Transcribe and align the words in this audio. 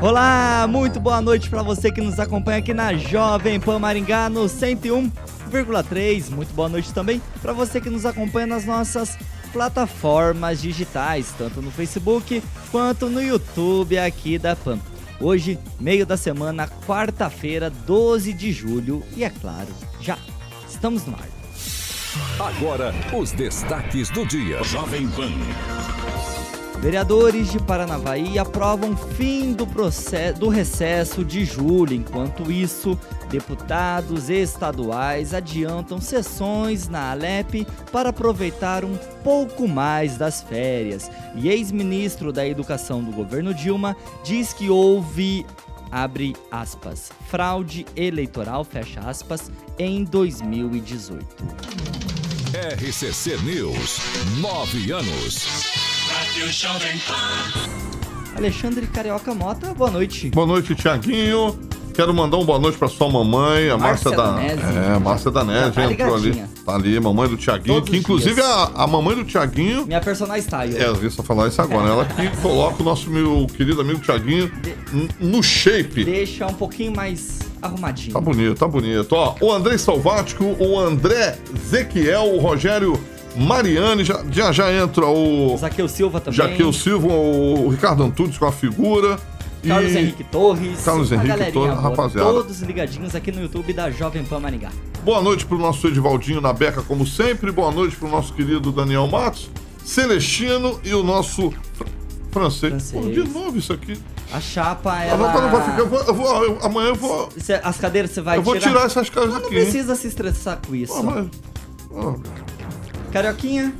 Olá, 0.00 0.64
muito 0.68 1.00
boa 1.00 1.20
noite 1.20 1.50
para 1.50 1.60
você 1.60 1.90
que 1.90 2.00
nos 2.00 2.20
acompanha 2.20 2.58
aqui 2.58 2.72
na 2.72 2.94
Jovem 2.94 3.58
Pan 3.58 3.80
Maringá 3.80 4.30
no 4.30 4.44
101,3. 4.44 6.30
Muito 6.30 6.54
boa 6.54 6.68
noite 6.68 6.94
também 6.94 7.20
para 7.42 7.52
você 7.52 7.80
que 7.80 7.90
nos 7.90 8.06
acompanha 8.06 8.46
nas 8.46 8.64
nossas 8.64 9.18
plataformas 9.52 10.62
digitais, 10.62 11.34
tanto 11.36 11.60
no 11.60 11.72
Facebook 11.72 12.40
quanto 12.70 13.08
no 13.08 13.20
YouTube 13.20 13.98
aqui 13.98 14.38
da 14.38 14.54
Pan. 14.54 14.78
Hoje, 15.20 15.58
meio 15.80 16.06
da 16.06 16.16
semana, 16.16 16.68
quarta-feira, 16.86 17.68
12 17.68 18.32
de 18.32 18.52
julho, 18.52 19.02
e 19.16 19.24
é 19.24 19.30
claro, 19.30 19.68
já 20.00 20.16
estamos 20.68 21.04
no 21.06 21.14
ar. 21.14 21.28
Agora, 22.38 22.94
os 23.12 23.32
destaques 23.32 24.10
do 24.10 24.24
dia. 24.24 24.62
Jovem 24.62 25.08
Pan. 25.08 25.32
Vereadores 26.80 27.50
de 27.50 27.58
Paranavaí 27.58 28.38
aprovam 28.38 28.96
fim 28.96 29.52
do, 29.52 29.66
processo, 29.66 30.38
do 30.38 30.48
recesso 30.48 31.24
de 31.24 31.44
julho. 31.44 31.92
Enquanto 31.92 32.52
isso, 32.52 32.96
deputados 33.28 34.30
estaduais 34.30 35.34
adiantam 35.34 36.00
sessões 36.00 36.88
na 36.88 37.10
Alep 37.10 37.66
para 37.90 38.10
aproveitar 38.10 38.84
um 38.84 38.96
pouco 39.24 39.66
mais 39.66 40.16
das 40.16 40.40
férias. 40.40 41.10
E 41.34 41.48
ex-ministro 41.48 42.32
da 42.32 42.46
Educação 42.46 43.02
do 43.02 43.10
governo 43.10 43.52
Dilma 43.52 43.96
diz 44.22 44.52
que 44.52 44.70
houve 44.70 45.44
abre 45.90 46.36
aspas, 46.50 47.10
fraude 47.28 47.86
eleitoral, 47.96 48.62
fecha 48.62 49.00
aspas, 49.00 49.50
em 49.78 50.04
2018. 50.04 51.26
RCC 52.54 53.36
News, 53.42 53.98
nove 54.40 54.92
anos. 54.92 55.87
Alexandre 58.36 58.86
Carioca 58.86 59.34
Mota, 59.34 59.74
boa 59.74 59.90
noite. 59.90 60.30
Boa 60.30 60.46
noite, 60.46 60.72
Tiaguinho. 60.76 61.58
Quero 61.92 62.14
mandar 62.14 62.36
um 62.36 62.44
boa 62.44 62.60
noite 62.60 62.78
pra 62.78 62.86
sua 62.86 63.10
mamãe, 63.10 63.68
a 63.68 63.76
Márcia 63.76 64.12
da. 64.12 64.30
Danese. 64.30 64.62
É, 64.62 64.98
Márcia 65.00 65.30
Danese, 65.32 65.72
tá 65.72 65.84
entrou 65.92 66.14
ali. 66.14 66.44
Tá 66.64 66.74
ali, 66.76 67.00
mamãe 67.00 67.28
do 67.28 67.36
Tiaguinho, 67.36 67.82
que 67.82 67.96
inclusive 67.96 68.40
a, 68.40 68.70
a 68.76 68.86
mamãe 68.86 69.16
do 69.16 69.24
Tiaguinho. 69.24 69.84
Minha 69.84 70.00
personagem 70.00 70.44
está 70.44 70.60
aí. 70.60 70.76
É, 70.76 70.86
eu 70.86 70.94
vi 70.94 71.10
só 71.10 71.24
falar 71.24 71.48
isso 71.48 71.60
agora. 71.60 71.88
Ela 71.88 72.04
que 72.04 72.28
coloca 72.40 72.80
o 72.82 72.84
nosso 72.84 73.10
meu 73.10 73.44
querido 73.56 73.80
amigo 73.80 73.98
Tiaguinho 73.98 74.48
n- 74.92 75.08
no 75.18 75.42
shape. 75.42 76.04
Deixa 76.04 76.46
um 76.46 76.54
pouquinho 76.54 76.94
mais 76.94 77.40
arrumadinho. 77.60 78.12
Tá 78.12 78.20
bonito, 78.20 78.54
tá 78.54 78.68
bonito. 78.68 79.12
Ó, 79.12 79.34
o 79.40 79.52
André 79.52 79.76
Salvático, 79.76 80.44
o 80.60 80.78
André 80.78 81.36
Zequiel, 81.68 82.32
o 82.34 82.38
Rogério 82.38 82.92
Mariani, 83.38 84.04
já 84.04 84.22
já, 84.30 84.52
já 84.52 84.72
entra 84.72 85.06
o 85.06 85.56
Zaqueu 85.56 85.88
Silva 85.88 86.20
também. 86.20 86.36
Jaqueu 86.36 86.72
Silva, 86.72 87.06
o, 87.08 87.68
Ricardo 87.68 88.02
Antunes 88.02 88.36
com 88.38 88.46
a 88.46 88.52
figura. 88.52 89.18
Carlos 89.66 89.92
e- 89.92 89.98
Henrique 89.98 90.24
Torres. 90.24 90.80
Carlos 90.84 91.10
Henrique 91.10 91.52
Torres, 91.52 91.78
rapaziada. 91.80 92.30
Todos 92.30 92.60
ligadinhos 92.60 93.14
aqui 93.14 93.32
no 93.32 93.40
YouTube 93.42 93.72
da 93.72 93.90
Jovem 93.90 94.24
Pan 94.24 94.38
Maringá. 94.40 94.70
Boa 95.04 95.20
noite 95.20 95.44
pro 95.46 95.58
nosso 95.58 95.86
Edivaldinho 95.88 96.40
na 96.40 96.52
beca, 96.52 96.82
como 96.82 97.06
sempre. 97.06 97.50
Boa 97.50 97.70
noite 97.72 97.96
pro 97.96 98.08
nosso 98.08 98.32
querido 98.34 98.70
Daniel 98.70 99.06
Matos, 99.08 99.50
Celestino 99.84 100.78
e 100.84 100.94
o 100.94 101.02
nosso 101.02 101.50
fr- 101.74 101.84
francês. 102.30 102.90
Francês. 102.90 103.04
Pô, 103.04 103.10
de 103.10 103.28
novo 103.28 103.58
isso 103.58 103.72
aqui. 103.72 103.98
A 104.32 104.40
chapa, 104.40 104.92
A 104.92 105.04
ela... 105.04 105.16
roupa 105.32 105.40
não 105.40 105.50
vai 105.50 105.64
ficar. 105.64 105.78
Eu 105.78 105.88
vou, 105.88 106.00
eu 106.00 106.14
vou- 106.14 106.44
eu- 106.44 106.58
amanhã 106.62 106.88
eu 106.88 106.94
vou. 106.94 107.28
Cê- 107.38 107.60
As 107.64 107.78
cadeiras 107.78 108.10
você 108.12 108.20
vai 108.20 108.36
eu 108.38 108.42
vou 108.42 108.54
tirar? 108.54 108.68
tirar 108.68 108.84
essas 108.86 109.08
caras 109.10 109.30
Mas 109.30 109.38
não 109.40 109.46
aqui. 109.48 109.56
hein? 109.58 109.62
precisa 109.64 109.94
se 109.96 110.06
estressar 110.06 110.58
com 110.66 110.74
isso. 110.74 110.92
Pô, 110.94 111.02
mas- 111.02 111.26
Ó, 111.90 112.14
Carioquinha, 113.18 113.74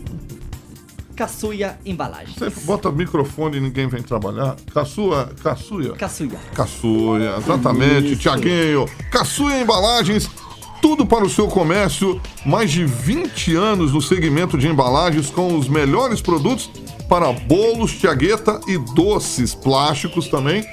Caçuia 1.15 1.79
Embalagens. 1.87 2.35
Sempre 2.37 2.61
bota 2.63 2.91
microfone 2.91 3.59
e 3.59 3.61
ninguém 3.61 3.87
vem 3.87 4.03
trabalhar. 4.03 4.57
Caçua, 4.75 5.31
caçuia. 5.41 5.93
Caçuia. 5.93 6.39
Caçuia, 6.53 7.37
exatamente, 7.39 8.13
Isso. 8.15 8.23
Tiaguinho. 8.23 8.87
Caçuia 9.13 9.61
Embalagens, 9.61 10.29
tudo 10.83 11.07
para 11.07 11.25
o 11.25 11.31
seu 11.31 11.47
comércio. 11.47 12.21
Mais 12.45 12.69
de 12.73 12.85
20 12.85 13.55
anos 13.55 13.93
no 13.93 14.03
segmento 14.03 14.59
de 14.59 14.67
embalagens 14.67 15.31
com 15.31 15.57
os 15.57 15.69
melhores 15.69 16.21
produtos 16.21 16.69
para 17.09 17.33
bolos, 17.33 17.93
tiagueta 17.93 18.61
e 18.67 18.77
doces 18.77 19.55
plásticos 19.55 20.27
também. 20.27 20.65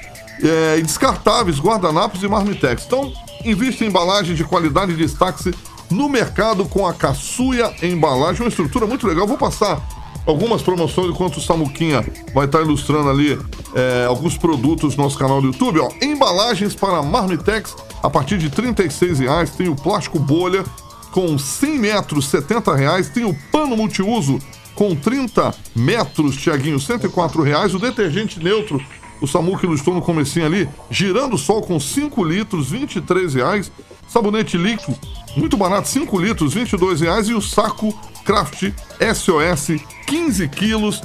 é, 0.42 0.76
e 0.76 0.82
descartáveis, 0.82 1.60
guardanapos 1.60 2.20
e 2.22 2.28
marmitex. 2.28 2.84
Então, 2.84 3.12
invista 3.44 3.84
em 3.84 3.86
embalagem 3.86 4.34
de 4.34 4.42
qualidade 4.42 4.90
e 4.92 4.96
destaque 4.96 5.54
no 5.90 6.08
mercado 6.08 6.64
com 6.66 6.86
a 6.86 6.92
Caçuia 6.92 7.74
Embalagem. 7.82 8.42
Uma 8.42 8.48
estrutura 8.48 8.86
muito 8.86 9.06
legal. 9.06 9.26
Vou 9.26 9.38
passar 9.38 9.80
algumas 10.26 10.60
promoções 10.60 11.08
enquanto 11.08 11.36
o 11.36 11.40
Samuquinha 11.40 12.04
vai 12.34 12.46
estar 12.46 12.60
ilustrando 12.60 13.08
ali 13.08 13.38
é, 13.74 14.04
alguns 14.06 14.36
produtos 14.36 14.96
no 14.96 15.04
nosso 15.04 15.18
canal 15.18 15.40
do 15.40 15.48
YouTube. 15.48 15.80
Ó, 15.80 15.88
embalagens 16.02 16.74
para 16.74 17.02
Marmitex 17.02 17.74
a 18.02 18.10
partir 18.10 18.38
de 18.38 18.50
36 18.50 19.20
reais. 19.20 19.50
Tem 19.50 19.68
o 19.68 19.76
plástico 19.76 20.18
bolha 20.18 20.64
com 21.12 21.38
100 21.38 21.78
metros, 21.78 22.28
70 22.28 22.74
reais. 22.74 23.08
Tem 23.08 23.24
o 23.24 23.36
pano 23.50 23.76
multiuso 23.76 24.38
com 24.74 24.94
30 24.94 25.54
metros, 25.74 26.36
Tiaguinho, 26.36 26.78
104 26.78 27.42
reais. 27.42 27.74
O 27.74 27.78
detergente 27.78 28.42
neutro, 28.42 28.80
o 29.20 29.26
Samuca 29.26 29.66
ilustrou 29.66 29.94
no 29.94 30.02
comecinho 30.02 30.46
ali, 30.46 30.68
girando 30.90 31.38
sol 31.38 31.62
com 31.62 31.78
5 31.80 32.24
litros, 32.24 32.70
23 32.70 33.34
reais. 33.34 33.70
Sabonete 34.08 34.56
líquido, 34.56 34.96
muito 35.36 35.56
barato, 35.56 35.88
5 35.88 36.20
litros, 36.20 36.54
22 36.54 37.00
reais. 37.00 37.28
E 37.28 37.34
o 37.34 37.40
saco 37.40 37.92
Craft 38.24 38.72
SOS, 39.14 39.80
15 40.06 40.48
quilos, 40.48 41.02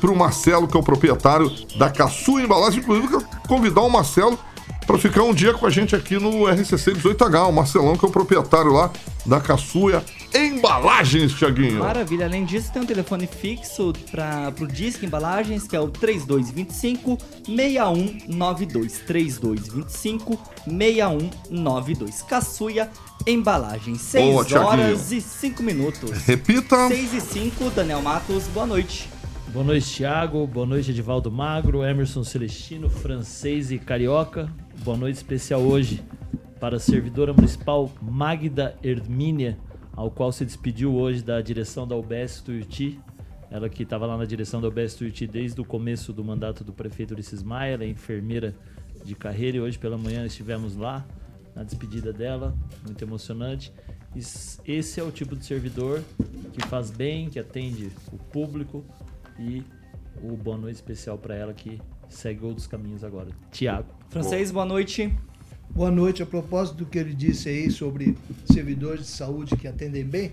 pro 0.00 0.14
Marcelo, 0.14 0.68
que 0.68 0.76
é 0.76 0.80
o 0.80 0.82
proprietário 0.82 1.50
da 1.76 1.88
Caçua 1.90 2.42
Embalagem. 2.42 2.80
Inclusive, 2.80 3.08
quero 3.08 3.24
convidar 3.48 3.80
o 3.82 3.88
Marcelo 3.88 4.38
para 4.86 4.98
ficar 4.98 5.22
um 5.22 5.32
dia 5.34 5.54
com 5.54 5.66
a 5.66 5.70
gente 5.70 5.96
aqui 5.96 6.18
no 6.18 6.46
RCC 6.46 6.92
18H. 6.92 7.48
O 7.48 7.52
Marcelão, 7.52 7.96
que 7.96 8.04
é 8.04 8.08
o 8.08 8.12
proprietário 8.12 8.70
lá 8.72 8.90
da 9.24 9.40
Caçuia 9.40 10.04
Embalagens, 10.36 11.32
Tiaguinho. 11.32 11.80
Maravilha. 11.80 12.26
Além 12.26 12.44
disso, 12.44 12.72
tem 12.72 12.82
um 12.82 12.86
telefone 12.86 13.26
fixo 13.26 13.92
para 14.10 14.52
o 14.60 14.66
Disque 14.66 15.06
Embalagens, 15.06 15.66
que 15.66 15.74
é 15.74 15.80
o 15.80 15.88
3225 15.88 17.16
6192. 17.46 18.98
3225 19.06 20.38
6192. 20.66 22.22
Caçuia 22.22 22.90
Embalagens. 23.26 24.00
6 24.02 24.24
Boa, 24.32 24.44
Thiaguinho. 24.44 24.68
horas 24.70 25.12
e 25.12 25.20
5 25.20 25.62
minutos. 25.62 26.10
Repita. 26.26 26.88
6 26.88 27.14
e 27.14 27.20
5, 27.20 27.70
Daniel 27.70 28.02
Matos, 28.02 28.44
boa 28.48 28.66
noite. 28.66 29.08
Boa 29.48 29.64
noite, 29.64 29.96
Thiago. 29.96 30.46
Boa 30.46 30.66
noite, 30.66 30.90
Edivaldo 30.90 31.30
Magro, 31.30 31.82
Emerson 31.82 32.22
Celestino, 32.22 32.90
francês 32.90 33.70
e 33.70 33.78
carioca. 33.78 34.52
Boa 34.84 34.96
noite 34.98 35.16
especial 35.16 35.62
hoje 35.62 36.02
para 36.60 36.76
a 36.76 36.80
servidora 36.80 37.32
municipal 37.32 37.90
Magda 38.02 38.76
Hermínia, 38.82 39.58
ao 39.96 40.10
qual 40.10 40.30
se 40.30 40.44
despediu 40.44 40.94
hoje 40.94 41.22
da 41.22 41.40
direção 41.40 41.88
da 41.88 41.96
UBS 41.96 42.40
Tuiuti. 42.42 43.00
Ela 43.50 43.68
que 43.68 43.82
estava 43.84 44.06
lá 44.06 44.16
na 44.18 44.24
direção 44.24 44.60
da 44.60 44.68
UBS 44.68 44.94
Tuiuti 44.94 45.26
desde 45.26 45.60
o 45.60 45.64
começo 45.64 46.12
do 46.12 46.22
mandato 46.22 46.62
do 46.62 46.72
prefeito 46.72 47.14
Ulisses 47.14 47.42
Maia, 47.42 47.74
ela 47.74 47.84
é 47.84 47.88
enfermeira 47.88 48.54
de 49.04 49.14
carreira 49.14 49.56
e 49.56 49.60
hoje 49.60 49.78
pela 49.78 49.96
manhã 49.96 50.26
estivemos 50.26 50.76
lá 50.76 51.06
na 51.54 51.62
despedida 51.62 52.12
dela, 52.12 52.54
muito 52.84 53.02
emocionante. 53.02 53.72
Es- 54.14 54.60
Esse 54.66 55.00
é 55.00 55.02
o 55.02 55.10
tipo 55.10 55.34
de 55.36 55.44
servidor 55.46 56.02
que 56.52 56.60
faz 56.66 56.90
bem, 56.90 57.30
que 57.30 57.38
atende 57.38 57.90
o 58.12 58.18
público 58.18 58.84
e 59.38 59.62
o 60.22 60.36
boa 60.36 60.56
noite 60.58 60.76
especial 60.76 61.16
para 61.16 61.34
ela 61.34 61.54
que 61.54 61.80
segue 62.08 62.44
outros 62.44 62.66
caminhos 62.66 63.04
agora. 63.04 63.28
Tiago. 63.52 63.88
Francês, 64.10 64.50
boa 64.50 64.64
noite. 64.66 65.14
Boa 65.76 65.90
noite. 65.90 66.22
A 66.22 66.26
propósito 66.26 66.78
do 66.78 66.86
que 66.86 66.98
ele 66.98 67.12
disse 67.12 67.50
aí 67.50 67.70
sobre 67.70 68.16
servidores 68.50 69.02
de 69.02 69.08
saúde 69.08 69.54
que 69.56 69.68
atendem 69.68 70.04
bem, 70.04 70.32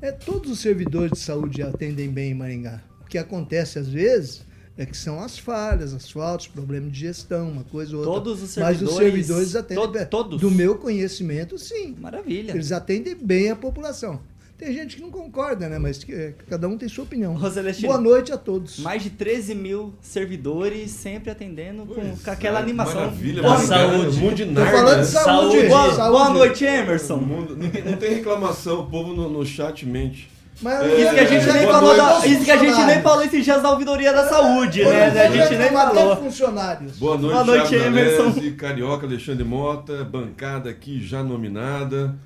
É, 0.00 0.12
todos 0.12 0.50
os 0.50 0.60
servidores 0.60 1.10
de 1.10 1.18
saúde 1.18 1.60
atendem 1.60 2.08
bem 2.08 2.30
em 2.30 2.34
Maringá. 2.34 2.80
O 3.02 3.04
que 3.04 3.18
acontece 3.18 3.80
às 3.80 3.88
vezes 3.88 4.42
é 4.78 4.86
que 4.86 4.96
são 4.96 5.20
as 5.20 5.36
falhas, 5.36 5.92
as 5.92 6.08
faltas, 6.08 6.46
problema 6.46 6.88
de 6.88 7.00
gestão, 7.00 7.50
uma 7.50 7.64
coisa 7.64 7.96
ou 7.96 7.98
outra. 7.98 8.14
Todos 8.14 8.42
os 8.42 8.50
servidores. 8.50 8.80
Mas 8.80 8.90
os 8.90 8.96
servidores 8.96 9.56
atendem 9.56 9.84
to 9.84 9.90
bem. 9.90 10.06
todos. 10.06 10.40
Do 10.40 10.50
meu 10.52 10.76
conhecimento, 10.76 11.58
sim. 11.58 11.96
Maravilha. 11.98 12.52
Eles 12.52 12.70
atendem 12.70 13.16
bem 13.16 13.50
a 13.50 13.56
população. 13.56 14.20
Tem 14.58 14.72
gente 14.72 14.96
que 14.96 15.02
não 15.02 15.10
concorda, 15.10 15.68
né? 15.68 15.78
Mas 15.78 16.02
que, 16.02 16.12
é, 16.12 16.34
cada 16.50 16.66
um 16.66 16.76
tem 16.76 16.88
sua 16.88 17.04
opinião. 17.04 17.38
Boa 17.82 17.98
noite 18.00 18.32
a 18.32 18.36
todos. 18.36 18.80
Mais 18.80 19.00
de 19.04 19.10
13 19.10 19.54
mil 19.54 19.94
servidores 20.02 20.90
sempre 20.90 21.30
atendendo 21.30 21.86
com, 21.86 21.94
Pois 21.94 22.22
com 22.24 22.30
aquela 22.32 22.58
é, 22.58 22.62
animação. 22.62 22.96
Maravilha, 23.02 23.40
Boa, 23.42 23.54
Maringá, 23.54 23.76
saúde. 23.76 24.16
Um 24.16 24.20
mundo 24.20 24.34
de 24.34 24.44
Tô 24.46 24.50
nerd, 24.60 24.70
falando 24.72 24.96
né? 24.96 25.02
de 25.02 25.08
saúde. 25.08 25.52
Saúde. 25.52 25.68
boa, 25.68 25.94
saúde. 25.94 26.10
boa 26.10 26.30
noite, 26.30 26.64
Emerson. 26.64 27.16
mundo- 27.18 27.56
não 27.56 27.96
tem 27.96 28.14
reclamação, 28.14 28.80
o 28.80 28.86
povo 28.86 29.14
no, 29.14 29.28
no 29.28 29.46
chat 29.46 29.86
mente. 29.86 30.28
Mas 30.60 30.80
É, 30.82 31.00
Isso 31.02 31.14
que 31.14 31.20
a 31.20 31.24
gente 31.24 31.48
É, 31.48 31.52
nem 31.52 31.66
falou, 31.68 31.96
da, 31.96 32.26
isso 32.26 32.44
que 32.44 32.50
a 32.50 32.56
gente 32.56 32.84
nem 32.84 33.00
falou 33.00 33.22
esses 33.24 33.44
dias 33.44 33.62
da 33.62 33.70
ouvidoria 33.70 34.12
da 34.12 34.28
saúde, 34.28 34.84
né? 34.84 35.04
A 35.06 35.30
gente 35.30 35.56
nem 35.56 35.70
falou. 35.70 36.16
funcionários. 36.16 36.98
Boa 36.98 37.16
noite, 37.16 37.32
Boa 37.32 37.44
noite, 37.44 37.74
Emerson. 37.76 38.34
Carioca, 38.56 39.06
Alexandre 39.06 39.44
Mota, 39.44 40.02
bancada 40.02 40.68
aqui 40.68 41.00
já 41.00 41.22
nominada. 41.22 42.16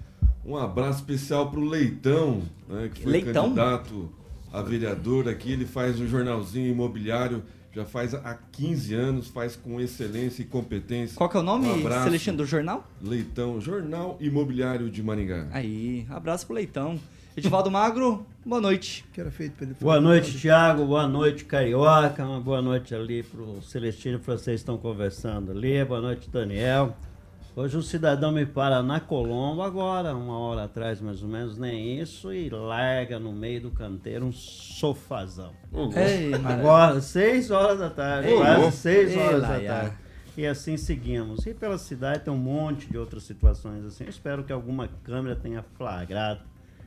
Um 0.44 0.56
abraço 0.56 0.98
especial 1.00 1.50
pro 1.50 1.64
Leitão, 1.64 2.42
né, 2.68 2.90
que 2.92 3.02
foi 3.02 3.12
Leitão? 3.12 3.44
candidato 3.44 4.10
a 4.52 4.60
vereador 4.60 5.28
aqui. 5.28 5.52
Ele 5.52 5.64
faz 5.64 6.00
um 6.00 6.06
jornalzinho 6.08 6.68
imobiliário, 6.70 7.42
já 7.72 7.84
faz 7.84 8.12
há 8.12 8.36
15 8.50 8.94
anos, 8.94 9.28
faz 9.28 9.54
com 9.54 9.80
excelência 9.80 10.42
e 10.42 10.44
competência. 10.44 11.16
Qual 11.16 11.30
que 11.30 11.36
é 11.36 11.40
o 11.40 11.42
nome, 11.42 11.68
Um. 11.68 11.82
Celestino, 12.04 12.38
do 12.38 12.44
jornal? 12.46 12.86
Leitão, 13.00 13.60
Jornal 13.60 14.16
Imobiliário 14.20 14.90
de 14.90 15.02
Maringá. 15.02 15.46
Aí, 15.52 16.06
abraço 16.10 16.46
pro 16.46 16.56
Leitão. 16.56 16.98
Edivaldo 17.34 17.70
Magro, 17.70 18.26
boa 18.44 18.60
noite. 18.60 19.06
Que 19.10 19.18
era 19.18 19.30
feito 19.30 19.52
pelo 19.52 19.74
Boa 19.80 19.98
noite, 19.98 20.38
Thiago. 20.38 20.84
Boa 20.84 21.08
noite, 21.08 21.46
Carioca. 21.46 22.22
Uma 22.26 22.40
boa 22.40 22.60
noite 22.60 22.94
ali 22.94 23.22
pro 23.22 23.62
Celestino 23.62 24.18
e 24.18 24.26
vocês 24.26 24.60
estão 24.60 24.76
conversando 24.76 25.50
ali. 25.50 25.82
Boa 25.82 26.02
noite, 26.02 26.28
Daniel. 26.28 26.94
Hoje 27.54 27.76
um 27.76 27.82
cidadão 27.82 28.32
me 28.32 28.46
para 28.46 28.82
na 28.82 28.98
Colombo 28.98 29.60
agora, 29.60 30.14
uma 30.16 30.38
hora 30.38 30.64
atrás 30.64 31.02
mais 31.02 31.22
ou 31.22 31.28
menos, 31.28 31.58
nem 31.58 32.00
isso, 32.00 32.32
e 32.32 32.48
larga 32.48 33.18
no 33.18 33.30
meio 33.30 33.60
do 33.62 33.70
canteiro 33.70 34.24
um 34.24 34.32
sofazão. 34.32 35.52
Ei, 35.94 36.32
Agora, 36.32 36.98
seis 37.02 37.50
horas 37.50 37.78
da 37.78 37.90
tarde, 37.90 38.28
Ei, 38.28 38.36
quase 38.38 38.64
ô. 38.66 38.70
seis 38.70 39.10
Ei, 39.12 39.18
horas 39.18 39.42
da 39.42 39.48
Laia. 39.48 39.68
tarde. 39.68 39.96
E 40.34 40.46
assim 40.46 40.78
seguimos. 40.78 41.44
E 41.44 41.52
pela 41.52 41.76
cidade 41.76 42.24
tem 42.24 42.32
um 42.32 42.38
monte 42.38 42.88
de 42.90 42.96
outras 42.96 43.22
situações 43.24 43.84
assim. 43.84 44.04
Eu 44.04 44.10
espero 44.10 44.42
que 44.44 44.52
alguma 44.52 44.88
câmera 45.04 45.36
tenha 45.36 45.62
flagrado 45.76 46.40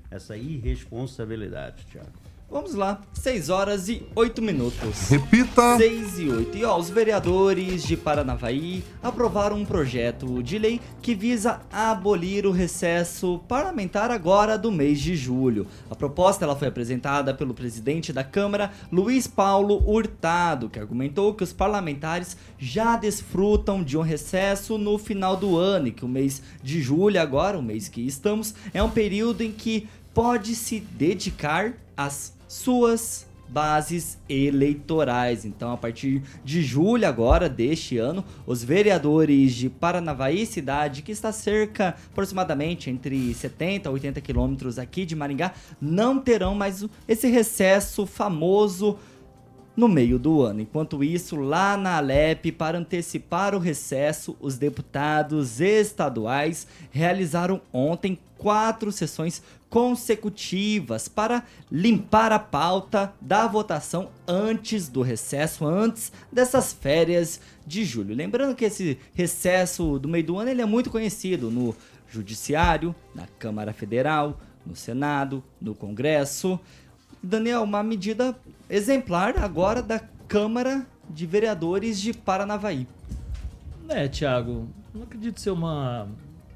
essa 0.10 0.36
irresponsabilidade, 0.36 1.86
Thiago. 1.92 2.10
Vamos 2.48 2.76
lá, 2.76 3.02
6 3.14 3.50
horas 3.50 3.90
e 3.90 4.06
8 4.16 4.40
minutos. 4.40 5.10
Repita. 5.10 5.78
6 5.78 6.20
e 6.20 6.30
8. 6.30 6.58
E 6.60 6.64
ó, 6.64 6.78
os 6.78 6.92
vereadores 6.92 7.84
de 7.84 7.98
Paranavaí 7.98 8.84
aprovaram 9.02 9.58
um 9.58 9.66
projeto 9.66 10.44
de 10.44 10.60
lei 10.60 10.80
que 11.02 11.16
visa 11.16 11.62
abolir 11.72 12.46
o 12.46 12.52
recesso 12.52 13.40
parlamentar 13.48 14.12
agora 14.12 14.60
do 14.60 14.72
mês 14.72 15.02
de 15.02 15.16
julho. 15.16 15.66
A 15.90 15.96
proposta 15.96 16.46
ela 16.46 16.56
foi 16.56 16.68
apresentada 16.68 17.34
pelo 17.34 17.54
presidente 17.54 18.14
da 18.14 18.24
Câmara, 18.24 18.72
Luiz 18.92 19.26
Paulo 19.26 19.84
Hurtado, 19.84 20.70
que 20.70 20.80
argumentou 20.80 21.34
que 21.34 21.44
os 21.44 21.52
parlamentares 21.52 22.38
já 22.60 22.96
desfrutam 22.96 23.84
de 23.84 23.98
um 23.98 24.02
recesso 24.02 24.78
no 24.78 25.00
final 25.00 25.36
do 25.36 25.58
ano 25.58 25.88
e 25.88 25.92
que 25.92 26.06
o 26.06 26.08
mês 26.08 26.44
de 26.62 26.80
julho, 26.80 27.20
agora, 27.20 27.58
o 27.58 27.64
mês 27.64 27.90
que 27.90 28.02
estamos, 28.02 28.54
é 28.72 28.84
um 28.84 28.90
período 28.90 29.42
em 29.42 29.52
que 29.52 29.90
pode 30.14 30.56
se 30.56 30.80
dedicar 30.80 31.74
às 31.98 32.35
suas 32.56 33.28
bases 33.48 34.18
eleitorais. 34.28 35.46
Então, 35.46 35.72
a 35.72 35.78
partir 35.78 36.24
de 36.44 36.64
julho 36.64 37.08
agora 37.08 37.48
deste 37.48 37.98
ano, 37.98 38.24
os 38.48 38.64
vereadores 38.64 39.54
de 39.54 39.70
Paranavaí, 39.70 40.46
cidade 40.46 41.02
que 41.02 41.12
está 41.12 41.32
cerca 41.32 41.96
aproximadamente 42.12 42.90
entre 42.90 43.34
70 43.34 43.90
a 43.90 43.92
80 43.92 44.22
quilômetros 44.22 44.80
aqui 44.80 45.06
de 45.06 45.16
Maringá, 45.16 45.54
não 45.80 46.20
terão 46.20 46.56
mais 46.56 46.84
esse 47.08 47.28
recesso 47.28 48.06
famoso 48.06 48.98
no 49.76 49.88
meio 49.88 50.18
do 50.18 50.42
ano. 50.42 50.62
Enquanto 50.62 51.04
isso, 51.04 51.36
lá 51.36 51.76
na 51.76 51.98
Alep, 51.98 52.52
para 52.54 52.78
antecipar 52.78 53.54
o 53.54 53.60
recesso, 53.60 54.36
os 54.40 54.58
deputados 54.58 55.60
estaduais 55.60 56.66
realizaram 56.90 57.62
ontem 57.74 58.18
quatro 58.38 58.92
sessões 58.92 59.42
consecutivas 59.76 61.10
para 61.10 61.44
limpar 61.70 62.32
a 62.32 62.40
pauta 62.40 63.14
da 63.20 63.46
votação 63.46 64.10
antes 64.26 64.88
do 64.88 65.02
recesso, 65.02 65.68
antes 65.68 66.14
dessas 66.32 66.72
férias 66.72 67.42
de 67.68 67.84
julho. 67.84 68.16
Lembrando 68.16 68.56
que 68.56 68.64
esse 68.64 68.98
recesso 69.14 70.00
do 70.00 70.08
meio 70.08 70.24
do 70.24 70.40
ano 70.40 70.50
ele 70.50 70.62
é 70.62 70.66
muito 70.66 70.90
conhecido 70.90 71.52
no 71.52 71.76
Judiciário, 72.08 72.96
na 73.14 73.28
Câmara 73.38 73.74
Federal, 73.74 74.40
no 74.66 74.78
Senado, 74.78 75.44
no 75.60 75.76
Congresso. 75.76 76.58
Daniel, 77.22 77.64
uma 77.64 77.84
medida 77.84 78.34
exemplar 78.70 79.38
agora 79.38 79.82
da 79.82 80.00
Câmara 80.26 80.88
de 81.10 81.26
Vereadores 81.26 82.00
de 82.00 82.14
Paranavaí. 82.14 82.88
É, 83.90 84.08
Thiago, 84.08 84.70
não 84.94 85.04
acredito 85.04 85.42
ser 85.42 85.50
uma 85.52 86.08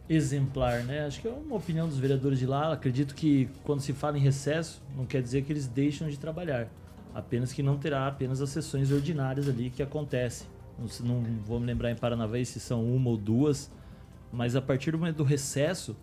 exemplar, 0.10 0.84
né? 0.84 1.06
Acho 1.06 1.22
que 1.22 1.28
é 1.28 1.32
uma 1.32 1.56
opinião 1.56 1.88
dos 1.88 2.00
vereadores 2.00 2.40
de 2.40 2.48
lá. 2.48 2.74
Acredito 2.74 3.14
que 3.14 3.48
quando 3.64 3.80
se 3.80 3.94
fala 3.94 4.18
em 4.18 4.22
recesso, 4.22 4.82
não 4.98 5.06
quer 5.06 5.22
dizer 5.22 5.44
que 5.44 5.54
eles 5.54 5.68
deixam 5.68 6.10
de 6.10 6.18
trabalhar. 6.18 6.68
Apenas 7.14 7.54
que 7.54 7.62
não 7.62 7.78
terá 7.78 8.08
apenas 8.08 8.42
as 8.42 8.50
sessões 8.50 8.92
ordinárias 8.92 9.48
ali 9.48 9.70
que 9.70 9.84
acontecem. 9.84 10.48
Não, 10.78 10.88
não 11.06 11.24
vou 11.46 11.60
me 11.60 11.68
lembrar 11.68 11.92
em 11.92 11.96
Paranavaí 11.96 12.46
se 12.46 12.60
são 12.60 12.84
uma 12.84 13.10
ou 13.12 13.18
duas, 13.18 13.72
mas 14.32 14.56
a 14.56 14.62
partir 14.62 14.92
do 14.92 14.98
momento 14.98 15.18
do 15.18 15.24
recesso, 15.24 15.96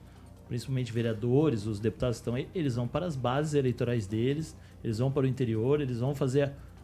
principalmente 0.47 0.93
vereadores, 0.93 1.67
os 1.67 1.81
deputados 1.81 2.19
estão 2.19 2.35
aí, 2.35 2.49
eles 2.55 2.77
vão 2.77 2.87
para 2.87 3.07
as 3.07 3.17
bases 3.17 3.55
eleitorais 3.55 4.07
deles, 4.07 4.57
eles 4.85 4.99
vão 4.99 5.11
para 5.11 5.25
o 5.25 5.27
interior, 5.27 5.81
eles 5.81 5.99
vão 5.99 6.15
fazer 6.15 6.43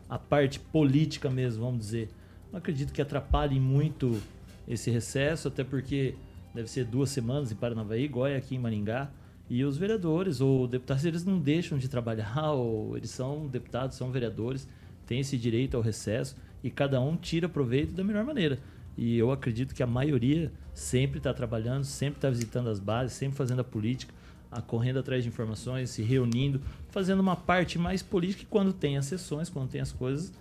a, 0.08 0.14
a 0.16 0.18
parte 0.18 0.58
política 0.58 1.30
mesmo, 1.30 1.64
vamos 1.64 1.80
dizer. 1.80 2.08
Não 2.50 2.58
acredito 2.58 2.92
que 2.92 3.00
atrapalhe 3.00 3.60
muito 3.60 4.20
esse 4.66 4.90
recesso, 4.90 5.48
até 5.48 5.62
porque 5.62 6.14
deve 6.54 6.68
ser 6.70 6.84
duas 6.84 7.10
semanas 7.10 7.50
em 7.50 7.54
Paranavaí, 7.54 8.04
igual 8.04 8.26
é 8.26 8.36
aqui 8.36 8.54
em 8.54 8.58
Maringá. 8.58 9.10
E 9.50 9.64
os 9.64 9.76
vereadores 9.76 10.40
ou 10.40 10.66
deputados, 10.66 11.04
eles 11.04 11.24
não 11.24 11.38
deixam 11.38 11.76
de 11.78 11.88
trabalhar, 11.88 12.50
ou 12.52 12.96
eles 12.96 13.10
são 13.10 13.46
deputados, 13.46 13.96
são 13.96 14.10
vereadores, 14.10 14.68
têm 15.06 15.20
esse 15.20 15.36
direito 15.36 15.76
ao 15.76 15.82
recesso 15.82 16.36
e 16.62 16.70
cada 16.70 17.00
um 17.00 17.16
tira 17.16 17.48
proveito 17.48 17.92
da 17.92 18.04
melhor 18.04 18.24
maneira. 18.24 18.58
E 18.96 19.16
eu 19.16 19.30
acredito 19.30 19.74
que 19.74 19.82
a 19.82 19.86
maioria 19.86 20.52
sempre 20.74 21.18
está 21.18 21.32
trabalhando, 21.32 21.84
sempre 21.84 22.18
está 22.18 22.28
visitando 22.30 22.68
as 22.68 22.78
bases, 22.78 23.16
sempre 23.16 23.36
fazendo 23.36 23.60
a 23.60 23.64
política, 23.64 24.12
a- 24.50 24.60
correndo 24.62 24.98
atrás 24.98 25.22
de 25.22 25.28
informações, 25.28 25.90
se 25.90 26.02
reunindo, 26.02 26.60
fazendo 26.90 27.20
uma 27.20 27.34
parte 27.36 27.78
mais 27.78 28.02
política 28.02 28.42
e 28.42 28.46
quando 28.46 28.72
tem 28.72 28.96
as 28.98 29.06
sessões, 29.06 29.48
quando 29.48 29.70
tem 29.70 29.80
as 29.80 29.92
coisas, 29.92 30.32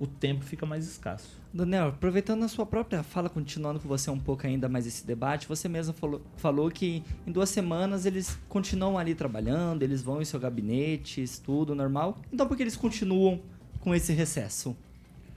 o 0.00 0.06
tempo 0.06 0.42
fica 0.42 0.64
mais 0.66 0.84
escasso. 0.88 1.38
Daniel, 1.52 1.88
aproveitando 1.88 2.42
a 2.42 2.48
sua 2.48 2.64
própria 2.64 3.02
fala, 3.02 3.28
continuando 3.28 3.78
com 3.78 3.86
você 3.88 4.10
um 4.10 4.18
pouco 4.18 4.46
ainda 4.46 4.68
mais 4.68 4.86
esse 4.86 5.06
debate, 5.06 5.46
você 5.46 5.68
mesmo 5.68 5.92
falou, 5.92 6.22
falou 6.36 6.70
que 6.70 7.02
em 7.26 7.30
duas 7.30 7.50
semanas 7.50 8.06
eles 8.06 8.38
continuam 8.48 8.96
ali 8.98 9.14
trabalhando, 9.14 9.82
eles 9.82 10.00
vão 10.00 10.22
em 10.22 10.24
seu 10.24 10.40
gabinete, 10.40 11.24
tudo 11.44 11.74
normal. 11.74 12.18
Então 12.32 12.46
por 12.48 12.56
que 12.56 12.62
eles 12.62 12.76
continuam 12.76 13.40
com 13.80 13.94
esse 13.94 14.12
recesso? 14.12 14.74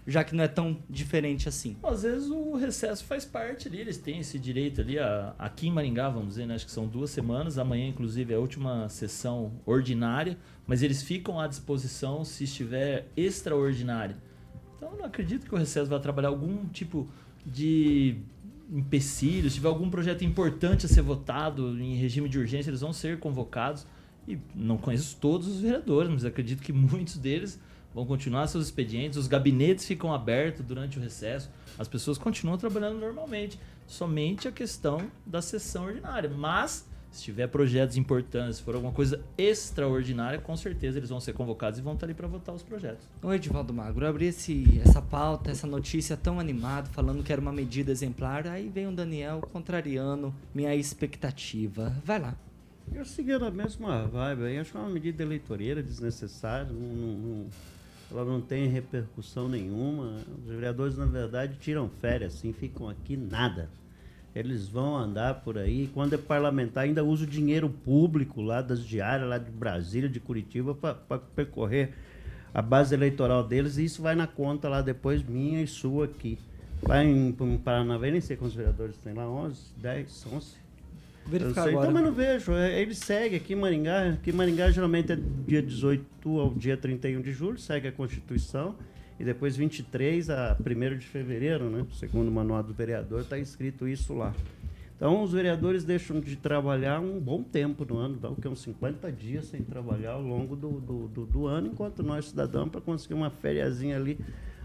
Já 0.06 0.22
que 0.24 0.36
não 0.36 0.44
é 0.44 0.50
tão 0.50 0.78
diferente 0.90 1.48
assim. 1.48 1.78
Às 1.82 2.04
vezes 2.04 2.30
o 2.30 2.56
recesso 2.56 3.06
faz 3.06 3.24
parte 3.26 3.70
ali, 3.70 3.80
eles 3.80 3.98
têm 3.98 4.20
esse 4.20 4.38
direito 4.38 4.82
ali, 4.82 5.00
a- 5.00 5.34
aqui 5.40 5.68
em 5.68 5.72
Maringá, 5.72 6.10
vamos 6.10 6.30
dizer, 6.30 6.46
né? 6.46 6.56
acho 6.56 6.66
que 6.66 6.72
são 6.74 6.86
duas 6.88 7.10
semanas, 7.10 7.58
amanhã 7.58 7.88
inclusive 7.88 8.34
é 8.34 8.36
a 8.36 8.40
última 8.40 8.88
sessão 8.90 9.54
ordinária, 9.66 10.38
mas 10.68 10.84
eles 10.84 11.02
ficam 11.02 11.40
à 11.40 11.48
disposição 11.48 12.24
se 12.26 12.44
estiver 12.44 13.08
extraordinária. 13.16 14.18
Então 14.84 14.92
eu 14.92 15.00
não 15.00 15.06
acredito 15.06 15.46
que 15.46 15.56
o 15.56 15.58
recesso 15.58 15.90
vai 15.90 16.00
trabalhar 16.02 16.28
algum 16.28 16.66
tipo 16.68 17.08
de 17.46 18.18
empecilho, 18.70 19.50
se 19.50 19.56
tiver 19.56 19.70
algum 19.70 19.90
projeto 19.90 20.26
importante 20.26 20.86
a 20.86 20.90
ser 20.90 21.02
votado 21.02 21.80
em 21.82 21.96
regime 21.96 22.28
de 22.28 22.38
urgência, 22.38 22.70
eles 22.70 22.82
vão 22.82 22.92
ser 22.92 23.18
convocados. 23.20 23.86
E 24.28 24.38
não 24.54 24.78
conheço 24.78 25.18
todos 25.22 25.48
os 25.48 25.62
vereadores, 25.62 26.12
mas 26.12 26.26
acredito 26.26 26.62
que 26.62 26.72
muitos 26.74 27.18
deles 27.18 27.60
vão 27.94 28.06
continuar 28.06 28.48
seus 28.48 28.66
expedientes, 28.66 29.18
os 29.18 29.28
gabinetes 29.28 29.86
ficam 29.86 30.14
abertos 30.14 30.66
durante 30.66 30.98
o 30.98 31.02
recesso, 31.02 31.50
as 31.78 31.88
pessoas 31.88 32.18
continuam 32.18 32.58
trabalhando 32.58 33.00
normalmente, 33.00 33.60
somente 33.86 34.48
a 34.48 34.52
questão 34.52 35.00
da 35.26 35.42
sessão 35.42 35.86
ordinária. 35.86 36.30
Mas, 36.30 36.90
se 37.14 37.24
tiver 37.24 37.48
projetos 37.48 37.96
importantes, 37.96 38.58
se 38.58 38.64
for 38.64 38.74
alguma 38.74 38.92
coisa 38.92 39.24
extraordinária, 39.38 40.40
com 40.40 40.58
certeza 40.58 40.98
eles 40.98 41.10
vão 41.10 41.20
ser 41.20 41.34
convocados 41.34 41.78
e 41.78 41.82
vão 41.82 41.94
estar 41.94 42.08
ali 42.08 42.16
para 42.16 42.28
votar 42.28 42.54
os 42.54 42.64
projetos. 42.64 43.08
Oi, 43.22 43.36
Edivaldo 43.36 43.72
Magro, 43.72 44.04
eu 44.04 44.10
abri 44.10 44.26
esse, 44.26 44.82
essa 44.84 45.00
pauta, 45.00 45.52
essa 45.52 45.68
notícia 45.68 46.18
tão 46.18 46.40
animado, 46.40 46.90
falando 46.90 47.24
que 47.24 47.32
era 47.32 47.40
uma 47.40 47.54
medida 47.54 47.92
exemplar, 47.92 48.48
aí 48.48 48.68
vem 48.68 48.88
o 48.88 48.92
Daniel 48.92 49.42
contrariando 49.54 50.34
minha 50.56 50.76
expectativa. 50.76 51.96
Vai 52.04 52.20
lá. 52.20 52.36
Eu 52.92 53.06
seguindo 53.06 53.46
a 53.46 53.52
mesma 53.52 54.08
vibe 54.08 54.46
aí, 54.46 54.58
acho 54.58 54.72
que 54.72 54.78
é 54.78 54.82
uma 54.82 54.90
medida 54.90 55.22
eleitoreira 55.22 55.84
desnecessária, 55.84 56.66
não, 56.66 56.80
não, 56.80 57.18
não, 57.18 57.46
ela 58.12 58.26
não 58.26 58.42
tem 58.42 58.68
repercussão 58.68 59.48
nenhuma. 59.48 60.18
Os 60.44 60.50
vereadores, 60.50 60.98
na 60.98 61.06
verdade, 61.06 61.58
tiram 61.60 61.88
férias, 62.02 62.34
assim, 62.34 62.52
ficam 62.52 62.90
aqui 62.90 63.16
nada. 63.16 63.70
Eles 64.36 64.68
vão 64.68 64.98
andar 64.98 65.42
por 65.42 65.58
aí, 65.58 65.90
quando 65.94 66.14
é 66.14 66.18
parlamentar, 66.18 66.86
ainda 66.86 67.04
usa 67.04 67.24
o 67.24 67.28
dinheiro 67.28 67.70
público 67.70 68.42
lá 68.42 68.62
das 68.62 68.84
diárias, 68.84 69.30
lá 69.30 69.38
de 69.38 69.52
Brasília, 69.52 70.10
de 70.10 70.20
Curitiba, 70.20 70.74
para 70.74 71.20
percorrer 71.36 71.94
a 72.54 72.62
base 72.62 72.96
eleitoral 72.96 73.44
deles, 73.44 73.78
e 73.78 73.86
isso 73.86 74.02
vai 74.02 74.16
na 74.16 74.26
conta 74.26 74.68
lá 74.68 74.82
depois 74.82 75.24
minha 75.24 75.62
e 75.62 75.68
sua 75.68 76.06
aqui. 76.06 76.38
Lá 76.82 77.04
em, 77.04 77.30
em 77.30 77.58
Paranavaí, 77.58 78.12
nem 78.12 78.22
sei 78.22 78.36
quantos 78.36 78.56
vereadores 78.56 78.98
tem 78.98 79.14
lá, 79.14 79.30
11, 79.30 79.62
10, 79.78 80.26
11. 80.34 80.64
Verificar 81.26 81.70
agora. 81.70 81.86
Então, 81.86 81.92
mas 81.94 82.04
não 82.04 82.12
vejo. 82.12 82.52
É, 82.54 82.82
Ele 82.82 82.94
segue 82.94 83.38
aqui 83.38 83.54
em 83.54 83.56
Maringá. 83.56 84.10
Aqui 84.10 84.32
em 84.32 84.34
Maringá 84.34 84.70
geralmente 84.70 85.14
é 85.14 85.18
dia 85.48 85.62
18 85.62 86.40
ao 86.40 86.50
dia 86.50 86.76
31 86.76 87.22
de 87.22 87.32
julho, 87.32 87.58
segue 87.58 87.88
a 87.88 87.92
Constituição. 87.92 88.76
E 89.20 89.24
depois 89.24 89.56
23 89.56 90.30
a 90.30 90.58
1 90.60 90.98
de 90.98 91.06
fevereiro, 91.06 91.70
né? 91.70 91.86
Segundo 91.94 92.28
o 92.28 92.32
manual 92.32 92.64
do 92.64 92.74
vereador, 92.74 93.22
está 93.22 93.38
escrito 93.38 93.88
isso 93.88 94.14
lá. 94.14 94.34
Então 94.96 95.22
os 95.22 95.34
vereadores 95.34 95.84
deixam 95.84 96.20
de 96.20 96.36
trabalhar 96.36 97.00
um 97.02 97.20
bom 97.20 97.44
tempo 97.44 97.84
no 97.84 97.98
ano, 97.98 98.16
dá 98.16 98.30
o 98.30 98.36
que? 98.36 98.48
Uns 98.48 98.62
50 98.62 99.12
dias 99.12 99.46
sem 99.46 99.62
trabalhar 99.62 100.12
ao 100.12 100.22
longo 100.22 100.56
do, 100.56 100.80
do, 100.80 101.08
do- 101.08 101.26
do 101.26 101.48
ano, 101.48 101.68
enquanto 101.68 102.02
nós, 102.02 102.26
cidadãos, 102.30 102.70
para 102.70 102.80
conseguir 102.80 103.14
uma 103.14 103.30
fériazinha 103.30 103.98
ali, 103.98 104.18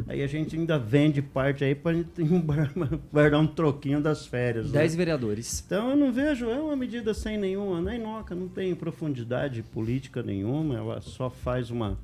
aí 0.07 0.23
a 0.23 0.27
gente 0.29 0.55
ainda 0.55 0.79
vende 0.79 1.21
parte 1.21 1.65
aí 1.65 1.75
para 1.75 1.97
guardar 3.13 3.41
um 3.41 3.47
troquinho 3.49 4.01
das 4.01 4.27
férias. 4.27 4.67
né? 4.71 4.81
10 4.81 4.95
vereadores. 4.95 5.63
Então 5.67 5.91
eu 5.91 5.97
não 5.97 6.13
vejo, 6.13 6.47
é 6.49 6.59
uma 6.61 6.77
medida 6.77 7.13
sem 7.15 7.37
nenhuma, 7.37 7.81
nem 7.81 7.99
noca, 8.01 8.35
não 8.35 8.49
tem 8.49 8.75
profundidade 8.77 9.63
política 9.63 10.23
nenhuma, 10.23 10.77
ela 10.77 11.01
só 11.01 11.29
faz 11.29 11.71
uma 11.71 11.99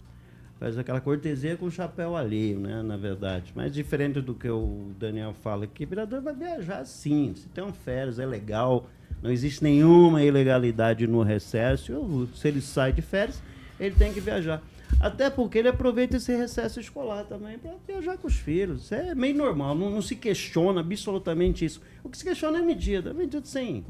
faz 0.58 0.78
aquela 0.78 1.00
cortesia 1.00 1.56
com 1.56 1.66
o 1.66 1.70
chapéu 1.70 2.16
alheio, 2.16 2.58
né, 2.58 2.82
na 2.82 2.96
verdade. 2.96 3.52
Mas 3.54 3.73
diferente 3.73 4.20
do 4.20 4.34
que 4.34 4.49
o 4.49 4.92
Daniel 4.99 5.34
fala 5.34 5.64
aqui, 5.64 5.84
vereador 5.84 6.20
vai 6.23 6.34
viajar 6.34 6.84
sim, 6.84 7.34
se 7.34 7.49
tem 7.49 7.64
um 7.64 7.73
férias, 7.73 8.18
é 8.18 8.26
legal, 8.26 8.88
não 9.23 9.30
existe 9.30 9.62
nenhuma 9.62 10.23
ilegalidade 10.23 11.06
no 11.06 11.23
recesso, 11.23 12.28
se 12.34 12.49
ele 12.49 12.61
sai 12.61 12.92
de 12.92 13.02
férias, 13.02 13.42
ele 13.78 13.94
tem 13.94 14.12
que 14.12 14.20
viajar. 14.20 14.62
Até 15.00 15.28
porque 15.28 15.58
ele 15.58 15.68
aproveita 15.68 16.16
esse 16.16 16.34
recesso 16.34 16.78
escolar 16.78 17.25
também 17.25 17.58
para 17.58 17.73
viajar 17.87 18.16
com 18.16 18.26
os 18.26 18.37
filhos. 18.37 18.84
Isso 18.84 18.94
é 18.94 19.14
meio 19.14 19.34
normal, 19.34 19.75
não, 19.75 19.90
não 19.90 20.02
se 20.02 20.14
questiona 20.14 20.80
absolutamente 20.80 21.64
isso. 21.64 21.80
O 22.02 22.08
que 22.08 22.16
se 22.16 22.25
questiona 22.25 22.58
é 22.58 22.61
a 22.61 22.64
medida. 22.64 23.11
A 23.11 23.14
medida 23.14 23.44
sem, 23.44 23.84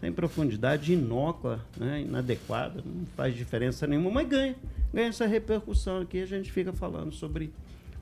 sem 0.00 0.12
profundidade, 0.12 0.92
inócua, 0.92 1.64
né, 1.76 2.02
inadequada, 2.02 2.82
não 2.84 3.04
faz 3.16 3.34
diferença 3.34 3.86
nenhuma, 3.86 4.10
mas 4.10 4.28
ganha. 4.28 4.56
Ganha 4.92 5.08
essa 5.08 5.26
repercussão 5.26 6.00
aqui. 6.00 6.22
A 6.22 6.26
gente 6.26 6.50
fica 6.52 6.72
falando 6.72 7.12
sobre 7.12 7.52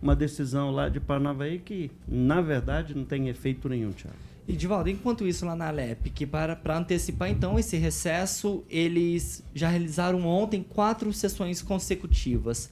uma 0.01 0.15
decisão 0.15 0.71
lá 0.71 0.89
de 0.89 1.01
Parnavaí 1.01 1.59
que, 1.59 1.91
na 2.07 2.41
verdade, 2.41 2.95
não 2.95 3.05
tem 3.05 3.29
efeito 3.29 3.69
nenhum, 3.69 3.93
Thiago. 3.93 4.17
E 4.49 4.53
Divaldo, 4.53 4.89
enquanto 4.89 5.27
isso 5.27 5.45
lá 5.45 5.57
na 5.57 5.67
Alep, 5.67 6.09
que 6.11 6.25
para, 6.25 6.55
para 6.55 6.79
antecipar 6.79 7.29
então 7.29 7.59
esse 7.59 7.77
recesso, 7.77 8.63
eles 8.71 9.43
já 9.53 9.69
realizaram 9.69 10.25
ontem 10.25 10.63
quatro 10.63 11.13
sessões 11.13 11.61
consecutivas. 11.61 12.71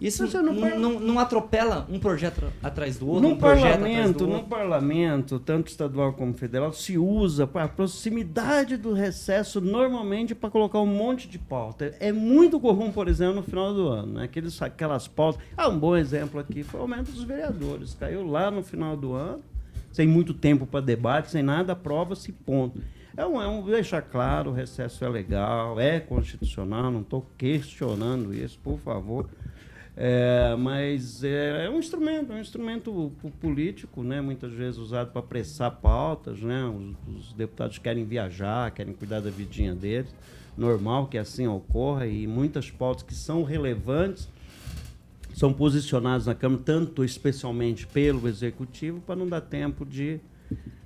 Isso 0.00 0.24
não 0.42 0.52
não, 0.78 1.00
não, 1.00 1.18
atropela 1.18 1.84
um 1.90 1.98
projeto 1.98 2.52
atrás 2.62 2.98
do 2.98 3.08
outro, 3.08 3.28
No 3.28 3.34
um 3.34 3.38
parlamento, 3.38 4.26
no 4.26 4.44
parlamento, 4.44 5.40
tanto 5.40 5.68
estadual 5.68 6.12
como 6.12 6.32
federal, 6.34 6.72
se 6.72 6.96
usa 6.96 7.48
para 7.48 7.64
a 7.64 7.68
proximidade 7.68 8.76
do 8.76 8.92
recesso 8.92 9.60
normalmente 9.60 10.36
para 10.36 10.50
colocar 10.50 10.78
um 10.80 10.86
monte 10.86 11.28
de 11.28 11.38
pauta. 11.38 11.96
É 11.98 12.12
muito 12.12 12.60
comum, 12.60 12.92
por 12.92 13.08
exemplo, 13.08 13.36
no 13.36 13.42
final 13.42 13.74
do 13.74 13.88
ano, 13.88 14.14
né? 14.14 14.24
Aqueles, 14.24 14.60
aquelas 14.62 15.08
pautas. 15.08 15.42
Ah, 15.56 15.68
um 15.68 15.78
bom 15.78 15.96
exemplo 15.96 16.38
aqui 16.38 16.62
foi 16.62 16.78
o 16.78 16.82
aumento 16.84 17.10
dos 17.10 17.24
vereadores. 17.24 17.94
Caiu 17.94 18.24
lá 18.24 18.52
no 18.52 18.62
final 18.62 18.96
do 18.96 19.14
ano, 19.14 19.42
sem 19.90 20.06
muito 20.06 20.32
tempo 20.32 20.64
para 20.64 20.80
debate, 20.80 21.30
sem 21.30 21.42
nada, 21.42 21.72
aprova-se 21.72 22.30
ponto. 22.30 22.80
É 23.16 23.26
um, 23.26 23.42
é 23.42 23.48
um 23.48 23.64
deixar 23.64 24.00
claro, 24.02 24.50
o 24.50 24.54
recesso 24.54 25.04
é 25.04 25.08
legal, 25.08 25.80
é 25.80 25.98
constitucional, 25.98 26.88
não 26.88 27.00
estou 27.00 27.26
questionando 27.36 28.32
isso, 28.32 28.60
por 28.62 28.78
favor. 28.78 29.28
É, 30.00 30.54
mas 30.56 31.24
é, 31.24 31.66
é 31.66 31.70
um 31.70 31.80
instrumento, 31.80 32.32
é 32.32 32.36
um 32.36 32.40
instrumento 32.40 33.12
po- 33.20 33.32
político, 33.32 34.04
né? 34.04 34.20
muitas 34.20 34.52
vezes 34.52 34.78
usado 34.78 35.10
para 35.10 35.20
pressar 35.22 35.72
pautas. 35.72 36.40
Né? 36.40 36.64
Os, 36.64 37.16
os 37.16 37.32
deputados 37.32 37.78
querem 37.78 38.04
viajar, 38.04 38.70
querem 38.70 38.94
cuidar 38.94 39.18
da 39.18 39.28
vidinha 39.28 39.74
deles. 39.74 40.14
Normal 40.56 41.08
que 41.08 41.18
assim 41.18 41.48
ocorra 41.48 42.06
e 42.06 42.28
muitas 42.28 42.70
pautas 42.70 43.02
que 43.02 43.12
são 43.14 43.42
relevantes 43.42 44.28
são 45.34 45.52
posicionadas 45.52 46.26
na 46.26 46.34
Câmara, 46.34 46.62
tanto 46.64 47.04
especialmente 47.04 47.84
pelo 47.86 48.28
Executivo, 48.28 49.00
para 49.00 49.16
não 49.16 49.28
dar 49.28 49.40
tempo 49.40 49.84
de, 49.84 50.20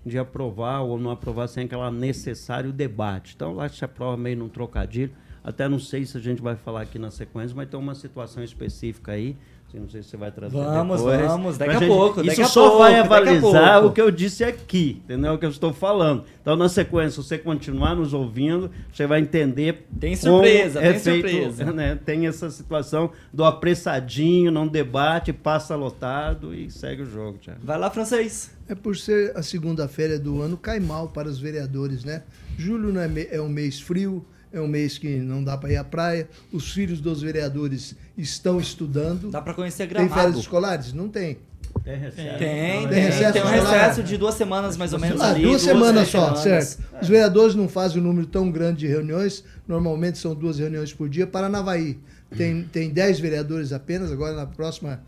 de 0.04 0.18
aprovar 0.18 0.80
ou 0.80 0.98
não 0.98 1.10
aprovar 1.10 1.48
sem 1.48 1.64
aquele 1.64 1.90
necessário 1.90 2.72
debate. 2.72 3.34
Então, 3.34 3.54
lá 3.54 3.68
se 3.68 3.84
aprova 3.84 4.16
meio 4.16 4.38
num 4.38 4.48
trocadilho. 4.48 5.12
Até 5.44 5.68
não 5.68 5.78
sei 5.78 6.04
se 6.04 6.16
a 6.16 6.20
gente 6.20 6.40
vai 6.40 6.56
falar 6.56 6.82
aqui 6.82 6.98
na 6.98 7.10
sequência, 7.10 7.54
mas 7.56 7.68
tem 7.68 7.78
uma 7.78 7.94
situação 7.94 8.42
específica 8.44 9.12
aí. 9.12 9.36
Não 9.74 9.88
sei 9.88 10.02
se 10.02 10.10
você 10.10 10.18
vai 10.18 10.30
trazer 10.30 10.54
Vamos, 10.54 10.98
depois. 11.00 11.20
vamos, 11.26 11.56
daqui 11.56 11.70
a 11.76 11.78
gente- 11.78 11.88
pouco, 11.88 12.20
Isso 12.20 12.26
daqui 12.28 12.42
a 12.42 12.46
só 12.46 12.62
pouco, 12.68 12.78
vai 12.80 12.98
avalizar 12.98 13.82
o 13.86 13.90
que 13.90 14.02
eu 14.02 14.10
disse 14.10 14.44
aqui, 14.44 15.00
entendeu? 15.02 15.32
O 15.32 15.38
que 15.38 15.46
eu 15.46 15.50
estou 15.50 15.72
falando. 15.72 16.24
Então, 16.42 16.54
na 16.56 16.68
sequência, 16.68 17.12
se 17.22 17.26
você 17.26 17.38
continuar 17.38 17.94
nos 17.96 18.12
ouvindo, 18.12 18.70
você 18.92 19.06
vai 19.06 19.20
entender. 19.20 19.86
Tem 19.98 20.14
como 20.14 20.34
surpresa, 20.34 20.78
é 20.78 20.92
tem 20.92 21.00
feito, 21.00 21.28
surpresa. 21.30 21.72
né? 21.72 21.98
Tem 22.04 22.26
essa 22.26 22.50
situação 22.50 23.12
do 23.32 23.44
apressadinho, 23.44 24.50
não 24.52 24.68
debate, 24.68 25.32
passa 25.32 25.74
lotado 25.74 26.54
e 26.54 26.70
segue 26.70 27.00
o 27.00 27.06
jogo, 27.06 27.38
Thiago. 27.38 27.60
Vai 27.64 27.78
lá, 27.78 27.88
francês. 27.90 28.54
É 28.68 28.74
por 28.74 28.94
ser 28.94 29.34
a 29.34 29.42
segunda-feira 29.42 30.18
do 30.18 30.42
ano, 30.42 30.58
cai 30.58 30.80
mal 30.80 31.08
para 31.08 31.28
os 31.28 31.38
vereadores, 31.40 32.04
né? 32.04 32.24
Julho 32.58 32.92
não 32.92 33.00
é, 33.00 33.10
é 33.30 33.40
um 33.40 33.48
mês 33.48 33.80
frio, 33.80 34.22
é 34.52 34.60
um 34.60 34.66
mês 34.68 34.98
que 34.98 35.16
não 35.16 35.42
dá 35.42 35.56
para 35.56 35.72
ir 35.72 35.76
à 35.76 35.84
praia. 35.84 36.28
Os 36.52 36.70
filhos 36.72 37.00
dos 37.00 37.22
vereadores 37.22 37.94
estão 38.16 38.60
estudando. 38.60 39.30
Dá 39.30 39.40
para 39.40 39.54
conhecer 39.54 39.86
Tem 39.86 39.96
férias 39.96 40.12
gramado. 40.14 40.38
escolares? 40.40 40.92
Não 40.92 41.08
tem. 41.08 41.38
Tem 41.84 41.96
recesso. 41.98 42.16
Tem, 42.38 42.38
Tem 42.38 42.88
tem, 42.88 43.04
recesso 43.04 43.32
tem 43.32 43.42
um 43.42 43.46
recesso 43.46 44.02
de 44.02 44.16
duas 44.18 44.34
semanas 44.34 44.76
mais 44.76 44.92
ou 44.92 44.98
menos 44.98 45.20
Ah, 45.20 45.30
ali. 45.30 45.42
duas 45.42 45.62
semanas 45.62 46.08
só, 46.08 46.34
semanas. 46.36 46.66
certo. 46.66 47.02
Os 47.02 47.08
vereadores 47.08 47.54
não 47.54 47.66
fazem 47.68 48.00
um 48.00 48.04
número 48.04 48.26
tão 48.26 48.50
grande 48.50 48.80
de 48.80 48.86
reuniões, 48.86 49.42
normalmente 49.66 50.18
são 50.18 50.34
duas 50.34 50.58
reuniões 50.58 50.92
por 50.92 51.08
dia. 51.08 51.26
Paranavaí 51.26 51.98
tem, 52.36 52.62
tem 52.64 52.90
10 52.90 53.20
vereadores 53.20 53.72
apenas, 53.72 54.12
agora 54.12 54.34
na 54.36 54.46
próxima, 54.46 55.02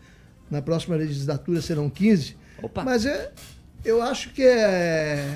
na 0.49 0.61
próxima 0.61 0.95
legislatura 0.95 1.61
serão 1.61 1.87
15. 1.89 2.35
Opa. 2.63 2.83
Mas 2.83 3.05
é, 3.05 3.31
eu 3.83 4.01
acho 4.01 4.31
que 4.33 4.41
é. 4.43 5.35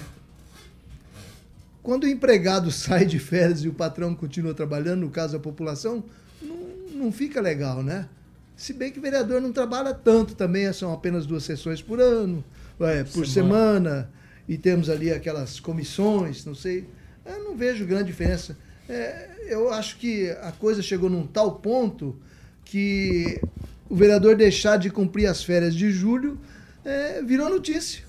Quando 1.90 2.04
o 2.04 2.08
empregado 2.08 2.70
sai 2.70 3.04
de 3.04 3.18
férias 3.18 3.64
e 3.64 3.68
o 3.68 3.74
patrão 3.74 4.14
continua 4.14 4.54
trabalhando, 4.54 5.00
no 5.00 5.10
caso 5.10 5.34
da 5.34 5.40
população, 5.40 6.04
não, 6.40 6.58
não 7.06 7.12
fica 7.12 7.42
legal, 7.42 7.82
né? 7.82 8.08
Se 8.56 8.74
bem 8.74 8.92
que 8.92 9.00
o 9.00 9.02
vereador 9.02 9.42
não 9.42 9.52
trabalha 9.52 9.92
tanto 9.92 10.36
também, 10.36 10.72
são 10.72 10.94
apenas 10.94 11.26
duas 11.26 11.44
sessões 11.44 11.82
por 11.82 12.00
ano, 12.00 12.46
é, 12.80 13.04
por 13.06 13.26
semana. 13.26 14.08
e 14.48 14.56
temos 14.56 14.88
ali 14.88 15.12
aquelas 15.12 15.60
comissões, 15.60 16.46
não 16.46 16.54
sei. 16.54 16.88
Eu 17.26 17.44
não 17.46 17.58
vejo 17.58 17.88
grande 17.88 18.12
diferença. 18.12 18.56
É, 18.88 19.28
eu 19.48 19.74
acho 19.74 19.98
que 19.98 20.30
a 20.44 20.52
coisa 20.52 20.84
chegou 20.84 21.10
num 21.10 21.26
tal 21.26 21.54
ponto 21.54 22.16
que 22.64 23.42
o 23.90 23.96
vereador 23.96 24.36
deixar 24.36 24.78
de 24.78 24.92
cumprir 24.92 25.26
as 25.26 25.44
férias 25.44 25.74
de 25.74 25.90
julho 25.90 26.40
é, 26.86 27.20
virou 27.24 27.50
notícia. 27.50 28.04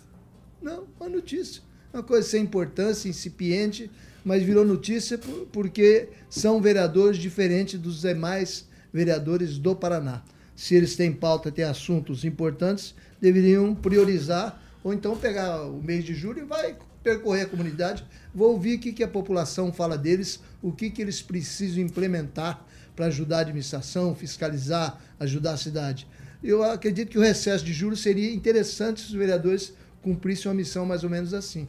Não, 0.61 0.85
uma 1.01 1.09
notícia. 1.09 1.70
Uma 1.93 2.03
coisa 2.03 2.29
sem 2.29 2.43
importância, 2.45 3.09
incipiente, 3.09 3.91
mas 4.25 4.43
virou 4.43 4.65
notícia 4.65 5.19
por- 5.19 5.47
porque 5.53 6.09
são 6.29 6.61
vereadores 6.61 7.19
diferentes 7.19 7.81
dos 7.81 8.03
demais 8.03 8.67
vereadores 8.93 9.59
do 9.59 9.75
Paraná. 9.75 10.23
Se 10.55 10.75
eles 10.75 10.95
têm 10.95 11.13
pauta, 11.13 11.51
têm 11.51 11.65
assuntos 11.65 12.25
importantes, 12.25 12.95
deveriam 13.21 13.75
priorizar, 13.75 14.63
ou 14.85 14.93
então 14.93 15.17
pegar 15.17 15.65
o 15.65 15.83
mês 15.83 16.05
de 16.05 16.15
julho 16.15 16.43
e 16.43 16.45
vai 16.45 16.77
percorrer 17.03 17.43
a 17.43 17.47
comunidade, 17.47 18.05
vou 18.35 18.53
ouvir 18.53 18.77
o 18.77 18.79
que, 18.79 18.93
que 18.93 19.03
a 19.03 19.09
população 19.09 19.73
fala 19.73 19.97
deles, 19.97 20.39
o 20.63 20.71
que, 20.71 20.91
que 20.91 21.01
eles 21.01 21.21
precisam 21.23 21.83
implementar 21.83 22.65
para 22.95 23.07
ajudar 23.07 23.39
a 23.39 23.41
administração, 23.41 24.15
fiscalizar, 24.15 25.01
ajudar 25.19 25.53
a 25.55 25.57
cidade. 25.57 26.07
Eu 26.43 26.63
acredito 26.63 27.09
que 27.11 27.19
o 27.19 27.23
recesso 27.23 27.65
de 27.65 27.73
julho 27.73 27.97
seria 27.97 28.33
interessante 28.33 29.01
se 29.01 29.07
os 29.09 29.15
vereadores 29.15 29.73
cumprissem 30.03 30.51
uma 30.51 30.55
missão 30.57 30.85
mais 30.87 31.03
ou 31.05 31.11
menos 31.11 31.33
assim. 31.35 31.67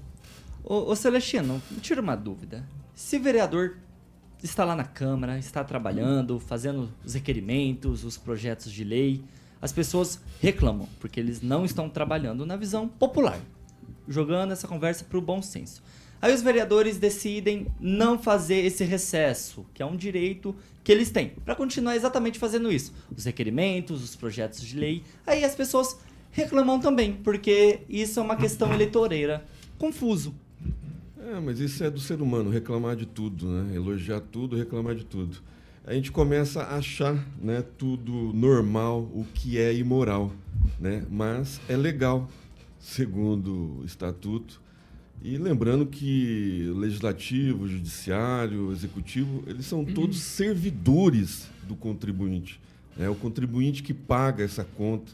Ô, 0.64 0.92
ô 0.92 0.96
Celestino, 0.96 1.62
tira 1.82 2.02
uma 2.02 2.16
dúvida. 2.16 2.68
Se 2.94 3.18
vereador 3.18 3.78
está 4.44 4.64
lá 4.64 4.76
na 4.76 4.84
Câmara, 4.84 5.38
está 5.38 5.64
trabalhando, 5.64 6.40
fazendo 6.40 6.92
os 7.04 7.14
requerimentos, 7.14 8.04
os 8.04 8.18
projetos 8.18 8.72
de 8.72 8.84
lei, 8.84 9.24
as 9.62 9.72
pessoas 9.72 10.20
reclamam, 10.40 10.88
porque 11.00 11.20
eles 11.20 11.42
não 11.42 11.64
estão 11.64 11.90
trabalhando 11.90 12.46
na 12.46 12.56
visão 12.56 12.88
popular, 12.88 13.40
jogando 14.08 14.52
essa 14.52 14.68
conversa 14.68 15.04
para 15.04 15.18
o 15.18 15.22
bom 15.22 15.42
senso. 15.42 15.84
Aí 16.22 16.34
os 16.34 16.42
vereadores 16.42 16.98
decidem 16.98 17.68
não 17.80 18.18
fazer 18.18 18.64
esse 18.64 18.84
recesso, 18.84 19.66
que 19.74 19.82
é 19.82 19.86
um 19.86 19.96
direito 19.96 20.56
que 20.84 20.92
eles 20.92 21.10
têm, 21.10 21.30
para 21.44 21.56
continuar 21.56 21.96
exatamente 21.96 22.38
fazendo 22.38 22.72
isso. 22.72 22.94
Os 23.16 23.26
requerimentos, 23.26 24.04
os 24.04 24.16
projetos 24.16 24.62
de 24.62 24.78
lei. 24.78 25.04
Aí 25.26 25.44
as 25.44 25.56
pessoas 25.56 25.98
reclamam 26.32 26.80
também, 26.80 27.14
porque 27.14 27.82
isso 27.90 28.20
é 28.20 28.24
uma 28.24 28.36
questão 28.36 28.72
eleitoreira. 28.72 29.44
Confuso. 29.80 30.36
É, 31.24 31.40
mas 31.40 31.60
isso 31.60 31.84
é 31.84 31.90
do 31.90 32.00
ser 32.00 32.20
humano, 32.20 32.50
reclamar 32.50 32.96
de 32.96 33.06
tudo, 33.06 33.48
né? 33.48 33.76
Elogiar 33.76 34.20
tudo, 34.20 34.58
reclamar 34.58 34.96
de 34.96 35.06
tudo. 35.06 35.38
A 35.86 35.94
gente 35.94 36.12
começa 36.12 36.64
a 36.64 36.78
achar, 36.78 37.16
né, 37.40 37.64
tudo 37.78 38.32
normal, 38.34 39.02
o 39.14 39.26
que 39.34 39.58
é 39.58 39.74
imoral, 39.74 40.34
né? 40.80 41.06
Mas 41.12 41.62
é 41.70 41.78
legal, 41.78 42.28
segundo 42.80 43.80
o 43.82 43.86
estatuto. 43.86 44.60
E 45.24 45.38
lembrando 45.38 45.86
que 45.86 46.68
o 46.74 46.78
legislativo, 46.80 47.66
o 47.66 47.68
judiciário, 47.68 48.70
o 48.70 48.72
executivo, 48.72 49.44
eles 49.46 49.68
são 49.68 49.86
todos 49.86 50.20
servidores 50.20 51.48
do 51.68 51.76
contribuinte. 51.76 52.60
É 53.00 53.08
o 53.08 53.16
contribuinte 53.16 53.84
que 53.84 53.94
paga 53.94 54.44
essa 54.44 54.64
conta, 54.64 55.12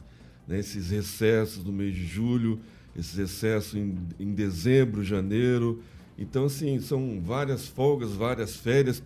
né, 0.47 0.59
esses 0.59 0.89
recessos 0.89 1.65
no 1.65 1.73
mês 1.73 1.93
de 1.93 2.05
julho, 2.05 2.59
esses 2.97 3.17
excessos 3.17 3.75
em, 3.75 3.95
em 4.17 4.33
dezembro, 4.33 5.03
janeiro. 5.03 5.83
Então, 6.17 6.45
assim, 6.45 6.79
são 6.79 7.21
várias 7.21 7.67
folgas, 7.67 8.11
várias 8.13 8.55
férias, 8.55 9.01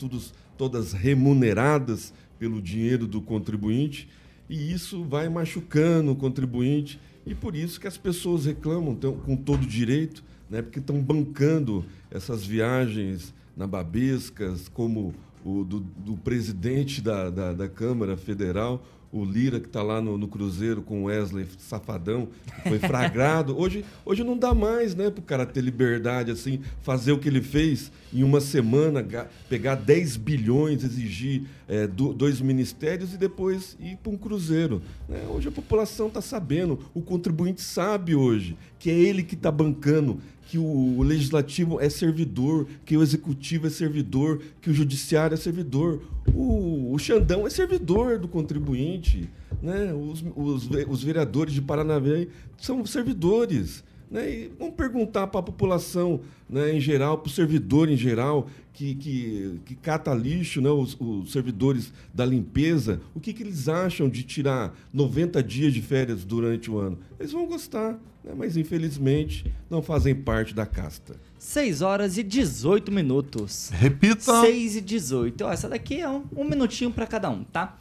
todas 0.57 0.93
remuneradas 0.93 2.13
pelo 2.39 2.61
dinheiro 2.61 3.05
do 3.05 3.21
contribuinte, 3.21 4.07
e 4.49 4.71
isso 4.71 5.03
vai 5.03 5.29
machucando 5.29 6.11
o 6.11 6.15
contribuinte, 6.15 6.99
e 7.25 7.35
por 7.35 7.55
isso 7.55 7.79
que 7.79 7.87
as 7.87 7.97
pessoas 7.97 8.45
reclamam 8.45 8.95
com 8.95 9.35
todo 9.35 9.65
direito, 9.65 10.23
né, 10.49 10.61
porque 10.61 10.79
estão 10.79 11.01
bancando 11.01 11.85
essas 12.09 12.45
viagens 12.45 13.33
nababescas, 13.55 14.67
como 14.69 15.13
o 15.43 15.63
do, 15.63 15.79
do 15.79 16.17
presidente 16.17 17.01
da, 17.01 17.29
da, 17.29 17.53
da 17.53 17.69
Câmara 17.69 18.15
Federal, 18.15 18.83
o 19.11 19.25
Lira, 19.25 19.59
que 19.59 19.67
está 19.67 19.83
lá 19.83 20.01
no, 20.01 20.17
no, 20.17 20.27
Cruzeiro 20.27 20.81
com 20.81 21.03
o 21.03 21.05
Wesley 21.05 21.45
Safadão, 21.57 22.29
foi 22.63 22.79
flagrado. 22.79 23.57
Hoje, 23.59 23.83
hoje 24.05 24.23
não 24.23 24.37
dá 24.37 24.53
mais 24.53 24.95
né, 24.95 25.07
o 25.07 25.21
cara 25.21 25.45
ter 25.45 25.61
liberdade, 25.61 26.31
assim, 26.31 26.61
fazer 26.81 27.11
o 27.11 27.19
que 27.19 27.27
ele 27.27 27.41
fez 27.41 27.91
em 28.13 28.23
uma 28.23 28.39
semana, 28.39 29.05
pegar 29.49 29.75
10 29.75 30.17
bilhões, 30.17 30.83
exigir 30.83 31.43
é, 31.67 31.87
do, 31.87 32.13
dois 32.13 32.39
ministérios 32.39 33.13
e 33.13 33.17
depois 33.17 33.77
ir 33.79 33.97
para 33.97 34.11
um 34.11 34.17
Cruzeiro. 34.17 34.81
Né? 35.07 35.25
Hoje 35.29 35.49
a 35.49 35.51
população 35.51 36.07
está 36.07 36.21
sabendo, 36.21 36.79
o 36.93 37.01
contribuinte 37.01 37.61
sabe 37.61 38.15
hoje 38.15 38.57
que 38.81 38.89
é 38.89 38.93
ele 38.95 39.21
que 39.21 39.35
está 39.35 39.51
bancando, 39.51 40.19
que 40.47 40.57
o 40.57 41.03
legislativo 41.03 41.79
é 41.79 41.87
servidor, 41.87 42.67
que 42.83 42.97
o 42.97 43.03
executivo 43.03 43.67
é 43.67 43.69
servidor, 43.69 44.41
que 44.59 44.71
o 44.71 44.73
judiciário 44.73 45.35
é 45.35 45.37
servidor. 45.37 46.01
O, 46.33 46.91
o 46.91 46.97
Xandão 46.97 47.45
é 47.45 47.49
servidor 47.51 48.17
do 48.17 48.27
contribuinte. 48.27 49.29
Né? 49.61 49.93
Os, 49.93 50.23
os, 50.35 50.67
os 50.89 51.03
vereadores 51.03 51.53
de 51.53 51.61
Paranavaí 51.61 52.27
são 52.57 52.83
servidores. 52.87 53.83
Né? 54.11 54.29
E 54.29 54.51
vamos 54.59 54.75
perguntar 54.75 55.27
para 55.27 55.39
a 55.39 55.43
população 55.43 56.19
né, 56.49 56.75
em 56.75 56.81
geral, 56.81 57.17
para 57.17 57.29
o 57.29 57.31
servidor 57.31 57.89
em 57.89 57.95
geral, 57.95 58.49
que, 58.73 58.93
que, 58.95 59.59
que 59.65 59.75
cata 59.75 60.13
lixo, 60.13 60.59
né, 60.59 60.69
os, 60.69 60.97
os 60.99 61.31
servidores 61.31 61.93
da 62.13 62.25
limpeza, 62.25 62.99
o 63.15 63.21
que, 63.21 63.31
que 63.31 63.41
eles 63.41 63.69
acham 63.69 64.09
de 64.09 64.23
tirar 64.23 64.75
90 64.93 65.41
dias 65.41 65.73
de 65.73 65.81
férias 65.81 66.25
durante 66.25 66.69
o 66.69 66.77
ano? 66.77 66.99
Eles 67.17 67.31
vão 67.31 67.45
gostar, 67.45 67.93
né, 68.21 68.33
mas 68.35 68.57
infelizmente 68.57 69.51
não 69.69 69.81
fazem 69.81 70.13
parte 70.13 70.53
da 70.53 70.65
casta. 70.65 71.15
6 71.39 71.81
horas 71.81 72.17
e 72.17 72.23
18 72.23 72.91
minutos. 72.91 73.69
Repita! 73.73 74.41
6 74.41 74.75
e 74.75 74.81
18. 74.81 75.45
Ó, 75.45 75.51
essa 75.51 75.69
daqui 75.69 76.01
é 76.01 76.09
um, 76.09 76.25
um 76.35 76.43
minutinho 76.43 76.91
para 76.91 77.07
cada 77.07 77.29
um, 77.29 77.45
tá? 77.45 77.77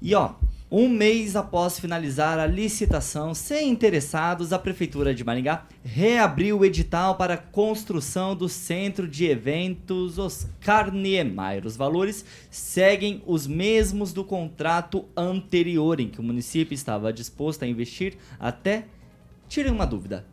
E 0.00 0.14
ó, 0.14 0.34
um 0.70 0.86
mês 0.86 1.34
após 1.34 1.80
finalizar 1.80 2.38
a 2.38 2.46
licitação, 2.46 3.32
sem 3.32 3.70
interessados, 3.70 4.52
a 4.52 4.58
Prefeitura 4.58 5.14
de 5.14 5.24
Maringá 5.24 5.66
reabriu 5.82 6.58
o 6.58 6.64
edital 6.64 7.16
para 7.16 7.34
a 7.34 7.38
construção 7.38 8.36
do 8.36 8.50
Centro 8.50 9.08
de 9.08 9.24
Eventos 9.24 10.18
Oscar 10.18 10.92
Niemeyer. 10.92 11.64
Os 11.64 11.74
valores 11.74 12.22
seguem 12.50 13.22
os 13.26 13.46
mesmos 13.46 14.12
do 14.12 14.22
contrato 14.22 15.06
anterior, 15.16 16.00
em 16.00 16.08
que 16.08 16.20
o 16.20 16.22
município 16.22 16.74
estava 16.74 17.14
disposto 17.14 17.62
a 17.62 17.66
investir 17.66 18.18
até. 18.38 18.84
Tirem 19.48 19.72
uma 19.72 19.86
dúvida. 19.86 20.26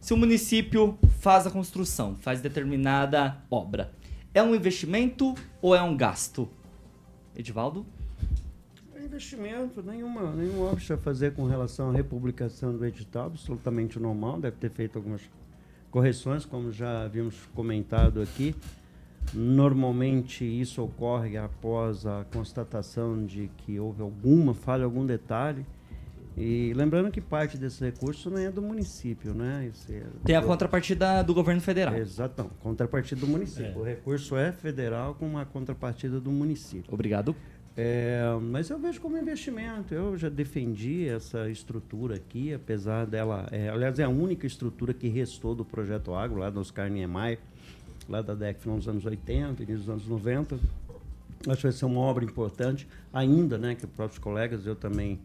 Se 0.00 0.14
o 0.14 0.16
município 0.16 0.96
faz 1.18 1.44
a 1.44 1.50
construção, 1.50 2.16
faz 2.20 2.40
determinada 2.40 3.36
obra, 3.50 3.92
é 4.32 4.40
um 4.40 4.54
investimento 4.54 5.34
ou 5.60 5.74
é 5.74 5.82
um 5.82 5.96
gasto? 5.96 6.48
Edivaldo? 7.34 7.84
Investimento, 9.12 9.82
nenhuma, 9.82 10.32
nenhum 10.32 10.62
óbvio 10.62 10.94
a 10.94 10.98
fazer 10.98 11.34
com 11.34 11.44
relação 11.44 11.90
à 11.90 11.92
republicação 11.92 12.74
do 12.74 12.84
edital, 12.86 13.26
absolutamente 13.26 13.98
normal, 13.98 14.40
deve 14.40 14.56
ter 14.56 14.70
feito 14.70 14.96
algumas 14.96 15.20
correções, 15.90 16.46
como 16.46 16.72
já 16.72 17.04
havíamos 17.04 17.36
comentado 17.54 18.22
aqui. 18.22 18.54
Normalmente 19.34 20.44
isso 20.44 20.82
ocorre 20.82 21.36
após 21.36 22.06
a 22.06 22.24
constatação 22.32 23.24
de 23.24 23.50
que 23.58 23.78
houve 23.78 24.02
alguma 24.02 24.54
falha, 24.54 24.84
algum 24.84 25.04
detalhe. 25.04 25.64
E 26.34 26.72
lembrando 26.74 27.10
que 27.10 27.20
parte 27.20 27.58
desse 27.58 27.84
recurso 27.84 28.30
não 28.30 28.38
é 28.38 28.50
do 28.50 28.62
município, 28.62 29.34
né? 29.34 29.70
É 29.90 30.02
Tem 30.24 30.34
a 30.34 30.40
do... 30.40 30.46
contrapartida 30.46 31.22
do 31.22 31.34
governo 31.34 31.60
federal. 31.60 31.94
Exato, 31.94 32.50
contrapartida 32.60 33.20
do 33.20 33.28
município. 33.28 33.72
É. 33.72 33.76
O 33.76 33.82
recurso 33.82 34.34
é 34.34 34.50
federal 34.50 35.14
com 35.14 35.26
uma 35.26 35.44
contrapartida 35.44 36.18
do 36.18 36.32
município. 36.32 36.92
Obrigado. 36.92 37.36
É, 37.76 38.22
mas 38.42 38.68
eu 38.68 38.78
vejo 38.78 39.00
como 39.00 39.16
investimento. 39.16 39.94
Eu 39.94 40.16
já 40.18 40.28
defendi 40.28 41.08
essa 41.08 41.48
estrutura 41.48 42.16
aqui, 42.16 42.52
apesar 42.52 43.06
dela. 43.06 43.46
É, 43.50 43.68
aliás, 43.68 43.98
é 43.98 44.04
a 44.04 44.08
única 44.08 44.46
estrutura 44.46 44.92
que 44.92 45.08
restou 45.08 45.54
do 45.54 45.64
projeto 45.64 46.14
Agro, 46.14 46.38
lá 46.38 46.50
do 46.50 46.60
Oscar 46.60 46.90
lá 48.08 48.20
da 48.20 48.34
DEC 48.34 48.66
nos 48.66 48.88
anos 48.88 49.04
80, 49.06 49.62
início 49.62 49.78
dos 49.78 49.88
anos 49.88 50.06
90. 50.06 50.58
Acho 51.48 51.56
que 51.56 51.62
vai 51.62 51.72
ser 51.72 51.84
uma 51.86 52.00
obra 52.00 52.24
importante, 52.24 52.86
ainda, 53.12 53.58
né, 53.58 53.74
que 53.74 53.84
os 53.84 53.90
próprios 53.90 54.18
colegas, 54.18 54.64
eu 54.66 54.76
também, 54.76 55.18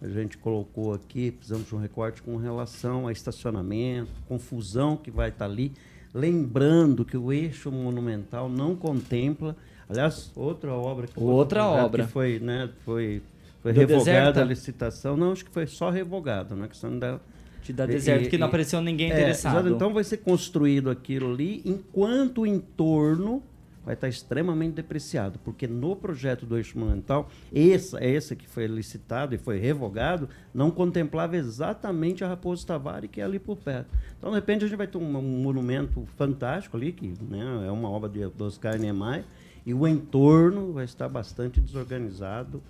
a 0.00 0.08
gente 0.08 0.36
colocou 0.36 0.94
aqui, 0.94 1.30
precisamos 1.30 1.68
de 1.68 1.74
um 1.74 1.78
recorte 1.78 2.22
com 2.22 2.36
relação 2.36 3.06
a 3.06 3.12
estacionamento, 3.12 4.10
confusão 4.26 4.96
que 4.96 5.10
vai 5.10 5.28
estar 5.28 5.44
ali. 5.44 5.72
Lembrando 6.12 7.04
que 7.04 7.16
o 7.16 7.32
eixo 7.32 7.70
monumental 7.70 8.48
não 8.48 8.74
contempla 8.74 9.56
Aliás, 9.90 10.30
outra 10.36 10.72
obra 10.72 11.06
que 11.06 11.20
outra 11.20 11.66
obra 11.66 12.04
que 12.04 12.12
foi, 12.12 12.38
né, 12.38 12.70
foi 12.84 13.20
foi 13.60 13.72
revogada 13.72 14.40
a 14.40 14.44
licitação. 14.44 15.16
Não, 15.16 15.32
acho 15.32 15.44
que 15.44 15.50
foi 15.50 15.66
só 15.66 15.90
revogada, 15.90 16.54
na 16.54 16.64
é 16.64 16.68
questão 16.68 16.98
da 16.98 17.20
de 17.62 17.72
dar 17.74 17.86
deserto, 17.86 18.26
e, 18.26 18.30
que 18.30 18.38
não 18.38 18.46
apareceu 18.46 18.80
ninguém 18.80 19.10
é, 19.10 19.14
interessado. 19.14 19.68
Então 19.68 19.92
vai 19.92 20.04
ser 20.04 20.18
construído 20.18 20.88
aquilo 20.88 21.32
ali, 21.32 21.60
enquanto 21.64 22.42
o 22.42 22.46
entorno 22.46 23.42
vai 23.84 23.94
estar 23.94 24.08
extremamente 24.08 24.74
depreciado, 24.74 25.38
porque 25.42 25.66
no 25.66 25.96
projeto 25.96 26.46
do 26.46 26.56
eixo 26.56 26.78
monumental, 26.78 27.30
esse, 27.52 27.96
esse 27.96 28.36
que 28.36 28.46
foi 28.46 28.66
licitado 28.66 29.34
e 29.34 29.38
foi 29.38 29.58
revogado, 29.58 30.28
não 30.54 30.70
contemplava 30.70 31.36
exatamente 31.36 32.22
a 32.22 32.28
Raposo 32.28 32.66
Tavares, 32.66 33.10
que 33.10 33.20
é 33.20 33.24
ali 33.24 33.38
por 33.38 33.56
perto. 33.56 33.88
Então, 34.18 34.30
de 34.30 34.36
repente, 34.36 34.64
a 34.64 34.68
gente 34.68 34.76
vai 34.76 34.86
ter 34.86 34.98
um, 34.98 35.16
um 35.16 35.42
monumento 35.42 36.06
fantástico 36.16 36.76
ali, 36.76 36.92
que 36.92 37.14
né, 37.22 37.66
é 37.66 37.70
uma 37.70 37.90
obra 37.90 38.08
de 38.08 38.22
Oscar 38.42 38.78
Niemeyer, 38.78 39.24
e 39.64 39.74
o 39.74 39.86
entorno 39.86 40.72
vai 40.72 40.84
estar 40.84 41.08
bastante 41.08 41.60
desorganizado. 41.60 42.62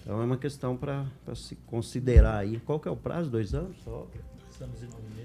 Então 0.00 0.20
é 0.20 0.24
uma 0.24 0.36
questão 0.36 0.76
para 0.76 1.06
se 1.34 1.56
considerar 1.66 2.38
aí. 2.38 2.58
Qual 2.60 2.80
que 2.80 2.88
é 2.88 2.90
o 2.90 2.96
prazo? 2.96 3.30
Dois 3.30 3.54
anos 3.54 3.76
só? 3.84 4.06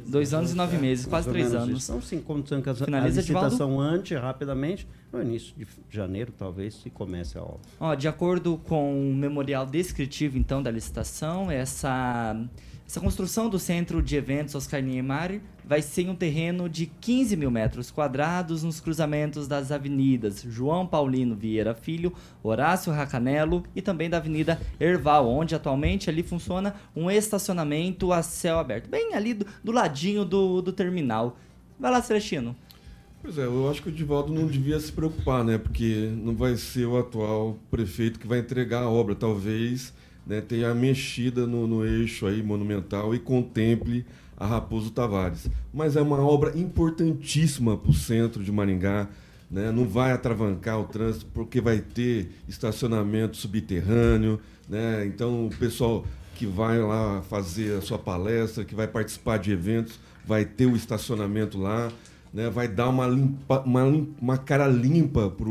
Dois 0.07 0.33
anos 0.33 0.51
e 0.53 0.55
nove 0.55 0.77
meses, 0.77 1.05
quase 1.05 1.29
três 1.29 1.53
anos. 1.53 1.83
Então, 1.83 2.01
sim, 2.01 2.21
como 2.21 2.43
Finaliza 2.43 3.19
a 3.19 3.21
licitação 3.21 3.79
antes, 3.79 4.17
rapidamente, 4.17 4.87
no 5.11 5.21
início 5.21 5.53
de 5.57 5.67
janeiro, 5.89 6.31
talvez, 6.37 6.75
se 6.75 6.89
comece 6.89 7.37
a 7.37 7.41
obra. 7.41 7.59
Ó, 7.79 7.95
de 7.95 8.07
acordo 8.07 8.57
com 8.57 9.11
o 9.11 9.13
memorial 9.13 9.65
descritivo, 9.65 10.37
então, 10.37 10.63
da 10.63 10.71
licitação, 10.71 11.51
essa 11.51 12.33
essa 12.87 12.99
construção 12.99 13.49
do 13.49 13.57
centro 13.57 14.01
de 14.01 14.15
eventos 14.15 14.53
Oscar 14.53 14.81
Niemeyer 14.81 15.41
vai 15.65 15.81
ser 15.81 16.03
em 16.03 16.09
um 16.09 16.15
terreno 16.15 16.69
de 16.69 16.85
15 16.85 17.35
mil 17.35 17.49
metros 17.49 17.89
quadrados 17.89 18.61
nos 18.61 18.79
cruzamentos 18.79 19.47
das 19.47 19.71
avenidas 19.71 20.43
João 20.47 20.85
Paulino 20.85 21.35
Vieira 21.35 21.73
Filho, 21.73 22.13
Horácio 22.43 22.93
Racanelo 22.93 23.63
e 23.75 23.81
também 23.81 24.07
da 24.07 24.17
Avenida 24.17 24.61
Erval, 24.79 25.27
onde 25.27 25.55
atualmente 25.55 26.11
ali 26.11 26.21
funciona 26.21 26.75
um 26.95 27.09
estacionamento 27.09 28.13
a 28.13 28.21
céu 28.21 28.59
aberto, 28.59 28.87
bem 28.87 29.15
ali 29.15 29.33
do, 29.33 29.47
do 29.63 29.71
ladinho 29.71 30.23
do, 30.23 30.61
do 30.61 30.71
terminal. 30.71 31.37
Vai 31.79 31.91
lá, 31.91 32.01
Celestino. 32.03 32.55
Pois 33.21 33.39
é, 33.39 33.45
eu 33.45 33.67
acho 33.71 33.81
que 33.81 33.89
o 33.89 33.91
Divaldo 33.91 34.31
não 34.31 34.45
devia 34.45 34.79
se 34.79 34.91
preocupar, 34.91 35.43
né? 35.43 35.57
Porque 35.57 36.13
não 36.15 36.35
vai 36.35 36.55
ser 36.55 36.85
o 36.85 36.95
atual 36.95 37.57
prefeito 37.71 38.19
que 38.19 38.27
vai 38.27 38.37
entregar 38.37 38.83
a 38.83 38.89
obra. 38.89 39.15
Talvez 39.15 39.91
né, 40.25 40.41
tenha 40.41 40.73
mexida 40.73 41.45
no, 41.45 41.67
no 41.67 41.85
eixo 41.85 42.25
aí 42.25 42.41
monumental 42.41 43.13
e 43.13 43.19
contemple 43.19 44.05
a 44.37 44.45
Raposo 44.45 44.91
Tavares. 44.91 45.47
Mas 45.73 45.95
é 45.95 46.01
uma 46.01 46.19
obra 46.19 46.57
importantíssima 46.57 47.77
para 47.77 47.91
o 47.91 47.93
centro 47.93 48.43
de 48.43 48.51
Maringá. 48.51 49.07
Né? 49.49 49.71
Não 49.71 49.87
vai 49.87 50.11
atravancar 50.11 50.79
o 50.79 50.85
trânsito 50.85 51.27
porque 51.33 51.61
vai 51.61 51.79
ter 51.79 52.31
estacionamento 52.47 53.37
subterrâneo. 53.37 54.39
Né? 54.67 55.05
Então, 55.05 55.47
o 55.47 55.49
pessoal 55.49 56.05
que 56.35 56.45
vai 56.45 56.79
lá 56.79 57.21
fazer 57.21 57.77
a 57.77 57.81
sua 57.81 57.97
palestra, 57.97 58.65
que 58.65 58.75
vai 58.75 58.87
participar 58.87 59.37
de 59.37 59.51
eventos, 59.51 59.99
vai 60.25 60.43
ter 60.43 60.65
o 60.65 60.75
estacionamento 60.75 61.57
lá, 61.57 61.89
né? 62.33 62.49
vai 62.49 62.67
dar 62.67 62.89
uma, 62.89 63.07
limpa, 63.07 63.61
uma, 63.61 63.83
uma 64.19 64.37
cara 64.37 64.67
limpa 64.67 65.29
para 65.29 65.49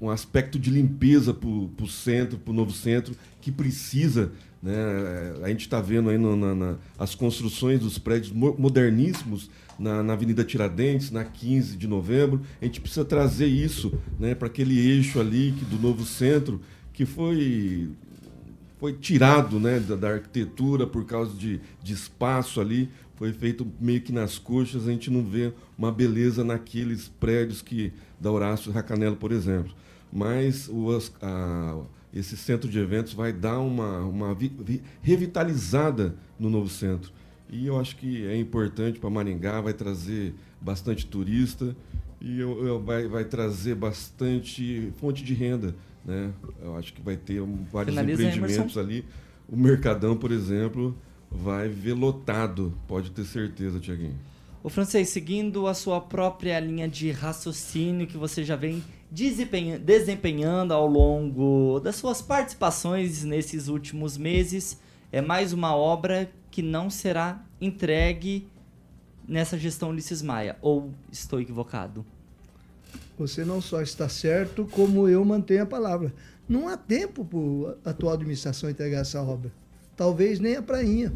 um 0.00 0.10
aspecto 0.10 0.58
de 0.58 0.70
limpeza 0.70 1.32
para 1.32 1.48
o 1.48 1.88
centro, 1.88 2.38
para 2.38 2.50
o 2.50 2.54
novo 2.54 2.72
centro, 2.72 3.14
que 3.40 3.50
precisa. 3.50 4.32
Né? 4.62 4.74
A 5.42 5.48
gente 5.48 5.62
está 5.62 5.80
vendo 5.80 6.10
aí 6.10 6.18
no, 6.18 6.36
na, 6.36 6.54
na, 6.54 6.74
as 6.98 7.14
construções 7.14 7.80
dos 7.80 7.98
prédios 7.98 8.32
moderníssimos 8.32 9.50
na, 9.78 10.02
na, 10.02 10.12
Avenida 10.12 10.44
Tiradentes, 10.44 11.10
na 11.10 11.24
15 11.24 11.76
de 11.76 11.86
novembro. 11.86 12.42
A 12.60 12.64
gente 12.64 12.80
precisa 12.80 13.04
trazer 13.04 13.46
isso 13.46 13.92
né, 14.18 14.34
para 14.34 14.48
aquele 14.48 14.78
eixo 14.78 15.20
ali 15.20 15.54
que, 15.58 15.64
do 15.64 15.78
novo 15.78 16.04
centro, 16.04 16.60
que 16.92 17.06
foi 17.06 17.88
foi 18.78 18.92
tirado 18.92 19.58
né, 19.58 19.80
da, 19.80 19.96
da, 19.96 20.10
arquitetura 20.10 20.86
por 20.86 21.06
causa 21.06 21.34
de, 21.34 21.60
de 21.82 21.94
espaço 21.94 22.60
ali, 22.60 22.90
foi 23.16 23.32
feito 23.32 23.66
meio 23.80 24.00
que 24.00 24.12
nas 24.12 24.38
coxas, 24.38 24.86
a 24.86 24.90
gente 24.90 25.10
não 25.10 25.24
vê 25.24 25.52
uma 25.76 25.90
beleza 25.90 26.44
naqueles 26.44 27.08
prédios 27.08 27.60
que 27.62 27.92
da 28.20 28.30
Horácio 28.30 28.70
Racanelo, 28.70 29.16
por 29.16 29.32
exemplo. 29.32 29.74
Mas 30.12 30.68
o, 30.68 30.88
a, 31.20 31.82
esse 32.14 32.36
centro 32.36 32.68
de 32.68 32.78
eventos 32.78 33.12
vai 33.12 33.32
dar 33.32 33.58
uma, 33.58 34.00
uma 34.00 34.34
vi, 34.34 34.52
vi, 34.58 34.82
revitalizada 35.02 36.14
no 36.38 36.48
novo 36.48 36.68
centro. 36.68 37.10
E 37.48 37.66
eu 37.66 37.78
acho 37.78 37.96
que 37.96 38.26
é 38.26 38.36
importante 38.36 38.98
para 38.98 39.10
Maringá, 39.10 39.60
vai 39.60 39.72
trazer 39.72 40.34
bastante 40.60 41.06
turista 41.06 41.76
e 42.20 42.40
eu, 42.40 42.66
eu, 42.66 42.82
vai, 42.82 43.06
vai 43.06 43.24
trazer 43.24 43.74
bastante 43.74 44.92
fonte 44.96 45.22
de 45.22 45.34
renda 45.34 45.74
né? 46.06 46.32
Eu 46.62 46.76
acho 46.76 46.92
que 46.92 47.02
vai 47.02 47.16
ter 47.16 47.42
vários 47.72 47.94
Finaliza 47.94 48.22
empreendimentos 48.22 48.78
ali. 48.78 49.04
O 49.48 49.56
Mercadão, 49.56 50.16
por 50.16 50.30
exemplo, 50.30 50.96
vai 51.30 51.68
ver 51.68 51.94
lotado, 51.94 52.72
pode 52.86 53.10
ter 53.10 53.24
certeza, 53.24 53.78
Tiaguinho. 53.80 54.18
O 54.62 54.68
francês, 54.68 55.10
seguindo 55.10 55.66
a 55.68 55.74
sua 55.74 56.00
própria 56.00 56.58
linha 56.58 56.88
de 56.88 57.10
raciocínio 57.10 58.06
que 58.06 58.16
você 58.16 58.42
já 58.42 58.56
vem 58.56 58.82
desempenhando 59.10 60.74
ao 60.74 60.86
longo 60.86 61.78
das 61.80 61.96
suas 61.96 62.20
participações 62.20 63.22
nesses 63.22 63.68
últimos 63.68 64.16
meses, 64.16 64.80
é 65.12 65.20
mais 65.20 65.52
uma 65.52 65.76
obra 65.76 66.28
que 66.50 66.62
não 66.62 66.90
será 66.90 67.44
entregue 67.60 68.48
nessa 69.28 69.56
gestão 69.56 69.90
Ulisses 69.90 70.20
Maia. 70.20 70.56
Ou 70.60 70.90
estou 71.12 71.40
equivocado? 71.40 72.04
Você 73.18 73.44
não 73.44 73.60
só 73.60 73.80
está 73.80 74.08
certo, 74.08 74.66
como 74.70 75.08
eu 75.08 75.24
mantenho 75.24 75.62
a 75.62 75.66
palavra. 75.66 76.12
Não 76.48 76.68
há 76.68 76.76
tempo 76.76 77.24
para 77.24 77.90
a 77.90 77.92
atual 77.92 78.14
administração 78.14 78.68
entregar 78.68 79.00
essa 79.00 79.22
obra. 79.22 79.52
Talvez 79.96 80.38
nem 80.38 80.56
a 80.56 80.62
prainha. 80.62 81.12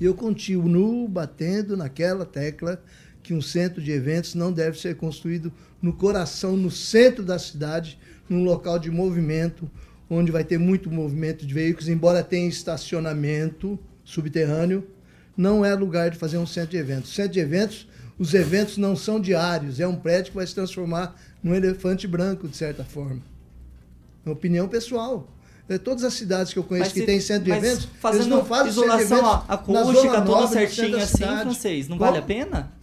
E 0.00 0.04
eu 0.04 0.14
continuo 0.14 1.08
batendo 1.08 1.76
naquela 1.76 2.26
tecla 2.26 2.82
que 3.22 3.32
um 3.32 3.40
centro 3.40 3.82
de 3.82 3.90
eventos 3.90 4.34
não 4.34 4.52
deve 4.52 4.78
ser 4.78 4.96
construído 4.96 5.52
no 5.80 5.92
coração, 5.92 6.56
no 6.56 6.70
centro 6.70 7.24
da 7.24 7.38
cidade, 7.38 7.98
num 8.28 8.44
local 8.44 8.78
de 8.78 8.90
movimento, 8.90 9.70
onde 10.08 10.30
vai 10.30 10.44
ter 10.44 10.58
muito 10.58 10.90
movimento 10.90 11.46
de 11.46 11.52
veículos, 11.52 11.88
embora 11.88 12.22
tenha 12.22 12.48
estacionamento 12.48 13.78
subterrâneo, 14.04 14.86
não 15.36 15.64
é 15.64 15.74
lugar 15.74 16.10
de 16.10 16.18
fazer 16.18 16.38
um 16.38 16.46
centro 16.46 16.70
de 16.70 16.76
eventos. 16.76 17.14
Centro 17.14 17.32
de 17.32 17.40
eventos 17.40 17.88
os 18.18 18.32
eventos 18.32 18.78
não 18.78 18.96
são 18.96 19.20
diários, 19.20 19.78
é 19.78 19.86
um 19.86 19.96
prédio 19.96 20.30
que 20.30 20.36
vai 20.36 20.46
se 20.46 20.54
transformar 20.54 21.20
num 21.42 21.54
elefante 21.54 22.06
branco, 22.06 22.48
de 22.48 22.56
certa 22.56 22.82
forma. 22.82 23.20
É 24.24 24.30
opinião 24.30 24.66
pessoal. 24.68 25.28
É, 25.68 25.78
todas 25.78 26.04
as 26.04 26.14
cidades 26.14 26.52
que 26.52 26.58
eu 26.58 26.62
conheço 26.62 26.90
mas 26.90 26.92
que 26.92 27.00
se, 27.00 27.06
tem 27.06 27.20
centro 27.20 27.44
de 27.44 27.50
eventos, 27.50 27.88
eles 28.12 28.26
não 28.28 28.44
fazem 28.44 28.70
isolação 28.70 29.42
acústica, 29.48 30.22
toda 30.22 30.46
certinha 30.46 31.02
assim, 31.02 31.24
francês, 31.24 31.88
não 31.88 31.98
Como? 31.98 32.08
vale 32.08 32.22
a 32.22 32.26
pena? 32.26 32.75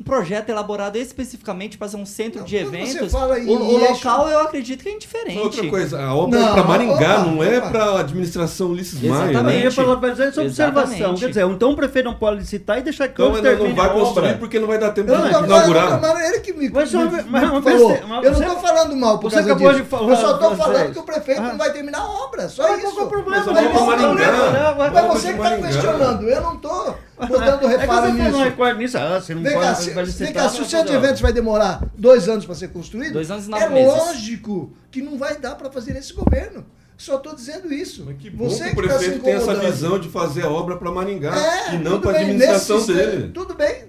Um 0.00 0.02
projeto 0.02 0.48
elaborado 0.48 0.96
especificamente 0.96 1.76
para 1.76 1.88
ser 1.88 1.98
um 1.98 2.06
centro 2.06 2.40
não, 2.40 2.46
de 2.46 2.56
eventos. 2.56 3.12
o, 3.12 3.52
o 3.52 3.76
local 3.76 4.30
eu 4.30 4.40
acredito 4.40 4.82
que 4.82 4.88
é 4.88 4.94
indiferente. 4.94 5.38
Outra 5.38 5.68
coisa, 5.68 6.02
a 6.02 6.14
obra 6.14 6.40
não, 6.40 6.48
é 6.48 6.52
para 6.52 6.64
Maringá, 6.64 7.20
opa, 7.20 7.30
não 7.30 7.44
é 7.44 7.60
para 7.60 7.84
a 7.84 8.00
administração 8.00 8.68
Ulisses 8.68 9.02
Maia. 9.02 9.42
Né? 9.42 9.56
Eu 9.56 9.60
ia 9.64 9.70
fazer 9.70 10.22
essa 10.28 10.40
observação. 10.40 11.14
Quer 11.16 11.28
dizer, 11.28 11.44
então 11.44 11.72
o 11.72 11.76
prefeito 11.76 12.06
não 12.06 12.14
pode 12.14 12.38
licitar 12.38 12.78
e 12.78 12.82
deixar 12.82 13.08
que 13.08 13.12
então, 13.22 13.30
não, 13.30 13.68
não 13.68 13.74
vai 13.74 13.92
construir 13.92 14.38
porque 14.38 14.58
não 14.58 14.66
vai 14.66 14.78
dar 14.78 14.92
tempo 14.92 15.14
de 15.14 15.28
inaugurar. 15.28 16.00
Não, 16.00 16.18
ele 16.18 16.40
que 16.40 16.54
me, 16.54 16.70
mas, 16.70 16.90
me, 16.94 17.04
me 17.04 17.22
mas, 17.28 17.64
falou. 17.64 17.92
eu 18.22 18.32
não 18.32 18.40
estou 18.40 18.56
falando 18.56 18.96
mal 18.96 19.18
por 19.18 19.30
causa 19.30 19.54
disso. 19.54 19.74
De 19.74 19.82
falar, 19.84 20.08
eu 20.08 20.16
só 20.16 20.34
estou 20.34 20.56
falando 20.56 20.92
que 20.92 20.98
o 20.98 21.02
prefeito 21.02 21.42
não 21.42 21.58
vai 21.58 21.72
terminar 21.72 21.98
a 21.98 22.08
obra, 22.08 22.48
só 22.48 22.74
isso. 22.74 22.90
Qual 22.92 23.02
é 23.02 23.04
o 23.04 23.08
problema? 23.08 23.44
Mas 24.92 25.06
você 25.08 25.34
que 25.34 25.38
está 25.40 25.58
questionando, 25.58 26.26
eu 26.26 26.40
não 26.40 26.54
estou 26.54 26.96
botando 27.26 27.66
reparo 27.66 28.06
é 28.06 28.12
nisso. 28.12 28.30
Não 28.30 28.74
nisso. 28.76 28.98
Ah, 28.98 29.20
você 29.20 29.34
não 29.34 29.42
vem 29.42 29.52
pode, 29.52 29.66
cá, 29.66 29.74
se, 29.74 29.90
vem 30.24 30.32
cá, 30.32 30.48
se 30.48 30.60
o 30.60 30.64
centro 30.64 30.88
de 30.90 30.96
eventos 30.96 31.20
vai 31.20 31.32
demorar 31.32 31.82
dois 31.96 32.28
anos 32.28 32.44
para 32.44 32.54
ser 32.54 32.68
construído, 32.68 33.12
dois 33.12 33.30
anos 33.30 33.46
e 33.46 33.50
nove 33.50 33.64
é 33.64 33.68
meses. 33.68 33.92
lógico 33.92 34.72
que 34.90 35.02
não 35.02 35.18
vai 35.18 35.38
dar 35.38 35.54
para 35.54 35.70
fazer 35.70 35.92
nesse 35.94 36.12
governo. 36.12 36.64
Só 36.96 37.16
estou 37.16 37.34
dizendo 37.34 37.72
isso. 37.72 38.04
Mas 38.04 38.18
que 38.18 38.28
bom 38.28 38.48
Você 38.48 38.64
que 38.64 38.72
o 38.72 38.76
tá 38.76 38.82
prefeito 38.82 39.18
tá 39.18 39.24
tem 39.24 39.32
essa 39.32 39.54
visão 39.54 39.98
de 39.98 40.08
fazer 40.10 40.44
a 40.44 40.50
obra 40.50 40.76
para 40.76 40.90
Maringá 40.90 41.34
é, 41.34 41.74
e 41.74 41.78
não 41.78 41.98
para 41.98 42.18
a 42.18 42.20
administração 42.20 42.84
dele. 42.84 43.30
Tudo 43.32 43.54
bem, 43.54 43.84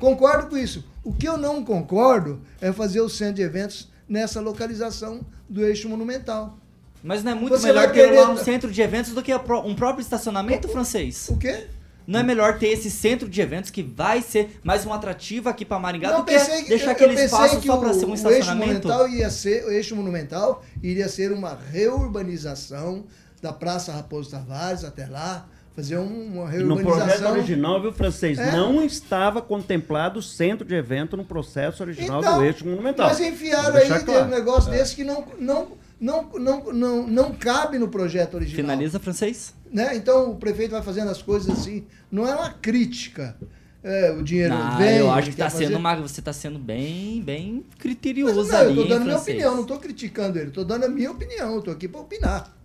concordo 0.00 0.48
com 0.48 0.56
isso. 0.56 0.84
O 1.04 1.12
que 1.12 1.28
eu 1.28 1.36
não 1.36 1.64
concordo 1.64 2.40
é 2.60 2.72
fazer 2.72 3.00
o 3.00 3.08
centro 3.08 3.34
de 3.34 3.42
eventos 3.42 3.88
nessa 4.08 4.40
localização 4.40 5.20
do 5.48 5.64
eixo 5.64 5.88
monumental. 5.88 6.58
Mas 7.02 7.22
não 7.22 7.30
é 7.30 7.34
muito 7.36 7.56
Você 7.56 7.68
melhor 7.68 7.92
ter 7.92 8.10
lá 8.12 8.30
um 8.30 8.36
centro 8.36 8.68
de 8.68 8.82
eventos 8.82 9.12
do 9.12 9.22
que 9.22 9.32
um 9.32 9.74
próprio 9.76 10.02
estacionamento 10.02 10.66
o, 10.66 10.70
francês? 10.70 11.28
O 11.28 11.36
quê? 11.36 11.68
Não 12.06 12.20
é 12.20 12.22
melhor 12.22 12.58
ter 12.58 12.68
esse 12.68 12.90
centro 12.90 13.28
de 13.28 13.40
eventos 13.40 13.70
que 13.70 13.82
vai 13.82 14.22
ser 14.22 14.60
mais 14.62 14.86
um 14.86 14.92
atrativo 14.92 15.48
aqui 15.48 15.64
para 15.64 15.78
Maringá 15.78 16.10
não, 16.10 16.20
do 16.20 16.24
que 16.24 16.34
pensei, 16.34 16.64
deixar 16.64 16.92
aquele 16.92 17.14
espaço 17.14 17.60
só 17.62 17.76
para 17.76 17.92
ser 17.92 18.06
um 18.06 18.14
estacionamento? 18.14 18.88
O 18.88 18.92
eixo 18.92 19.04
monumental 19.04 19.08
ia 19.08 19.30
ser, 19.30 19.64
o 19.64 19.70
eixo 19.70 19.96
monumental 19.96 20.64
iria 20.82 21.08
ser 21.08 21.32
uma 21.32 21.58
reurbanização 21.72 23.04
da 23.42 23.52
Praça 23.52 23.92
Raposo 23.92 24.30
Tavares 24.30 24.84
até 24.84 25.06
lá, 25.06 25.48
fazer 25.74 25.98
uma 25.98 26.48
reurbanização. 26.48 26.98
No 26.98 27.04
projeto 27.06 27.30
original, 27.32 27.82
viu, 27.82 27.92
francês, 27.92 28.38
é. 28.38 28.52
não 28.52 28.84
estava 28.84 29.42
contemplado 29.42 30.20
o 30.20 30.22
centro 30.22 30.64
de 30.64 30.74
evento 30.74 31.16
no 31.16 31.24
processo 31.24 31.82
original 31.82 32.20
então, 32.20 32.38
do 32.38 32.44
eixo 32.44 32.64
monumental. 32.64 33.08
Mas 33.08 33.20
enfiaram 33.20 33.76
aí 33.76 33.88
claro. 34.04 34.26
um 34.26 34.28
negócio 34.28 34.72
é. 34.72 34.78
desse 34.78 34.94
que 34.94 35.04
não, 35.04 35.24
não, 35.38 35.72
não, 36.00 36.30
não, 36.38 36.72
não, 36.72 37.06
não 37.06 37.32
cabe 37.34 37.78
no 37.78 37.88
projeto 37.88 38.34
original. 38.34 38.64
Finaliza, 38.64 39.00
francês? 39.00 39.55
Né? 39.72 39.96
Então 39.96 40.30
o 40.30 40.36
prefeito 40.36 40.70
vai 40.70 40.82
fazendo 40.82 41.10
as 41.10 41.22
coisas 41.22 41.50
assim. 41.58 41.86
Não 42.10 42.26
é 42.26 42.34
uma 42.34 42.50
crítica. 42.50 43.36
É, 43.82 44.10
o 44.10 44.22
dinheiro 44.22 44.52
não, 44.52 44.78
vem. 44.78 44.98
Eu 44.98 45.10
acho 45.12 45.30
que 45.30 45.36
tá 45.36 45.48
sendo 45.48 45.76
uma, 45.76 45.94
você 45.94 46.20
está 46.20 46.32
sendo 46.32 46.58
bem, 46.58 47.22
bem 47.22 47.64
criterioso 47.78 48.34
Mas, 48.34 48.48
não, 48.48 48.58
ali. 48.58 48.66
Eu 48.66 48.82
estou 48.82 48.88
dando 48.88 49.04
minha 49.04 49.18
opinião, 49.18 49.54
não 49.54 49.62
estou 49.62 49.78
criticando 49.78 50.38
ele, 50.38 50.48
estou 50.48 50.64
dando 50.64 50.84
a 50.84 50.88
minha 50.88 51.10
opinião, 51.10 51.52
eu 51.52 51.58
estou 51.60 51.72
aqui 51.72 51.86
para 51.86 52.00
opinar. 52.00 52.56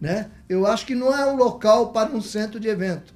Né? 0.00 0.30
Eu 0.48 0.66
acho 0.66 0.86
que 0.86 0.94
não 0.94 1.14
é 1.14 1.26
um 1.26 1.36
local 1.36 1.92
para 1.92 2.10
um 2.10 2.22
centro 2.22 2.58
de 2.58 2.68
evento. 2.68 3.14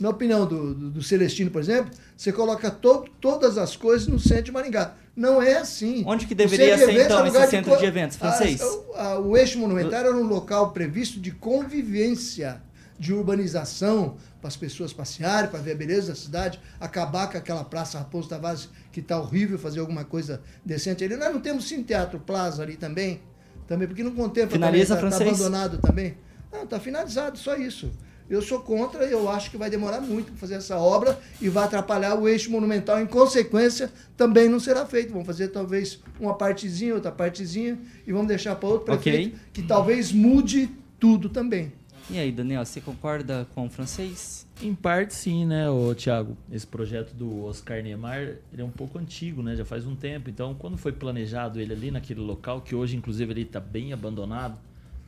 Na 0.00 0.10
opinião 0.10 0.46
do, 0.46 0.74
do, 0.74 0.90
do 0.90 1.02
Celestino, 1.02 1.50
por 1.50 1.60
exemplo, 1.60 1.90
você 2.16 2.32
coloca 2.32 2.70
to, 2.70 3.04
todas 3.20 3.58
as 3.58 3.74
coisas 3.74 4.06
no 4.06 4.18
centro 4.18 4.44
de 4.44 4.52
Maringá. 4.52 4.94
Não 5.16 5.42
é 5.42 5.58
assim. 5.58 6.04
Onde 6.06 6.26
que 6.26 6.34
deveria 6.34 6.78
ser, 6.78 7.04
então, 7.04 7.24
é 7.24 7.28
esse 7.28 7.50
centro 7.50 7.72
de, 7.72 7.78
de 7.78 7.86
eventos 7.86 8.16
francês? 8.16 8.60
A, 8.94 9.02
a, 9.02 9.18
o 9.18 9.36
eixo 9.36 9.58
monumental 9.58 9.98
era 9.98 10.14
um 10.14 10.22
local 10.22 10.70
previsto 10.70 11.18
de 11.18 11.32
convivência, 11.32 12.62
de 12.96 13.12
urbanização, 13.12 14.16
para 14.40 14.48
as 14.48 14.56
pessoas 14.56 14.92
passearem, 14.92 15.50
para 15.50 15.58
ver 15.58 15.72
a 15.72 15.74
beleza 15.74 16.08
da 16.08 16.14
cidade, 16.14 16.60
acabar 16.78 17.28
com 17.28 17.36
aquela 17.36 17.64
Praça 17.64 17.98
Raposo 17.98 18.28
Tavares 18.28 18.68
que 18.92 19.00
está 19.00 19.18
horrível, 19.18 19.58
fazer 19.58 19.80
alguma 19.80 20.04
coisa 20.04 20.40
decente 20.64 21.02
ali. 21.02 21.16
Nós 21.16 21.32
não 21.32 21.40
temos 21.40 21.66
Sim 21.66 21.82
Teatro 21.82 22.20
Plaza 22.20 22.62
ali 22.62 22.76
também, 22.76 23.20
também 23.66 23.88
porque 23.88 24.04
não 24.04 24.12
contempla 24.12 24.52
Finaliza, 24.52 24.94
também, 24.94 25.10
está 25.10 25.24
tá 25.24 25.30
abandonado 25.30 25.78
também. 25.78 26.16
Não, 26.52 26.62
está 26.62 26.78
finalizado, 26.78 27.36
só 27.36 27.56
isso. 27.56 27.90
Eu 28.28 28.42
sou 28.42 28.60
contra, 28.60 29.04
eu 29.04 29.28
acho 29.28 29.50
que 29.50 29.56
vai 29.56 29.70
demorar 29.70 30.00
muito 30.00 30.26
para 30.26 30.36
fazer 30.36 30.54
essa 30.56 30.76
obra 30.76 31.18
e 31.40 31.48
vai 31.48 31.64
atrapalhar 31.64 32.14
o 32.14 32.28
eixo 32.28 32.50
monumental. 32.50 33.00
Em 33.00 33.06
consequência, 33.06 33.90
também 34.16 34.48
não 34.48 34.60
será 34.60 34.84
feito. 34.84 35.12
Vamos 35.12 35.26
fazer 35.26 35.48
talvez 35.48 35.98
uma 36.20 36.34
partezinha, 36.34 36.94
outra 36.94 37.10
partezinha 37.10 37.78
e 38.06 38.12
vamos 38.12 38.28
deixar 38.28 38.54
para 38.56 38.68
outro 38.68 38.84
prefeito 38.84 39.28
okay. 39.28 39.40
que 39.52 39.62
talvez 39.62 40.12
mude 40.12 40.70
tudo 41.00 41.30
também. 41.30 41.72
E 42.10 42.18
aí, 42.18 42.32
Daniel, 42.32 42.64
você 42.64 42.80
concorda 42.80 43.46
com 43.54 43.66
o 43.66 43.70
francês? 43.70 44.46
Em 44.62 44.74
parte 44.74 45.14
sim, 45.14 45.44
né, 45.44 45.68
o 45.68 45.94
Thiago. 45.94 46.36
Esse 46.50 46.66
projeto 46.66 47.12
do 47.12 47.44
Oscar 47.44 47.82
Niemeyer, 47.82 48.40
ele 48.52 48.62
é 48.62 48.64
um 48.64 48.70
pouco 48.70 48.98
antigo, 48.98 49.42
né? 49.42 49.54
Já 49.54 49.64
faz 49.64 49.86
um 49.86 49.94
tempo. 49.94 50.30
Então, 50.30 50.54
quando 50.54 50.78
foi 50.78 50.90
planejado 50.90 51.60
ele 51.60 51.72
ali 51.72 51.90
naquele 51.90 52.20
local, 52.20 52.62
que 52.62 52.74
hoje 52.74 52.96
inclusive 52.96 53.30
ele 53.30 53.42
está 53.42 53.60
bem 53.60 53.92
abandonado, 53.92 54.58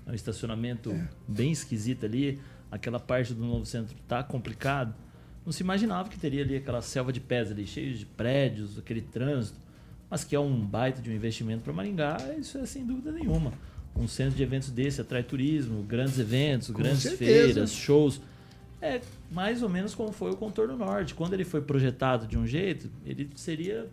é 0.06 0.10
um 0.10 0.14
estacionamento 0.14 0.92
é. 0.92 1.08
bem 1.26 1.50
esquisito 1.50 2.04
ali 2.04 2.38
aquela 2.70 2.98
parte 3.00 3.34
do 3.34 3.44
novo 3.44 3.64
centro 3.66 3.94
está 4.00 4.22
complicado, 4.22 4.94
não 5.44 5.52
se 5.52 5.62
imaginava 5.62 6.08
que 6.08 6.18
teria 6.18 6.42
ali 6.42 6.56
aquela 6.56 6.82
selva 6.82 7.12
de 7.12 7.20
pedras 7.20 7.50
ali, 7.52 7.66
cheio 7.66 7.94
de 7.96 8.04
prédios, 8.06 8.78
aquele 8.78 9.00
trânsito, 9.00 9.58
mas 10.08 10.22
que 10.24 10.34
é 10.36 10.40
um 10.40 10.60
baita 10.64 11.00
de 11.00 11.10
um 11.10 11.12
investimento 11.14 11.62
para 11.62 11.72
Maringá, 11.72 12.16
isso 12.38 12.58
é 12.58 12.66
sem 12.66 12.84
dúvida 12.84 13.10
nenhuma. 13.12 13.52
Um 13.96 14.06
centro 14.06 14.36
de 14.36 14.42
eventos 14.42 14.70
desse 14.70 15.00
atrai 15.00 15.22
turismo, 15.22 15.82
grandes 15.82 16.18
eventos, 16.18 16.68
Com 16.68 16.74
grandes 16.74 17.02
certeza. 17.02 17.52
feiras, 17.52 17.72
shows. 17.72 18.20
É 18.80 19.00
mais 19.30 19.62
ou 19.62 19.68
menos 19.68 19.94
como 19.94 20.10
foi 20.12 20.30
o 20.30 20.36
Contorno 20.36 20.76
Norte. 20.76 21.12
Quando 21.14 21.34
ele 21.34 21.44
foi 21.44 21.60
projetado 21.60 22.26
de 22.26 22.38
um 22.38 22.46
jeito, 22.46 22.88
ele 23.04 23.28
seria 23.34 23.88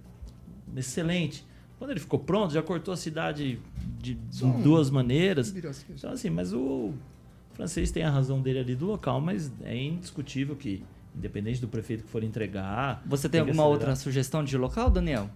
excelente. 0.75 1.43
Quando 1.77 1.91
ele 1.91 1.99
ficou 1.99 2.19
pronto, 2.19 2.53
já 2.53 2.61
cortou 2.61 2.93
a 2.93 2.97
cidade 2.97 3.59
de 3.99 4.17
um- 4.41 4.61
duas 4.61 4.89
maneiras. 4.89 5.51
Birosquinha. 5.51 5.95
Então, 5.97 6.11
assim, 6.11 6.29
mas 6.29 6.53
o 6.53 6.93
francês 7.58 7.91
tem 7.91 8.04
a 8.04 8.10
razão 8.10 8.39
dele 8.41 8.60
ali 8.60 8.76
do 8.76 8.86
local, 8.86 9.20
mas 9.20 9.52
é 9.63 9.76
indiscutível 9.76 10.56
que, 10.56 10.84
independente 11.15 11.60
do 11.60 11.67
prefeito 11.67 12.04
que 12.04 12.10
for 12.10 12.24
entregar. 12.24 13.02
Você 13.06 13.28
tem 13.28 13.43
que 13.43 13.50
alguma 13.50 13.65
outra 13.67 13.96
sugestão 13.96 14.43
de 14.43 14.58
local, 14.58 14.89
Daniel? 14.89 15.30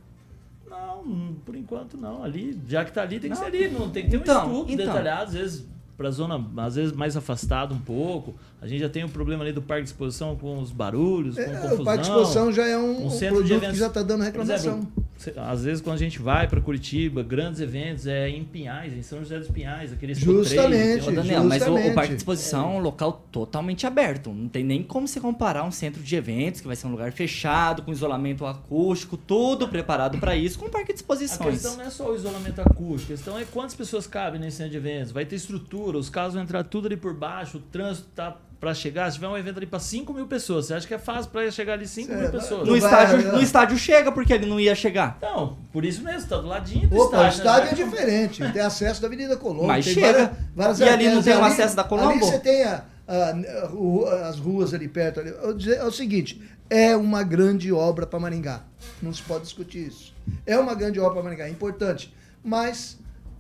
Não, 0.70 1.02
hum, 1.02 1.36
por 1.46 1.56
enquanto 1.56 1.98
não. 1.98 2.24
Ali, 2.24 2.58
já 2.68 2.86
que 2.86 2.94
tá 2.94 3.02
ali, 3.02 3.20
tem 3.20 3.30
que 3.32 3.36
Não. 3.36 3.44
ser 3.44 3.46
ali. 3.48 3.70
Não, 3.70 3.90
tem 3.90 4.04
que 4.06 4.12
ter 4.12 4.18
Então, 4.18 4.48
um 4.48 4.52
estudo 4.62 4.72
então. 4.72 4.86
detalhado, 4.86 5.24
às 5.24 5.34
vezes 5.34 5.68
pra 5.98 6.10
zona, 6.10 6.44
às 6.58 6.76
vezes 6.76 6.94
mais 6.94 7.16
afastada 7.16 7.74
um 7.76 7.80
pouco. 7.80 8.34
A 8.60 8.66
gente 8.66 8.80
já 8.80 8.90
tem 8.90 9.04
o 9.04 9.10
problema 9.10 9.44
ali 9.44 9.52
do 9.54 9.62
parque 9.62 9.84
de 9.84 9.90
exposição 9.90 10.36
com 10.36 10.60
os 10.60 10.72
barulhos, 10.72 11.36
com 11.36 11.42
É, 11.42 11.46
confusão. 11.46 11.82
o 11.82 11.86
Parque 11.86 12.04
de 12.04 12.10
Exposição 12.10 12.52
já 12.52 12.66
é 12.68 12.76
um, 12.78 13.04
Um 13.04 13.06
um 13.06 13.10
centro 13.12 13.20
de 13.20 13.30
produto 13.30 13.48
que 13.50 13.54
eventos- 13.66 13.78
já 13.80 13.88
está 13.88 14.02
dando 14.02 14.24
reclamação. 14.24 14.56
exemplo, 14.80 15.01
às 15.38 15.64
vezes 15.64 15.82
quando 15.82 15.96
a 15.96 16.00
gente 16.00 16.20
vai 16.20 16.48
para 16.48 16.60
Curitiba, 16.62 17.22
grandes 17.24 17.60
eventos 17.60 18.08
é 18.08 18.30
em 18.30 18.44
Pinhais, 18.44 18.94
em 18.94 19.02
São 19.02 19.20
José 19.20 19.40
dos 19.40 19.50
Pinhais, 19.50 19.94
aquele 19.94 20.14
Expo 20.14 20.26
trade, 20.26 20.50
Justamente. 20.50 21.10
Ô, 21.10 21.12
Daniel, 21.12 21.44
mas 21.44 21.62
o, 21.62 21.66
o 21.66 21.68
justamente. 21.70 21.96
Parque 21.96 22.10
de 22.12 22.18
Exposição 22.18 22.72
é 22.74 22.78
um 22.78 22.80
local 22.80 23.26
totalmente 23.32 23.86
aberto. 23.86 24.32
Não 24.32 24.48
tem 24.48 24.64
nem 24.64 24.84
como 24.84 25.08
você 25.08 25.20
comparar 25.20 25.64
um 25.64 25.72
centro 25.72 26.02
de 26.02 26.16
eventos, 26.16 26.62
que 26.62 26.68
vai 26.68 26.76
ser 26.76 26.88
um 26.88 26.92
lugar 26.92 27.12
fechado, 27.12 27.82
com 27.82 27.92
isolamento 27.92 28.46
acústico, 28.46 29.18
tudo 29.18 29.68
preparado 29.68 30.18
para 30.18 30.36
isso, 30.36 30.58
com 30.58 30.66
um 30.66 30.70
parque 30.70 30.88
de 30.88 30.94
A 30.94 30.96
exposições. 30.96 31.54
questão 31.54 31.78
não 31.78 31.84
é 31.86 31.90
só 31.90 32.10
o 32.12 32.16
isolamento 32.16 32.62
acústico, 32.62 33.14
a 33.14 33.16
questão 33.16 33.38
é 33.38 33.46
quantas 33.46 33.76
pessoas 33.76 34.08
cabem 34.08 34.40
nesse 34.40 34.58
centro 34.58 34.72
de 34.72 34.78
eventos. 34.78 35.12
Vai 35.12 35.26
ter 35.26 35.36
estrutura, 35.36 35.98
os 35.98 36.10
carros 36.10 36.34
vão 36.34 36.44
entrar 36.44 36.64
tudo 36.64 36.88
ali 36.88 36.98
por 36.98 37.14
baixo, 37.14 37.58
o 37.58 37.62
trânsito 37.62 38.08
tá 38.16 38.38
para 38.62 38.74
chegar. 38.76 39.10
Se 39.10 39.16
tiver 39.16 39.28
um 39.28 39.36
evento 39.36 39.58
ali 39.58 39.66
para 39.66 39.80
5 39.80 40.14
mil 40.14 40.28
pessoas, 40.28 40.68
você 40.68 40.76
acha 40.76 40.88
que 40.88 40.94
é 40.94 41.00
fácil 41.00 41.32
para 41.32 41.50
chegar 41.50 41.74
ali 41.74 41.88
5 41.88 42.12
É, 42.12 42.16
mil 42.16 42.24
vai- 42.32 42.32
pessoas? 42.40 42.68
No 42.68 42.78
estádio, 42.78 43.28
é. 43.28 43.32
no 43.32 43.42
estádio 43.42 43.78
chega, 43.78 44.12
porque 44.12 44.32
ele 44.32 44.46
não 44.46 44.60
ia 44.60 44.76
chegar. 44.76 45.18
Não, 45.20 45.58
por 45.74 45.84
isso 45.84 46.04
mesmo, 46.04 46.30
tá 46.30 46.38
do 46.38 46.48
ladinho 46.48 46.88
do 46.88 46.96
Opa, 46.96 47.24
o 47.24 47.28
estádio. 47.28 47.38
estádio 47.40 47.68
é 47.68 47.72
né? 47.76 47.84
diferente, 47.92 48.52
tem 48.54 48.62
acesso 48.62 49.02
da 49.02 49.08
Avenida 49.08 49.36
Colombo. 49.36 49.66
Mas 49.68 49.84
tem 49.84 49.96
chega. 49.96 50.08
várias- 50.08 50.30
várias 50.56 50.80
E 50.80 50.84
ali 50.84 51.10
não 51.10 51.24
tem 51.24 51.36
o 51.36 51.44
acesso 51.44 51.76
da 51.76 51.84
Colombo? 51.84 52.12
Ali 52.12 52.20
você 52.20 52.38
tem 52.40 52.64
a- 52.64 52.84
a- 53.08 53.34
a 53.34 54.30
as 54.30 54.38
ruas 54.38 54.74
ali 54.76 54.88
perto. 54.88 55.20
ali. 55.20 55.34
Eu 55.42 55.54
dizer- 55.56 55.78
É 55.78 55.84
o 55.84 55.92
seguinte, 55.92 56.40
é 56.70 56.96
uma 56.96 57.24
grande 57.24 57.74
obra 57.74 58.06
para 58.06 58.20
Maringá. 58.20 58.62
Não 59.02 59.12
se 59.12 59.24
pode 59.24 59.44
discutir 59.44 59.88
isso. 59.88 60.14
É 60.46 60.56
uma 60.58 60.76
grande 60.76 61.00
obra 61.00 61.14
para 61.16 61.24
Maringá, 61.24 61.48
é 61.48 61.50
importante. 61.50 62.14
Mas 62.44 62.98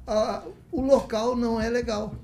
ah, 0.07 0.41
o 0.71 0.81
local 0.81 1.36
não 1.36 1.62
é 1.62 1.69
legal. 1.69 2.15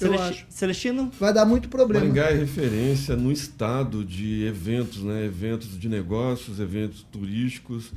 Eu 0.00 0.08
Celesti- 0.08 0.26
acho. 0.28 0.46
Celestino? 0.48 1.10
Vai 1.20 1.32
dar 1.32 1.44
muito 1.44 1.68
problema. 1.68 2.04
Maringá 2.04 2.30
é 2.30 2.34
referência 2.34 3.14
no 3.14 3.30
estado 3.30 4.04
de 4.04 4.44
eventos, 4.44 5.02
né? 5.02 5.24
Eventos 5.24 5.78
de 5.78 5.88
negócios, 5.88 6.58
eventos 6.58 7.06
turísticos. 7.12 7.92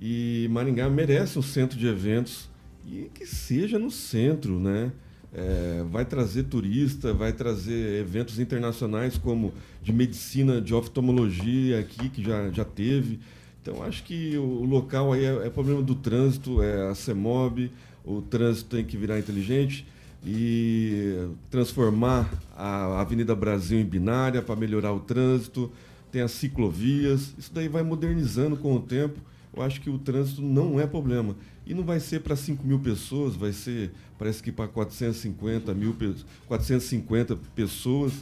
E 0.00 0.46
Maringá 0.50 0.88
merece 0.88 1.38
um 1.38 1.42
centro 1.42 1.78
de 1.78 1.86
eventos 1.86 2.48
e 2.86 3.10
que 3.14 3.26
seja 3.26 3.78
no 3.78 3.90
centro, 3.90 4.60
né? 4.60 4.92
É, 5.32 5.84
vai 5.90 6.04
trazer 6.04 6.44
turista, 6.44 7.12
vai 7.12 7.32
trazer 7.32 8.00
eventos 8.00 8.38
internacionais 8.38 9.18
como 9.18 9.52
de 9.82 9.92
medicina, 9.92 10.60
de 10.60 10.72
oftalmologia 10.74 11.80
aqui, 11.80 12.08
que 12.08 12.22
já, 12.22 12.50
já 12.50 12.64
teve. 12.64 13.18
Então, 13.60 13.82
acho 13.82 14.04
que 14.04 14.36
o, 14.38 14.42
o 14.42 14.64
local 14.64 15.12
aí 15.12 15.24
é, 15.24 15.46
é 15.46 15.50
problema 15.50 15.82
do 15.82 15.94
trânsito, 15.94 16.62
é 16.62 16.88
a 16.88 16.94
CEMOB, 16.94 17.70
o 18.04 18.22
trânsito 18.22 18.76
tem 18.76 18.84
que 18.84 18.96
virar 18.96 19.18
inteligente 19.18 19.86
e 20.24 21.28
transformar 21.50 22.28
a 22.56 23.00
Avenida 23.00 23.34
Brasil 23.34 23.78
em 23.78 23.84
binária 23.84 24.42
para 24.42 24.56
melhorar 24.56 24.92
o 24.92 25.00
trânsito, 25.00 25.70
tem 26.10 26.22
as 26.22 26.32
ciclovias, 26.32 27.34
isso 27.38 27.52
daí 27.52 27.68
vai 27.68 27.82
modernizando 27.82 28.56
com 28.56 28.74
o 28.76 28.80
tempo. 28.80 29.20
Eu 29.54 29.62
acho 29.62 29.80
que 29.80 29.90
o 29.90 29.98
trânsito 29.98 30.42
não 30.42 30.78
é 30.78 30.86
problema. 30.86 31.34
E 31.66 31.74
não 31.74 31.82
vai 31.84 32.00
ser 32.00 32.20
para 32.20 32.34
5 32.36 32.66
mil 32.66 32.78
pessoas, 32.78 33.34
vai 33.34 33.52
ser, 33.52 33.90
parece 34.18 34.42
que 34.42 34.50
para 34.50 34.66
450 34.68 35.74
mil, 35.74 35.92
pe- 35.94 36.14
450 36.46 37.36
pessoas 37.54 38.12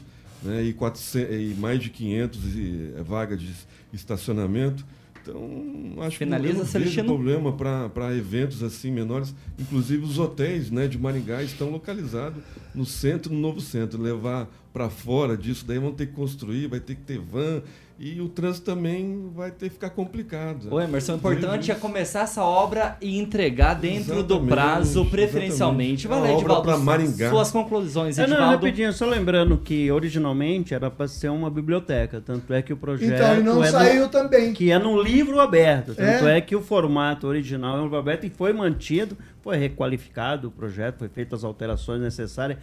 né, 0.43 0.65
e, 0.65 0.73
400, 0.73 1.35
e 1.35 1.55
mais 1.59 1.81
de 1.81 1.91
500 1.91 2.41
e- 2.57 2.93
eh, 2.97 3.03
vagas 3.03 3.41
de 3.41 3.53
estacionamento. 3.93 4.85
Então, 5.29 6.03
acho 6.05 6.19
Finaliza, 6.19 6.65
que 6.65 6.77
eu 6.77 6.81
não 6.81 6.87
vejo 6.87 7.05
problema 7.05 7.53
para 7.53 8.17
eventos 8.17 8.63
assim 8.63 8.93
menores. 8.93 9.35
Inclusive, 9.59 10.05
os 10.05 10.19
hotéis 10.19 10.71
né, 10.71 10.87
de 10.87 10.97
Maringá 10.97 11.43
estão 11.43 11.69
localizados 11.71 12.41
no 12.73 12.87
centro, 12.87 13.33
no 13.33 13.41
novo 13.41 13.61
centro. 13.61 14.01
Levar 14.01 14.49
para 14.77 14.91
fora 14.91 15.39
disso, 15.39 15.65
daí 15.67 15.79
vão 15.79 15.91
ter 15.91 16.05
que 16.05 16.13
construir, 16.13 16.67
vai 16.67 16.79
ter 16.81 16.97
que 16.97 17.01
ter 17.01 17.19
van. 17.19 17.63
E 17.99 18.21
o 18.21 18.29
trânsito 18.29 18.67
também 18.67 19.31
vai 19.35 19.51
ter 19.51 19.69
que 19.71 19.75
ficar 19.77 19.89
complicado. 19.89 20.69
Ô 20.71 20.79
Emerson, 20.79 21.15
o 21.15 21.17
importante 21.17 21.71
é 21.73 21.75
começar 21.75 22.21
essa 22.25 22.45
obra 22.45 22.95
e 23.01 23.19
entregar 23.19 23.73
dentro 23.73 24.17
do 24.23 24.35
Exatamente, 24.35 24.49
prazo, 24.51 25.07
preferencialmente. 25.07 26.07
Vai 26.07 26.19
Uma 26.19 26.25
lá, 26.27 26.31
obra 26.33 26.41
Edivaldo, 26.43 26.63
pra 26.69 26.77
Maringá. 26.77 27.31
suas 27.31 27.51
conclusões, 27.51 28.19
É, 28.19 28.27
não, 28.27 28.35
Edivaldo. 28.35 28.55
rapidinho, 28.57 28.93
só 28.93 29.07
lembrando 29.07 29.57
que 29.57 29.91
originalmente 29.91 30.75
era 30.75 30.91
para 30.91 31.09
ser 31.09 31.31
uma 31.31 31.49
biblioteca, 31.49 32.21
tanto 32.21 32.53
é 32.53 32.61
que 32.61 32.71
o 32.71 32.77
projeto 32.77 33.15
Então, 33.15 33.41
e 33.41 33.43
não 33.43 33.65
é 33.65 33.71
saiu 33.71 34.03
no, 34.03 34.09
também. 34.11 34.53
que 34.53 34.71
é 34.71 34.79
num 34.79 35.01
livro 35.01 35.41
aberto, 35.41 35.95
tanto 35.95 36.27
É. 36.27 36.37
é. 36.37 36.41
que 36.43 36.55
o 36.55 36.61
formato 36.61 37.27
original 37.27 37.79
é 37.79 37.81
um 37.81 37.85
livro 37.85 37.97
aberto 37.97 38.25
e 38.25 38.29
foi 38.29 38.53
mantido, 38.53 39.17
foi 39.43 39.57
requalificado 39.57 40.49
o 40.49 40.51
projeto, 40.51 40.99
foi 40.99 41.09
feitas 41.09 41.39
as 41.41 41.45
alterações 41.45 42.03
necessárias 42.03 42.59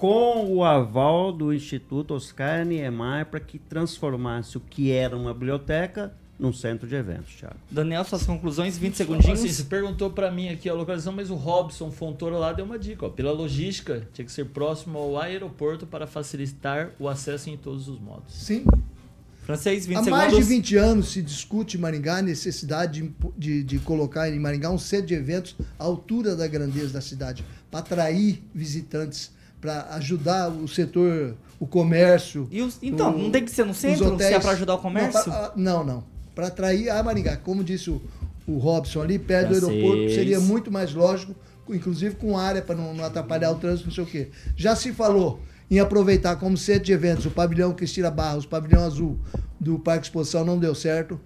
com 0.00 0.46
o 0.50 0.64
aval 0.64 1.30
do 1.30 1.52
Instituto 1.52 2.14
Oscar 2.14 2.64
Niemeyer 2.64 3.26
para 3.26 3.38
que 3.38 3.58
transformasse 3.58 4.56
o 4.56 4.60
que 4.60 4.90
era 4.90 5.14
uma 5.14 5.34
biblioteca 5.34 6.10
num 6.38 6.54
centro 6.54 6.88
de 6.88 6.94
eventos, 6.94 7.34
Thiago. 7.34 7.56
Daniel, 7.70 8.02
suas 8.04 8.22
conclusões, 8.24 8.78
20 8.78 8.94
Assim, 8.94 8.96
segundinhos. 8.96 9.40
você 9.40 9.62
perguntou 9.64 10.08
pra 10.08 10.30
mim 10.30 10.48
aqui 10.48 10.70
a 10.70 10.72
localização, 10.72 11.12
mas 11.12 11.28
o 11.28 11.34
Robson 11.34 11.90
Fontoura 11.90 12.38
lá 12.38 12.50
deu 12.50 12.64
uma 12.64 12.78
dica. 12.78 13.04
Ó. 13.04 13.08
Pela 13.10 13.30
logística, 13.30 14.08
tinha 14.14 14.24
que 14.24 14.32
ser 14.32 14.46
próximo 14.46 14.96
ao 14.98 15.20
aeroporto 15.20 15.86
para 15.86 16.06
facilitar 16.06 16.92
o 16.98 17.06
acesso 17.06 17.50
em 17.50 17.58
todos 17.58 17.86
os 17.86 18.00
modos. 18.00 18.32
Sim. 18.34 18.64
Francês, 19.44 19.84
20 19.84 19.96
Há 19.98 20.02
segundos. 20.04 20.18
mais 20.26 20.34
de 20.34 20.42
20 20.42 20.76
anos 20.78 21.08
se 21.08 21.20
discute 21.20 21.76
em 21.76 21.80
Maringá 21.80 22.16
a 22.16 22.22
necessidade 22.22 23.02
de, 23.02 23.12
de, 23.36 23.62
de 23.62 23.78
colocar 23.80 24.30
em 24.30 24.38
Maringá 24.40 24.70
um 24.70 24.78
centro 24.78 25.08
de 25.08 25.14
eventos 25.14 25.54
à 25.78 25.84
altura 25.84 26.34
da 26.34 26.46
grandeza 26.46 26.94
da 26.94 27.02
cidade, 27.02 27.44
para 27.70 27.80
atrair 27.80 28.42
visitantes, 28.54 29.30
para 29.60 29.94
ajudar 29.94 30.48
o 30.48 30.66
setor, 30.66 31.34
o 31.58 31.66
comércio. 31.66 32.48
E 32.50 32.62
os- 32.62 32.78
então, 32.82 33.14
o- 33.14 33.18
não 33.18 33.30
tem 33.30 33.44
que 33.44 33.50
ser 33.50 33.64
no 33.64 33.74
centro, 33.74 33.98
se 34.06 34.12
hotéis. 34.12 34.32
é 34.36 34.40
para 34.40 34.50
ajudar 34.52 34.74
o 34.74 34.78
comércio? 34.78 35.18
Não, 35.18 35.24
pra- 35.24 35.34
ah, 35.46 35.52
não. 35.56 35.84
não. 35.84 36.04
Para 36.34 36.46
atrair 36.46 36.88
a 36.90 37.02
Maringá. 37.02 37.36
Como 37.36 37.62
disse 37.62 37.90
o, 37.90 38.00
o 38.46 38.56
Robson 38.58 39.02
ali, 39.02 39.18
perto 39.18 39.48
do 39.48 39.54
aeroporto, 39.54 40.10
seria 40.14 40.40
muito 40.40 40.70
mais 40.70 40.94
lógico, 40.94 41.34
inclusive 41.68 42.14
com 42.16 42.38
área 42.38 42.62
para 42.62 42.74
não, 42.74 42.94
não 42.94 43.04
atrapalhar 43.04 43.50
o 43.50 43.56
trânsito, 43.56 43.88
não 43.88 43.94
sei 43.94 44.04
o 44.04 44.06
quê. 44.06 44.28
Já 44.56 44.74
se 44.74 44.92
falou 44.92 45.40
em 45.70 45.78
aproveitar 45.78 46.34
como 46.36 46.56
centro 46.56 46.84
de 46.84 46.92
eventos 46.92 47.26
o 47.26 47.30
pavilhão 47.30 47.72
Cristina 47.72 48.10
Barros, 48.10 48.44
o 48.44 48.48
pavilhão 48.48 48.82
azul 48.84 49.18
do 49.60 49.78
Parque 49.78 50.06
Exposição, 50.06 50.44
não 50.44 50.58
deu 50.58 50.74
certo. 50.74 51.20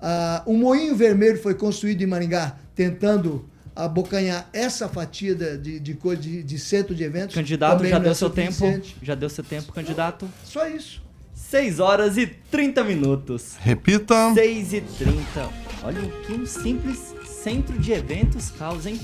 Ah, 0.00 0.42
o 0.46 0.54
Moinho 0.54 0.94
Vermelho 0.96 1.38
foi 1.42 1.54
construído 1.54 2.00
em 2.02 2.06
Maringá, 2.06 2.56
tentando 2.74 3.44
abocanhar 3.74 4.48
essa 4.52 4.88
fatia 4.88 5.34
de, 5.34 5.58
de, 5.58 5.80
de, 5.80 5.94
coisa 5.94 6.20
de, 6.20 6.42
de 6.42 6.58
centro 6.58 6.94
de 6.94 7.04
eventos. 7.04 7.34
Candidato, 7.34 7.84
já 7.84 7.90
não 7.90 7.96
é 7.96 8.00
deu 8.00 8.14
seu 8.14 8.30
tempo. 8.30 8.82
Já 9.02 9.14
deu 9.14 9.28
seu 9.28 9.44
tempo, 9.44 9.72
candidato. 9.72 10.28
Só 10.44 10.66
isso. 10.66 11.02
6 11.34 11.80
horas 11.80 12.16
e 12.16 12.26
30 12.26 12.84
minutos. 12.84 13.56
Repita. 13.58 14.34
6 14.34 14.72
e 14.74 14.80
30. 14.80 15.50
Olha 15.82 16.02
o 16.02 16.10
que 16.22 16.32
um 16.32 16.46
simples 16.46 17.14
centro 17.24 17.78
de 17.78 17.92
eventos 17.92 18.50
causa, 18.50 18.90
hein? 18.90 19.00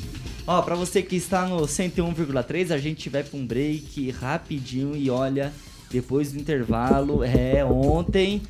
Ó, 0.46 0.62
pra 0.62 0.76
você 0.76 1.02
que 1.02 1.16
está 1.16 1.46
no 1.46 1.62
101,3, 1.62 2.70
a 2.70 2.78
gente 2.78 3.08
vai 3.08 3.24
pra 3.24 3.36
um 3.36 3.44
break 3.44 4.10
rapidinho 4.10 4.94
e 4.94 5.10
olha, 5.10 5.52
depois 5.90 6.32
do 6.32 6.38
intervalo, 6.38 7.22
é, 7.22 7.64
ontem 7.64 8.42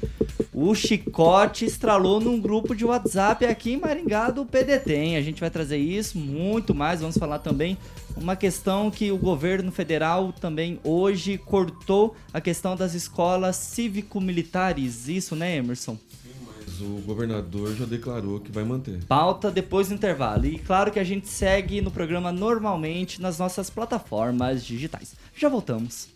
o 0.53 0.75
Chicote 0.75 1.67
estralou 1.67 2.21
num 2.21 2.41
grupo 2.41 2.75
de 2.75 2.85
WhatsApp 2.85 3.45
aqui 3.45 3.73
em 3.73 3.77
Maringá 3.77 4.31
do 4.31 4.45
PDT, 4.45 4.95
hein? 4.95 5.17
A 5.17 5.23
gente 5.23 5.41
vai 5.41 5.51
trazer 5.51 5.77
isso, 5.77 6.19
muito 6.19 6.75
mais, 6.75 7.01
vamos 7.01 7.19
falar 7.19 7.39
também 7.41 7.77
uma 8.17 8.35
questão 8.35 8.91
que 8.91 9.13
o 9.13 9.19
governo 9.19 9.71
federal 9.71 10.33
também 10.33 10.81
hoje 10.83 11.37
cortou 11.37 12.17
a 12.33 12.41
questão 12.41 12.75
das 12.75 12.95
escolas 12.95 13.57
cívico-militares, 13.57 15.09
isso, 15.09 15.37
né, 15.37 15.57
Emerson? 15.57 15.99
Mas 16.47 16.81
o 16.81 17.03
governador 17.03 17.75
já 17.77 17.85
declarou 17.85 18.41
que 18.41 18.51
vai 18.51 18.65
manter. 18.65 19.05
Pauta 19.05 19.51
depois 19.51 19.89
do 19.89 19.95
intervalo. 19.95 20.47
E 20.47 20.59
claro 20.59 20.91
que 20.91 20.99
a 20.99 21.05
gente 21.05 21.29
segue 21.29 21.81
no 21.81 21.91
programa 21.91 22.33
normalmente 22.33 23.21
nas 23.21 23.39
nossas 23.39 23.69
plataformas 23.69 24.65
digitais. 24.65 25.15
Já 25.37 25.49
voltamos. 25.49 26.16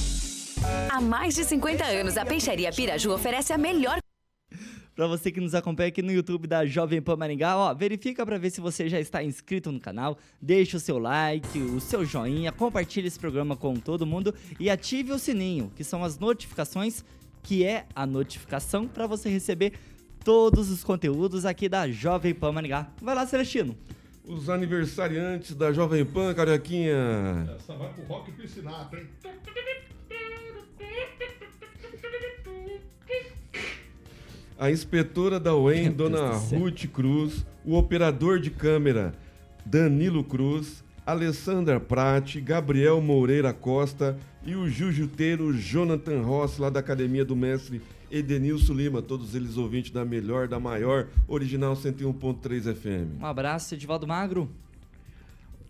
Há 0.63 1.01
mais 1.01 1.35
de 1.35 1.43
50 1.43 1.83
anos, 1.83 2.17
a 2.17 2.25
Peixaria 2.25 2.71
Piraju 2.71 3.11
oferece 3.13 3.51
a 3.51 3.57
melhor 3.57 3.97
Para 4.95 5.07
você 5.07 5.31
que 5.31 5.39
nos 5.39 5.55
acompanha 5.55 5.89
aqui 5.89 6.01
no 6.01 6.11
YouTube 6.11 6.47
da 6.47 6.65
Jovem 6.65 7.01
Pan 7.01 7.15
Maringá, 7.15 7.57
ó, 7.57 7.73
verifica 7.73 8.25
para 8.25 8.37
ver 8.37 8.51
se 8.51 8.61
você 8.61 8.87
já 8.87 8.99
está 8.99 9.23
inscrito 9.23 9.71
no 9.71 9.79
canal, 9.79 10.17
deixa 10.41 10.77
o 10.77 10.79
seu 10.79 10.99
like, 10.99 11.57
o 11.57 11.79
seu 11.79 12.05
joinha, 12.05 12.51
compartilhe 12.51 13.07
esse 13.07 13.19
programa 13.19 13.55
com 13.55 13.73
todo 13.75 14.05
mundo 14.05 14.35
e 14.59 14.69
ative 14.69 15.11
o 15.11 15.19
sininho, 15.19 15.71
que 15.75 15.83
são 15.83 16.03
as 16.03 16.19
notificações, 16.19 17.03
que 17.41 17.63
é 17.65 17.85
a 17.95 18.05
notificação 18.05 18.87
para 18.87 19.07
você 19.07 19.29
receber 19.29 19.73
todos 20.23 20.69
os 20.69 20.83
conteúdos 20.83 21.45
aqui 21.45 21.67
da 21.67 21.89
Jovem 21.89 22.35
Pan 22.35 22.51
Maringá. 22.51 22.87
Vai 23.01 23.15
lá, 23.15 23.25
Celestino. 23.25 23.75
Os 24.23 24.47
aniversariantes 24.47 25.55
da 25.55 25.73
Jovem 25.73 26.05
Pan, 26.05 26.31
Carioquinha. 26.35 27.49
Essa 27.55 27.73
vai 27.75 27.91
pro 27.91 28.03
rock 28.03 28.31
piscinato, 28.33 28.95
hein? 28.95 29.07
A 34.61 34.69
inspetora 34.69 35.39
da 35.39 35.55
UEM, 35.55 35.85
Meu 35.85 35.93
Dona. 35.93 36.33
Ruth 36.33 36.85
Cruz, 36.93 37.43
o 37.65 37.75
operador 37.75 38.39
de 38.39 38.51
câmera, 38.51 39.11
Danilo 39.65 40.23
Cruz, 40.23 40.83
Alessandra 41.03 41.79
Prati, 41.79 42.39
Gabriel 42.39 43.01
Moreira 43.01 43.53
Costa 43.53 44.15
e 44.45 44.53
o 44.55 44.69
jiu-jiteiro 44.69 45.51
Jonathan 45.57 46.21
Rossi, 46.21 46.61
lá 46.61 46.69
da 46.69 46.79
Academia 46.79 47.25
do 47.25 47.35
Mestre 47.35 47.81
Edenilson 48.11 48.73
Lima, 48.73 49.01
todos 49.01 49.33
eles 49.33 49.57
ouvintes 49.57 49.89
da 49.89 50.05
melhor, 50.05 50.47
da 50.47 50.59
maior, 50.59 51.07
original 51.27 51.73
101.3 51.73 52.71
FM. 52.75 53.19
Um 53.19 53.25
abraço, 53.25 53.73
Edivaldo 53.73 54.05
Magro. 54.05 54.47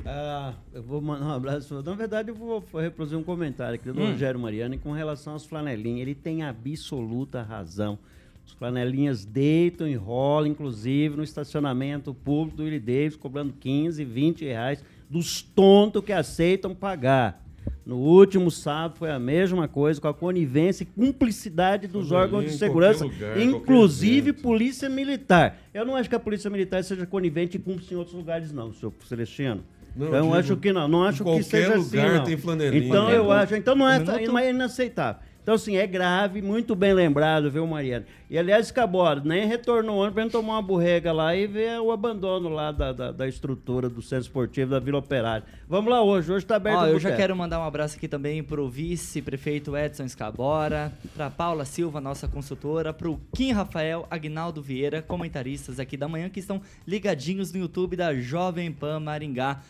Ah, 0.06 0.54
eu 0.74 0.84
vou 0.84 1.00
mandar 1.02 1.28
um 1.28 1.32
abraço. 1.32 1.82
Na 1.82 1.94
verdade, 1.94 2.28
eu 2.30 2.36
vou 2.36 2.60
vou 2.70 2.82
reproduzir 2.82 3.18
um 3.18 3.24
comentário 3.24 3.76
aqui 3.76 3.90
do 3.90 4.02
Hum. 4.02 4.12
Rogério 4.12 4.38
Mariani 4.40 4.78
com 4.78 4.92
relação 4.92 5.34
às 5.34 5.46
flanelinhas. 5.46 6.02
Ele 6.02 6.16
tem 6.16 6.44
absoluta 6.44 7.42
razão. 7.42 7.98
As 8.46 8.52
flanelinhas 8.54 9.26
deitam 9.26 9.88
e 9.88 9.96
rolam, 9.96 10.52
inclusive 10.52 11.16
no 11.16 11.24
estacionamento 11.24 12.14
público 12.14 12.58
do 12.58 12.64
Willie 12.64 12.80
Davis, 12.80 13.16
cobrando 13.16 13.54
15, 13.54 14.04
20 14.04 14.46
reais 14.46 14.84
dos 15.10 15.42
tontos 15.42 16.04
que 16.04 16.14
aceitam 16.14 16.74
pagar. 16.74 17.44
No 17.86 17.98
último 17.98 18.52
sábado 18.52 18.96
foi 18.98 19.12
a 19.12 19.20
mesma 19.20 19.68
coisa, 19.68 20.00
com 20.00 20.08
a 20.08 20.14
conivência 20.14 20.84
e 20.84 20.86
cumplicidade 20.86 21.88
dos 21.88 22.10
Flanelinha 22.10 22.38
órgãos 22.38 22.46
de 22.46 22.52
em 22.52 22.58
segurança, 22.58 23.06
lugar, 23.06 23.40
inclusive. 23.42 24.34
Polícia 24.34 24.88
Militar. 24.88 25.60
Eu 25.74 25.84
não 25.84 25.96
acho 25.96 26.08
que 26.08 26.16
a 26.16 26.20
Polícia 26.20 26.50
Militar 26.50 26.84
seja 26.84 27.06
conivente 27.06 27.58
e 27.58 27.60
cumpre 27.60 27.86
em 27.92 27.96
outros 27.96 28.16
lugares, 28.16 28.52
não, 28.52 28.72
senhor 28.74 28.94
Celestino. 29.06 29.64
Não, 29.96 30.08
então, 30.08 30.18
eu 30.18 30.24
digo, 30.24 30.36
acho 30.36 30.58
que 30.58 30.72
não. 30.72 30.88
Não 30.88 31.04
em 31.04 31.08
acho 31.08 31.24
que 31.24 31.44
seja 31.44 31.76
assim, 31.76 31.98
não. 31.98 32.24
tem 32.24 32.38
flanelinha. 32.38 32.86
Então, 32.86 33.10
eu 33.10 33.32
acho. 33.32 33.56
Então, 33.56 33.76
não 33.76 33.88
é, 33.88 34.00
minuto. 34.00 34.28
não 34.28 34.40
é 34.40 34.50
inaceitável. 34.50 35.22
Então, 35.42 35.56
assim, 35.56 35.76
é 35.76 35.88
grave, 35.88 36.40
muito 36.40 36.76
bem 36.76 36.94
lembrado, 36.94 37.50
viu, 37.50 37.66
Mariana? 37.66 38.06
E, 38.30 38.38
aliás, 38.38 38.70
Cabora, 38.70 39.22
nem 39.26 39.48
retornou 39.48 40.04
ontem 40.04 40.14
pra 40.14 40.24
gente 40.24 40.32
tomar 40.32 40.54
uma 40.54 40.62
borrega 40.62 41.12
lá 41.12 41.36
e 41.36 41.48
ver 41.48 41.80
o 41.80 41.92
abandono 41.92 42.48
lá 42.48 42.72
da, 42.72 42.94
da, 42.94 43.12
da 43.12 43.28
estrutura 43.28 43.90
do 43.90 44.04
centro 44.04 44.26
esportivo 44.26 44.70
da 44.70 44.80
Vila 44.80 45.00
Operária. 45.00 45.44
Vamos 45.68 45.90
lá 45.90 46.04
hoje, 46.04 46.32
hoje 46.32 46.46
tá 46.46 46.58
aberto 46.58 46.78
Ó, 46.78 46.86
eu 46.86 47.00
já 47.00 47.16
quero 47.16 47.36
mandar 47.36 47.60
um 47.60 47.64
abraço 47.64 47.98
aqui 47.98 48.08
também 48.08 48.44
pro 48.44 48.70
vice-prefeito 48.70 49.76
Edson 49.76 50.04
Escabora, 50.04 50.94
pra 51.16 51.32
Paula 51.32 51.66
Silva, 51.66 52.00
nossa 52.00 52.28
consultora, 52.28 52.94
pro 52.94 53.20
Kim 53.36 53.52
Rafael, 53.52 54.06
Agnaldo 54.12 54.62
Vieira, 54.62 55.02
comentaristas 55.02 55.80
aqui 55.80 55.98
da 55.98 56.08
manhã 56.08 56.30
que 56.30 56.40
estão 56.40 56.62
ligadinhos 56.88 57.52
no 57.52 57.60
YouTube 57.60 57.96
da 57.96 58.14
Jovem 58.14 58.72
Pan 58.72 59.00
Maringá. 59.00 59.62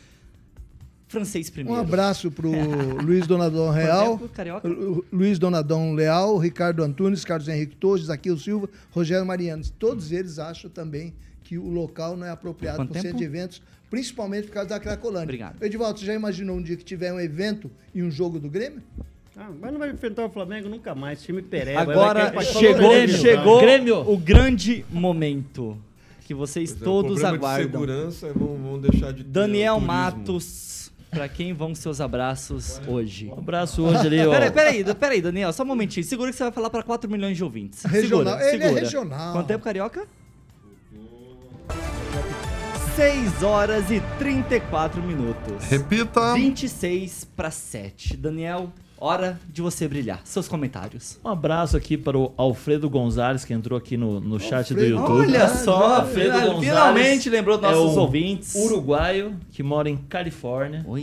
Francês 1.12 1.50
Um 1.50 1.52
primeiro. 1.52 1.80
abraço 1.82 2.32
pro 2.32 2.50
Luiz 3.04 3.28
Donadon 3.28 3.70
Real, 3.70 4.20
Luiz 5.12 5.38
Donadon 5.38 5.94
Leal, 5.94 6.38
Ricardo 6.38 6.82
Antunes, 6.84 7.26
Carlos 7.26 7.50
Henrique 7.50 7.76
Torres, 7.76 8.06
Zaqueu 8.06 8.38
Silva, 8.38 8.70
Rogério 8.92 9.26
Mariano. 9.26 9.62
Todos 9.78 10.12
eles 10.14 10.40
acham 10.40 10.70
também 10.70 11.14
que 11.44 11.58
o 11.58 11.68
local 11.70 12.16
não 12.16 12.26
é 12.26 12.30
apropriado 12.30 12.88
para 12.88 12.98
o 12.98 13.02
centro 13.02 13.18
de 13.18 13.26
eventos, 13.26 13.62
principalmente 13.90 14.48
por 14.48 14.54
causa 14.54 14.70
da 14.70 14.80
Cracolândia. 14.80 15.24
Obrigado. 15.26 15.62
Edivaldo, 15.62 16.00
você 16.00 16.06
já 16.06 16.14
imaginou 16.14 16.56
um 16.56 16.62
dia 16.62 16.78
que 16.78 16.86
tiver 16.86 17.12
um 17.12 17.20
evento 17.20 17.70
e 17.94 18.02
um 18.02 18.10
jogo 18.10 18.40
do 18.40 18.50
Grêmio? 18.50 18.82
Ah, 19.36 19.50
mas 19.60 19.72
não 19.72 19.80
vai 19.80 19.90
enfrentar 19.92 20.26
o 20.26 20.30
Flamengo 20.30 20.70
nunca 20.70 20.96
mais, 20.96 21.22
time 21.22 21.42
pereba. 21.42 21.82
Agora 21.82 22.32
vai 22.32 22.46
chegou, 22.46 22.90
Grêmio. 22.90 23.18
chegou 23.18 23.60
Grêmio. 23.60 24.10
o 24.10 24.18
grande 24.18 24.86
momento 24.90 25.78
que 26.26 26.34
vocês 26.34 26.72
Pois 26.72 26.82
é, 26.82 26.84
o 26.84 26.86
todos 26.86 27.20
problema 27.20 27.36
aguardam. 27.38 27.66
De 27.66 27.72
segurança, 27.72 28.34
vão, 28.34 28.56
vão 28.56 28.80
deixar 28.80 29.12
de 29.12 29.24
Daniel. 29.24 29.80
Matos, 29.82 30.46
pra 31.12 31.28
quem 31.28 31.54
vão 31.54 31.76
seus 31.76 32.00
abraços 32.02 32.82
hoje? 32.88 33.28
Um 33.28 33.38
abraço 33.40 33.84
hoje 33.84 34.08
ali, 34.08 34.26
ó. 34.26 34.32
Peraí, 34.32 34.52
peraí, 34.52 34.96
peraí, 34.96 35.22
Daniel, 35.22 35.52
só 35.52 35.64
um 35.64 35.68
momentinho. 35.68 36.04
Segura 36.06 36.32
que 36.32 36.38
você 36.38 36.44
vai 36.44 36.52
falar 36.52 36.70
pra 36.70 36.82
4 36.82 37.10
milhões 37.12 37.36
de 37.38 37.44
ouvintes. 37.44 37.84
Regional. 37.84 38.40
Segura, 38.40 38.54
Ele 38.56 38.64
é 38.64 38.82
regional. 38.82 39.34
Quanto 39.34 39.48
tempo, 39.48 39.64
Carioca? 39.64 40.08
6 42.96 43.44
horas 43.44 43.92
e 43.92 44.02
34 44.18 45.04
minutos. 45.04 45.64
Repita. 45.66 46.34
26 46.34 47.26
para 47.36 47.52
7. 47.52 48.16
Daniel, 48.18 48.72
hora 49.04 49.40
de 49.52 49.62
você 49.62 49.88
brilhar. 49.88 50.22
Seus 50.24 50.48
comentários. 50.48 51.18
Um 51.26 51.30
abraço 51.30 51.76
aqui 51.76 51.98
para 51.98 52.18
o 52.18 52.32
Alfredo 52.38 52.90
Gonzalez, 52.90 53.44
que 53.44 53.54
entrou 53.54 53.78
aqui 53.78 53.98
no, 53.98 54.20
no 54.20 54.40
chat 54.40 54.74
do 54.74 54.80
Alfredo. 54.80 54.96
YouTube. 55.00 55.20
Olha 55.20 55.48
só, 55.50 55.96
Alfredo 56.02 56.34
final- 56.34 56.40
Gonzalez 56.56 56.66
finalmente 56.66 57.30
lembrou 57.30 57.58
dos 57.58 57.70
é 57.70 57.74
nossos 57.74 57.98
um 57.98 58.00
ouvintes. 58.02 58.56
Uruguaio, 58.56 59.36
que 59.52 59.64
mora 59.64 59.90
em 59.90 59.98
Califórnia. 59.98 60.86
Olha, 60.88 61.02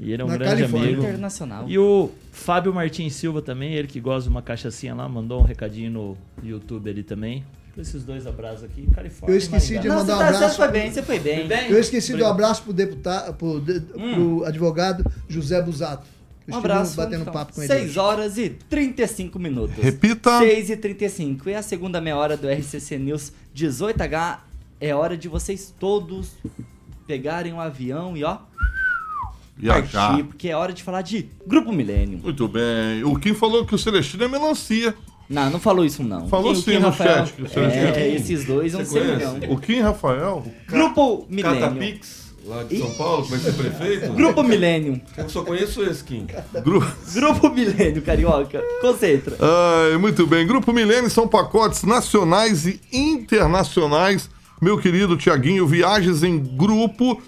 E 0.00 0.12
ele 0.12 0.22
é 0.22 0.24
um 0.24 0.28
Na 0.28 0.36
grande 0.36 0.54
Califórnia. 0.62 0.88
amigo. 0.88 1.02
internacional. 1.02 1.64
E 1.68 1.78
o 1.78 2.10
Fábio 2.32 2.72
Martins 2.74 3.14
Silva 3.14 3.42
também, 3.42 3.74
ele 3.74 3.86
que 3.88 4.00
gosta 4.00 4.22
de 4.22 4.28
uma 4.28 4.42
cachaçinha 4.42 4.94
lá, 4.94 5.08
mandou 5.08 5.40
um 5.40 5.44
recadinho 5.44 5.90
no 5.90 6.16
YouTube 6.42 6.88
ali 6.90 7.02
também. 7.02 7.44
Esses 7.76 8.04
dois 8.04 8.24
abraços 8.24 8.62
aqui, 8.62 8.86
Califórnia. 8.94 9.34
Eu 9.34 9.36
esqueci 9.38 9.78
de 9.80 9.88
mandar 9.88 10.02
um 10.02 10.04
você, 10.04 10.06
tá- 10.22 10.28
abraço 10.28 10.48
você 10.50 10.56
foi 10.56 10.68
bem, 10.68 10.92
você 10.92 11.02
foi 11.02 11.18
bem. 11.18 11.46
Bem? 11.48 11.70
Eu 11.70 11.78
esqueci 11.80 12.12
do 12.12 12.14
Obrigado. 12.14 12.32
abraço 12.32 12.62
pro 12.62 12.72
deputado, 12.72 13.34
pro, 13.34 13.60
de- 13.60 13.80
pro 13.80 14.44
advogado 14.44 15.04
José 15.28 15.60
Busato. 15.60 16.06
Um 16.48 16.56
abraço. 16.56 16.96
batendo 16.96 17.22
então. 17.22 17.32
papo 17.32 17.54
com 17.54 17.60
ele. 17.62 17.68
6 17.68 17.82
hoje. 17.90 17.98
horas 17.98 18.38
e 18.38 18.50
35 18.50 19.38
minutos. 19.38 19.76
Repita. 19.82 20.38
6 20.38 20.70
e 20.70 20.76
35. 20.76 21.48
E 21.48 21.54
a 21.54 21.62
segunda 21.62 22.00
meia 22.00 22.16
hora 22.16 22.36
do 22.36 22.48
RCC 22.48 22.98
News 22.98 23.32
18H 23.56 24.38
é 24.80 24.94
hora 24.94 25.16
de 25.16 25.28
vocês 25.28 25.72
todos 25.78 26.32
pegarem 27.06 27.52
um 27.52 27.60
avião 27.60 28.16
e 28.16 28.24
ó, 28.24 28.38
Viajar. 29.56 30.08
partir, 30.08 30.24
porque 30.24 30.48
é 30.48 30.56
hora 30.56 30.72
de 30.72 30.82
falar 30.82 31.02
de 31.02 31.28
Grupo 31.46 31.72
Milênio. 31.72 32.18
Muito 32.18 32.48
bem. 32.48 33.04
O 33.04 33.18
Kim 33.18 33.34
falou 33.34 33.64
que 33.64 33.74
o 33.74 33.78
Celestino 33.78 34.24
é 34.24 34.28
melancia. 34.28 34.94
Não, 35.28 35.48
não 35.48 35.60
falou 35.60 35.84
isso 35.84 36.02
não. 36.02 36.28
Falou 36.28 36.52
Quem- 36.52 36.62
sim 36.62 36.74
no 36.78 36.86
Rafael? 36.86 37.26
chat 37.26 37.40
o 37.42 37.48
Celestino- 37.48 37.86
É, 37.86 38.08
esses 38.14 38.44
dois 38.44 38.72
não 38.74 38.84
sei 38.84 39.02
não. 39.16 39.38
O 39.52 39.58
Kim 39.58 39.80
Rafael. 39.80 40.44
Grupo 40.68 41.26
Milênio. 41.30 41.60
Catapix, 41.60 42.23
lá 42.46 42.62
de 42.62 42.78
São 42.78 42.90
Paulo, 42.90 43.24
que 43.24 43.30
vai 43.30 43.40
ser 43.40 43.52
prefeito. 43.52 44.12
Grupo 44.12 44.42
Milênio. 44.42 45.00
Eu 45.16 45.28
só 45.28 45.42
conheço 45.42 45.82
esse, 45.82 46.04
Kim. 46.04 46.26
Gru... 46.64 46.84
Grupo 47.12 47.48
Milênio, 47.50 48.02
carioca. 48.02 48.62
Concentra. 48.80 49.36
Ai, 49.40 49.96
muito 49.96 50.26
bem. 50.26 50.46
Grupo 50.46 50.72
Milênio 50.72 51.10
são 51.10 51.26
pacotes 51.26 51.82
nacionais 51.84 52.66
e 52.66 52.80
internacionais. 52.92 54.28
Meu 54.60 54.78
querido 54.78 55.16
Tiaguinho, 55.16 55.66
viagens 55.66 56.22
em 56.22 56.38
grupo, 56.38 57.20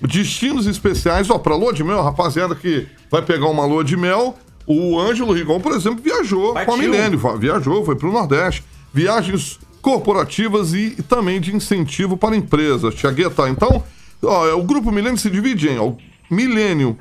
destinos 0.00 0.66
especiais. 0.66 1.30
Ó, 1.30 1.38
pra 1.38 1.54
lua 1.54 1.72
de 1.72 1.84
mel, 1.84 2.02
rapaziada 2.02 2.54
que 2.54 2.86
vai 3.10 3.22
pegar 3.22 3.46
uma 3.46 3.64
lua 3.64 3.84
de 3.84 3.96
mel. 3.96 4.36
O 4.66 4.98
Ângelo 4.98 5.32
Rigon, 5.32 5.60
por 5.60 5.72
exemplo, 5.72 6.02
viajou 6.02 6.52
com 6.52 6.58
a 6.58 6.64
Partiu. 6.64 6.90
Milênio. 6.90 7.20
Viajou, 7.38 7.84
foi 7.84 7.96
pro 7.96 8.12
Nordeste. 8.12 8.64
Viagens 8.94 9.58
corporativas 9.80 10.72
e 10.74 10.90
também 11.08 11.40
de 11.40 11.54
incentivo 11.54 12.16
para 12.16 12.36
empresas. 12.36 12.94
Tiagueta, 12.94 13.48
então, 13.48 13.82
ó, 14.26 14.54
o 14.56 14.62
Grupo 14.62 14.90
Milênio 14.90 15.18
se 15.18 15.30
divide 15.30 15.68
em 15.68 15.96
Milênio 16.30 16.98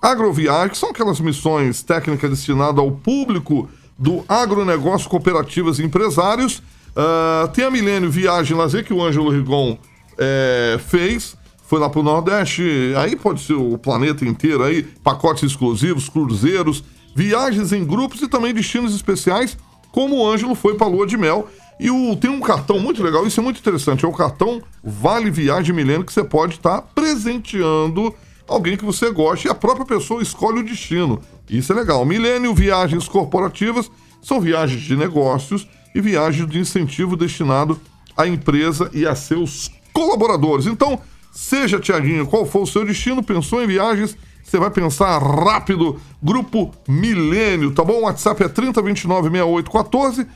Agroviagem, 0.00 0.70
que 0.70 0.78
são 0.78 0.90
aquelas 0.90 1.20
missões 1.20 1.82
técnicas 1.82 2.30
destinadas 2.30 2.78
ao 2.78 2.90
público 2.90 3.68
do 3.98 4.24
agronegócio, 4.28 5.10
cooperativas 5.10 5.78
e 5.78 5.84
empresários. 5.84 6.62
Ah, 6.96 7.48
tem 7.52 7.64
a 7.64 7.70
Milênio 7.70 8.10
Viagem 8.10 8.56
Lazer, 8.56 8.84
que 8.84 8.92
o 8.92 9.02
Ângelo 9.02 9.30
Rigon 9.30 9.76
eh, 10.18 10.78
fez. 10.88 11.36
Foi 11.66 11.78
lá 11.78 11.88
pro 11.88 12.02
Nordeste, 12.02 12.62
aí 12.96 13.14
pode 13.14 13.42
ser 13.42 13.52
o 13.52 13.78
planeta 13.78 14.24
inteiro 14.24 14.64
aí, 14.64 14.82
pacotes 14.82 15.44
exclusivos, 15.44 16.08
cruzeiros, 16.08 16.82
viagens 17.14 17.72
em 17.72 17.84
grupos 17.84 18.20
e 18.22 18.26
também 18.26 18.52
destinos 18.52 18.92
especiais, 18.92 19.56
como 19.92 20.16
o 20.16 20.28
Ângelo 20.28 20.56
foi 20.56 20.74
pra 20.74 20.88
Lua 20.88 21.06
de 21.06 21.16
Mel. 21.16 21.48
E 21.80 21.90
o, 21.90 22.14
tem 22.14 22.30
um 22.30 22.40
cartão 22.40 22.78
muito 22.78 23.02
legal, 23.02 23.26
isso 23.26 23.40
é 23.40 23.42
muito 23.42 23.58
interessante, 23.58 24.04
é 24.04 24.08
o 24.08 24.12
cartão 24.12 24.60
Vale 24.84 25.30
Viagem 25.30 25.74
Milênio 25.74 26.04
que 26.04 26.12
você 26.12 26.22
pode 26.22 26.56
estar 26.56 26.82
presenteando 26.82 28.14
alguém 28.46 28.76
que 28.76 28.84
você 28.84 29.10
goste 29.10 29.48
e 29.48 29.50
a 29.50 29.54
própria 29.54 29.86
pessoa 29.86 30.22
escolhe 30.22 30.60
o 30.60 30.62
destino. 30.62 31.22
Isso 31.48 31.72
é 31.72 31.76
legal. 31.76 32.04
Milênio 32.04 32.54
Viagens 32.54 33.08
Corporativas 33.08 33.90
são 34.20 34.42
viagens 34.42 34.82
de 34.82 34.94
negócios 34.94 35.66
e 35.94 36.02
viagens 36.02 36.46
de 36.50 36.58
incentivo 36.58 37.16
destinado 37.16 37.80
à 38.14 38.26
empresa 38.26 38.90
e 38.92 39.06
a 39.06 39.14
seus 39.14 39.70
colaboradores. 39.90 40.66
Então, 40.66 41.00
seja, 41.32 41.80
Tiaguinho, 41.80 42.26
qual 42.26 42.44
for 42.44 42.60
o 42.60 42.66
seu 42.66 42.84
destino, 42.84 43.22
pensou 43.22 43.62
em 43.62 43.66
viagens, 43.66 44.14
você 44.44 44.58
vai 44.58 44.70
pensar 44.70 45.16
rápido. 45.18 45.98
Grupo 46.22 46.72
Milênio, 46.86 47.72
tá 47.72 47.82
bom? 47.82 48.00
O 48.00 48.02
WhatsApp 48.02 48.42
é 48.42 48.48
30296814, 48.48 50.26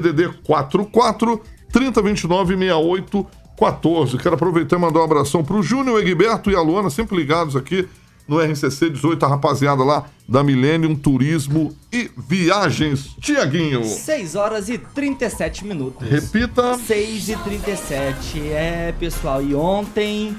DDD 0.00 0.42
44 0.44 1.40
30296814. 1.72 4.20
Quero 4.20 4.34
aproveitar 4.34 4.76
e 4.76 4.80
mandar 4.80 5.00
um 5.00 5.04
abração 5.04 5.44
pro 5.44 5.62
Júnior, 5.62 6.00
Egberto 6.00 6.50
e 6.50 6.56
a 6.56 6.60
Luana, 6.60 6.90
sempre 6.90 7.16
ligados 7.16 7.56
aqui 7.56 7.88
no 8.26 8.40
RCC 8.40 8.90
18, 8.90 9.24
a 9.24 9.28
rapaziada 9.28 9.82
lá 9.82 10.06
da 10.28 10.44
Millennium 10.44 10.94
Turismo 10.94 11.74
e 11.92 12.10
Viagens. 12.16 13.16
Tiaguinho. 13.20 13.84
6 13.84 14.36
horas 14.36 14.68
e 14.68 14.78
37 14.78 15.66
minutos. 15.66 16.08
Repita. 16.08 16.78
6 16.78 17.28
e 17.28 17.36
37. 17.36 18.40
É, 18.48 18.94
pessoal, 18.98 19.42
e 19.42 19.54
ontem. 19.54 20.36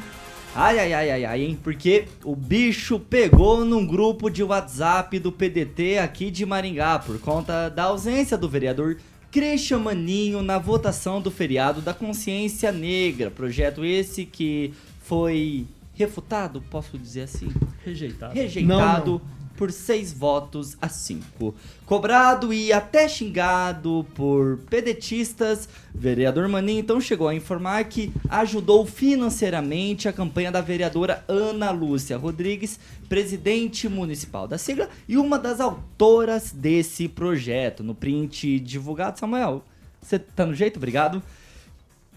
Ai, 0.55 0.79
ai, 0.79 0.93
ai, 0.93 1.11
ai, 1.11 1.25
ai, 1.25 1.41
hein? 1.41 1.59
Porque 1.61 2.05
o 2.23 2.35
bicho 2.35 2.99
pegou 2.99 3.65
num 3.65 3.85
grupo 3.85 4.29
de 4.29 4.43
WhatsApp 4.43 5.19
do 5.19 5.31
PDT 5.31 5.97
aqui 5.97 6.29
de 6.29 6.45
Maringá 6.45 6.99
por 6.99 7.19
conta 7.19 7.69
da 7.69 7.85
ausência 7.85 8.37
do 8.37 8.47
vereador 8.47 8.97
Christian 9.33 9.79
Maninho 9.79 10.43
na 10.43 10.59
votação 10.59 11.19
do 11.19 11.31
feriado 11.31 11.81
da 11.81 11.91
consciência 11.91 12.71
negra. 12.71 13.31
Projeto 13.31 13.83
esse 13.83 14.27
que 14.27 14.71
foi 15.01 15.65
refutado, 15.95 16.61
posso 16.69 16.99
dizer 16.99 17.23
assim? 17.23 17.51
Rejeitado. 17.83 18.35
Rejeitado 18.35 19.11
Não, 19.11 19.21
por 19.63 19.71
seis 19.71 20.11
votos 20.11 20.75
a 20.81 20.89
cinco. 20.89 21.55
Cobrado 21.85 22.53
e 22.53 22.73
até 22.73 23.07
xingado 23.07 24.05
por 24.13 24.57
pedetistas, 24.69 25.69
vereador 25.95 26.49
Maninho 26.49 26.81
então 26.81 26.99
chegou 26.99 27.29
a 27.29 27.33
informar 27.33 27.85
que 27.85 28.11
ajudou 28.29 28.85
financeiramente 28.85 30.09
a 30.09 30.11
campanha 30.11 30.51
da 30.51 30.59
vereadora 30.59 31.23
Ana 31.29 31.71
Lúcia 31.71 32.17
Rodrigues, 32.17 32.77
presidente 33.07 33.87
municipal 33.87 34.49
da 34.49 34.57
sigla 34.57 34.89
e 35.07 35.15
uma 35.15 35.39
das 35.39 35.61
autoras 35.61 36.51
desse 36.51 37.07
projeto. 37.07 37.85
No 37.85 37.95
print 37.95 38.59
divulgado, 38.59 39.17
Samuel, 39.17 39.63
você 40.01 40.19
tá 40.19 40.45
no 40.45 40.53
jeito? 40.53 40.75
Obrigado. 40.75 41.23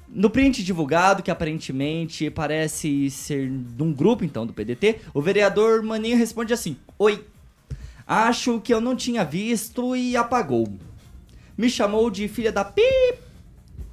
No 0.08 0.30
print 0.30 0.62
divulgado, 0.62 1.22
que 1.22 1.30
aparentemente 1.30 2.30
parece 2.30 3.10
ser 3.10 3.50
de 3.50 3.82
um 3.82 3.92
grupo, 3.92 4.24
então, 4.24 4.46
do 4.46 4.52
PDT, 4.52 5.00
o 5.12 5.20
vereador 5.20 5.82
Maninho 5.82 6.16
responde 6.16 6.52
assim: 6.52 6.76
Oi, 6.98 7.24
acho 8.06 8.60
que 8.60 8.72
eu 8.72 8.80
não 8.80 8.94
tinha 8.96 9.24
visto 9.24 9.96
e 9.96 10.16
apagou. 10.16 10.66
Me 11.56 11.68
chamou 11.70 12.10
de 12.10 12.28
filha 12.28 12.52
da. 12.52 12.64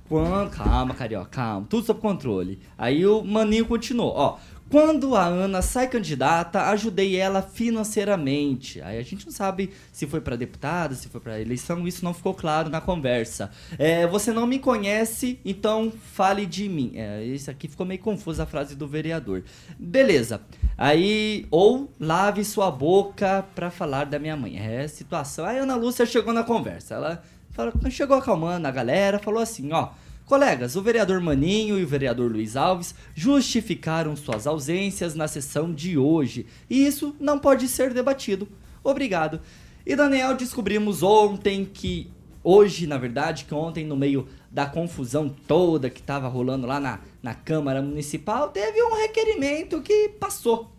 Quan- 0.10 0.50
Calma, 0.50 0.94
carioca, 0.94 1.30
calma, 1.30 1.66
tudo 1.70 1.86
sob 1.86 2.00
controle. 2.02 2.60
Aí 2.78 3.06
o 3.06 3.24
Maninho 3.24 3.66
continuou: 3.66 4.12
Ó, 4.16 4.38
quando 4.74 5.16
a 5.16 5.24
Ana 5.24 5.62
sai 5.62 5.88
candidata, 5.88 6.64
ajudei 6.72 7.16
ela 7.16 7.44
financeiramente. 7.44 8.82
Aí 8.82 8.98
a 8.98 9.04
gente 9.04 9.24
não 9.24 9.32
sabe 9.32 9.70
se 9.92 10.08
foi 10.08 10.20
pra 10.20 10.36
deputada, 10.36 10.96
se 10.96 11.10
foi 11.10 11.22
pra 11.22 11.40
eleição, 11.40 11.88
isso 11.88 12.04
não 12.04 12.12
ficou 12.12 12.34
claro 12.34 12.72
na 12.72 12.82
conversa. 12.82 13.52
É, 13.78 14.08
você 14.08 14.32
não 14.34 14.48
me 14.48 14.58
conhece, 14.58 15.40
então 15.46 15.94
fale 16.16 16.48
de 16.48 16.68
mim. 16.68 16.94
É, 16.96 17.24
isso 17.24 17.52
aqui 17.52 17.68
ficou 17.68 17.86
meio 17.86 18.00
confusa 18.00 18.42
a 18.42 18.46
frase 18.48 18.76
do 18.76 18.88
vereador. 18.88 19.44
Beleza. 19.78 20.42
Aí, 20.76 21.46
ou 21.52 21.92
lave 22.00 22.44
sua 22.44 22.72
boca 22.72 23.46
pra 23.54 23.70
falar 23.70 24.06
da 24.06 24.18
minha 24.18 24.36
mãe. 24.36 24.58
É 24.58 24.88
situação. 24.88 25.46
Aí 25.46 25.60
a 25.60 25.62
Ana 25.62 25.76
Lúcia 25.76 26.04
chegou 26.04 26.34
na 26.34 26.44
conversa. 26.44 26.96
Ela 26.96 27.24
falou, 27.52 27.74
chegou 27.92 28.18
acalmando 28.18 28.68
a 28.68 28.72
galera, 28.72 29.20
falou 29.20 29.40
assim, 29.40 29.72
ó. 29.72 29.90
Colegas, 30.26 30.78
o 30.78 30.82
vereador 30.82 31.20
Maninho 31.20 31.78
e 31.78 31.84
o 31.84 31.88
vereador 31.88 32.32
Luiz 32.32 32.56
Alves 32.56 32.96
justificaram 33.14 34.16
suas 34.16 34.48
ausências 34.48 35.16
na 35.16 35.28
sessão 35.28 35.74
de 35.74 35.98
hoje 35.98 36.46
e 36.70 36.86
isso 36.86 37.14
não 37.20 37.38
pode 37.38 37.68
ser 37.68 37.94
debatido. 37.94 38.48
Obrigado. 38.82 39.42
E 39.86 39.96
Daniel, 39.98 40.34
descobrimos 40.36 41.04
ontem 41.04 41.66
que 41.66 42.10
hoje, 42.42 42.88
na 42.88 42.98
verdade, 42.98 43.44
que 43.44 43.54
ontem 43.54 43.86
no 43.86 43.98
meio 43.98 44.28
da 44.50 44.66
confusão 44.66 45.28
toda 45.46 45.90
que 45.90 46.00
estava 46.00 46.28
rolando 46.30 46.66
lá 46.66 46.80
na, 46.80 47.00
na 47.22 47.34
Câmara 47.34 47.82
Municipal, 47.82 48.50
teve 48.50 48.82
um 48.82 48.96
requerimento 48.96 49.82
que 49.82 50.08
passou. 50.08 50.72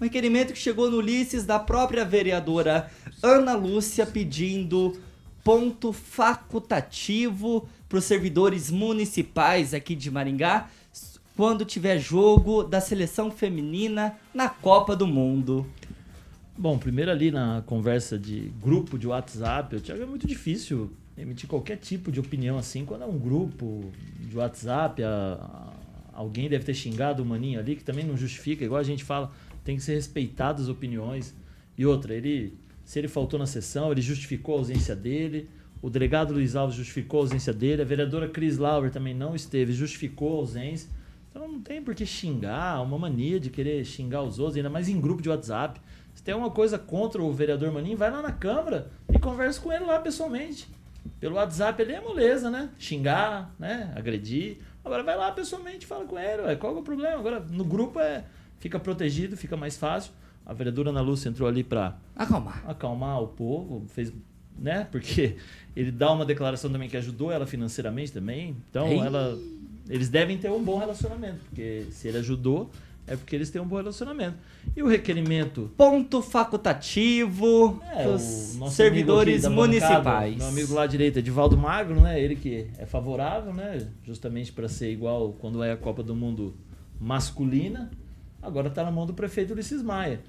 Um 0.00 0.04
requerimento 0.04 0.52
que 0.52 0.58
chegou 0.58 0.88
no 0.88 0.98
Ulisses 0.98 1.44
da 1.44 1.58
própria 1.58 2.04
vereadora 2.04 2.90
Ana 3.20 3.54
Lúcia 3.54 4.06
pedindo 4.06 4.96
ponto 5.44 5.92
facultativo 5.92 7.68
para 7.92 7.98
os 7.98 8.06
servidores 8.06 8.70
municipais 8.70 9.74
aqui 9.74 9.94
de 9.94 10.10
Maringá 10.10 10.70
quando 11.36 11.62
tiver 11.62 11.98
jogo 11.98 12.62
da 12.62 12.80
seleção 12.80 13.30
feminina 13.30 14.16
na 14.32 14.48
Copa 14.48 14.96
do 14.96 15.06
Mundo. 15.06 15.66
Bom, 16.56 16.78
primeiro 16.78 17.10
ali 17.10 17.30
na 17.30 17.62
conversa 17.66 18.18
de 18.18 18.50
grupo 18.62 18.98
de 18.98 19.06
WhatsApp, 19.06 19.74
eu 19.74 19.80
Thiago, 19.82 20.02
é 20.02 20.06
muito 20.06 20.26
difícil 20.26 20.90
emitir 21.18 21.46
qualquer 21.46 21.76
tipo 21.76 22.10
de 22.10 22.18
opinião 22.18 22.56
assim 22.56 22.86
quando 22.86 23.02
é 23.02 23.06
um 23.06 23.18
grupo 23.18 23.92
de 24.20 24.38
WhatsApp. 24.38 25.02
a- 25.02 25.38
a- 25.42 25.72
alguém 26.14 26.48
deve 26.48 26.64
ter 26.64 26.72
xingado 26.72 27.22
o 27.22 27.26
maninho 27.26 27.60
ali, 27.60 27.76
que 27.76 27.84
também 27.84 28.06
não 28.06 28.16
justifica, 28.16 28.64
igual 28.64 28.80
a 28.80 28.84
gente 28.84 29.04
fala, 29.04 29.30
tem 29.64 29.76
que 29.76 29.82
ser 29.82 29.96
respeitadas 29.96 30.62
as 30.62 30.68
opiniões. 30.70 31.34
E 31.76 31.84
outra, 31.84 32.14
ele, 32.14 32.54
se 32.86 32.98
ele 32.98 33.08
faltou 33.08 33.38
na 33.38 33.44
sessão, 33.46 33.92
ele 33.92 34.00
justificou 34.00 34.54
a 34.54 34.58
ausência 34.60 34.96
dele. 34.96 35.46
O 35.82 35.90
delegado 35.90 36.32
Luiz 36.32 36.54
Alves 36.54 36.76
justificou 36.76 37.20
a 37.20 37.22
ausência 37.24 37.52
dele. 37.52 37.82
A 37.82 37.84
vereadora 37.84 38.28
Cris 38.28 38.56
Lauer 38.56 38.92
também 38.92 39.12
não 39.12 39.34
esteve, 39.34 39.72
justificou 39.72 40.36
a 40.36 40.40
ausência. 40.40 40.88
Então 41.28 41.48
não 41.48 41.60
tem 41.60 41.82
por 41.82 41.94
que 41.94 42.06
xingar, 42.06 42.80
uma 42.82 42.98
mania 42.98 43.40
de 43.40 43.50
querer 43.50 43.84
xingar 43.84 44.22
os 44.22 44.38
outros, 44.38 44.56
ainda 44.56 44.70
mais 44.70 44.88
em 44.88 45.00
grupo 45.00 45.20
de 45.20 45.28
WhatsApp. 45.28 45.80
Se 46.14 46.22
tem 46.22 46.34
alguma 46.34 46.52
coisa 46.52 46.78
contra 46.78 47.22
o 47.22 47.32
vereador 47.32 47.72
Maninho, 47.72 47.96
vai 47.96 48.10
lá 48.10 48.22
na 48.22 48.30
Câmara 48.30 48.90
e 49.12 49.18
conversa 49.18 49.60
com 49.60 49.72
ele 49.72 49.84
lá 49.84 49.98
pessoalmente. 49.98 50.68
Pelo 51.18 51.34
WhatsApp 51.34 51.82
ele 51.82 51.92
é 51.92 52.00
moleza, 52.00 52.48
né? 52.50 52.70
Xingar, 52.78 53.52
né? 53.58 53.92
Agredir. 53.96 54.58
Agora 54.84 55.02
vai 55.02 55.16
lá 55.16 55.32
pessoalmente, 55.32 55.86
fala 55.86 56.04
com 56.04 56.18
ele, 56.18 56.42
ué, 56.42 56.54
qual 56.54 56.76
é 56.76 56.78
o 56.78 56.82
problema? 56.82 57.18
Agora 57.18 57.40
no 57.40 57.64
grupo 57.64 57.98
é 57.98 58.24
fica 58.58 58.78
protegido, 58.78 59.36
fica 59.36 59.56
mais 59.56 59.76
fácil. 59.76 60.12
A 60.44 60.52
vereadora 60.52 60.90
Ana 60.90 61.00
Lúcia 61.00 61.28
entrou 61.28 61.48
ali 61.48 61.64
para 61.64 61.96
Acalmar. 62.14 62.62
acalmar 62.68 63.22
o 63.22 63.28
povo, 63.28 63.86
fez, 63.88 64.12
né? 64.58 64.86
Porque 64.90 65.36
ele 65.76 65.90
dá 65.90 66.12
uma 66.12 66.24
declaração 66.24 66.70
também 66.70 66.88
que 66.88 66.96
ajudou 66.96 67.30
ela 67.32 67.46
financeiramente 67.46 68.12
também. 68.12 68.56
Então 68.70 68.88
Ei. 68.88 68.98
ela 68.98 69.38
eles 69.88 70.08
devem 70.08 70.38
ter 70.38 70.50
um 70.50 70.62
bom 70.62 70.78
relacionamento, 70.78 71.38
porque 71.48 71.86
se 71.90 72.08
ele 72.08 72.18
ajudou 72.18 72.70
é 73.06 73.16
porque 73.16 73.34
eles 73.34 73.50
têm 73.50 73.60
um 73.60 73.66
bom 73.66 73.76
relacionamento. 73.76 74.36
E 74.76 74.82
o 74.82 74.86
requerimento 74.86 75.70
Ponto 75.76 76.22
facultativo 76.22 77.82
é, 77.90 78.04
dos 78.04 78.22
servidores 78.70 79.42
da 79.42 79.50
bancada, 79.50 79.66
municipais. 79.66 80.36
Meu 80.36 80.46
amigo 80.46 80.74
lá 80.74 80.84
à 80.84 80.86
direita, 80.86 81.18
Edivaldo 81.18 81.56
Magro, 81.56 82.00
né? 82.00 82.20
Ele 82.20 82.36
que 82.36 82.68
é 82.78 82.86
favorável, 82.86 83.52
né? 83.52 83.88
Justamente 84.04 84.52
para 84.52 84.68
ser 84.68 84.92
igual 84.92 85.34
quando 85.40 85.62
é 85.64 85.72
a 85.72 85.76
Copa 85.76 86.02
do 86.02 86.14
Mundo 86.14 86.54
masculina. 87.00 87.90
Agora 88.40 88.68
está 88.68 88.84
na 88.84 88.90
mão 88.90 89.04
do 89.04 89.14
prefeito 89.14 89.52
Ulisses 89.52 89.82
Maia. 89.82 90.20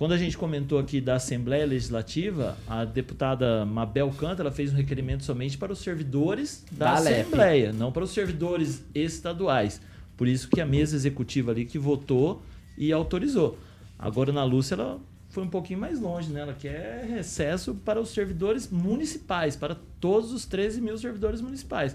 Quando 0.00 0.12
a 0.12 0.16
gente 0.16 0.38
comentou 0.38 0.78
aqui 0.78 0.98
da 0.98 1.16
Assembleia 1.16 1.66
Legislativa, 1.66 2.56
a 2.66 2.86
deputada 2.86 3.66
Mabel 3.66 4.10
Canta 4.12 4.42
ela 4.42 4.50
fez 4.50 4.72
um 4.72 4.76
requerimento 4.76 5.22
somente 5.24 5.58
para 5.58 5.74
os 5.74 5.80
servidores 5.80 6.64
da, 6.72 6.94
Da. 6.94 7.00
Assembleia, 7.00 7.70
não 7.70 7.92
para 7.92 8.04
os 8.04 8.10
servidores 8.10 8.82
estaduais. 8.94 9.78
Por 10.16 10.26
isso 10.26 10.48
que 10.48 10.58
a 10.58 10.64
mesa 10.64 10.96
executiva 10.96 11.50
ali 11.50 11.66
que 11.66 11.78
votou 11.78 12.40
e 12.78 12.90
autorizou. 12.90 13.58
Agora 13.98 14.32
na 14.32 14.42
Lúcia 14.42 14.74
ela 14.74 14.98
foi 15.28 15.44
um 15.44 15.50
pouquinho 15.50 15.78
mais 15.78 16.00
longe, 16.00 16.32
né? 16.32 16.40
Ela 16.40 16.54
quer 16.54 17.04
recesso 17.04 17.74
para 17.74 18.00
os 18.00 18.08
servidores 18.08 18.70
municipais, 18.70 19.54
para 19.54 19.76
todos 20.00 20.32
os 20.32 20.46
13 20.46 20.80
mil 20.80 20.96
servidores 20.96 21.42
municipais. 21.42 21.94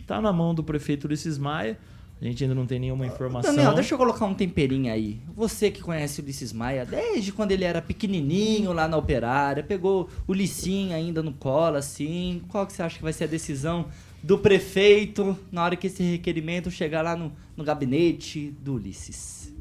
Está 0.00 0.20
na 0.20 0.32
mão 0.32 0.52
do 0.52 0.64
prefeito 0.64 1.04
Ulisses 1.04 1.38
Maia. 1.38 1.78
A 2.20 2.24
gente 2.24 2.42
ainda 2.42 2.54
não 2.54 2.66
tem 2.66 2.78
nenhuma 2.80 3.06
informação. 3.06 3.54
Daniel, 3.54 3.74
deixa 3.74 3.92
eu 3.94 3.98
colocar 3.98 4.24
um 4.24 4.32
temperinho 4.32 4.90
aí. 4.90 5.20
Você 5.34 5.70
que 5.70 5.82
conhece 5.82 6.18
o 6.20 6.24
Ulisses 6.24 6.50
Maia 6.52 6.86
desde 6.86 7.30
quando 7.30 7.52
ele 7.52 7.62
era 7.64 7.82
pequenininho 7.82 8.72
lá 8.72 8.88
na 8.88 8.96
operária, 8.96 9.62
pegou 9.62 10.08
o 10.26 10.32
Licinho 10.32 10.94
ainda 10.94 11.22
no 11.22 11.32
colo, 11.34 11.76
assim. 11.76 12.40
Qual 12.48 12.66
que 12.66 12.72
você 12.72 12.82
acha 12.82 12.96
que 12.96 13.02
vai 13.02 13.12
ser 13.12 13.24
a 13.24 13.26
decisão 13.26 13.86
do 14.22 14.38
prefeito 14.38 15.36
na 15.52 15.62
hora 15.62 15.76
que 15.76 15.88
esse 15.88 16.02
requerimento 16.02 16.70
chegar 16.70 17.02
lá 17.02 17.14
no, 17.14 17.30
no 17.54 17.62
gabinete 17.62 18.50
do 18.62 18.74
Ulisses? 18.76 19.52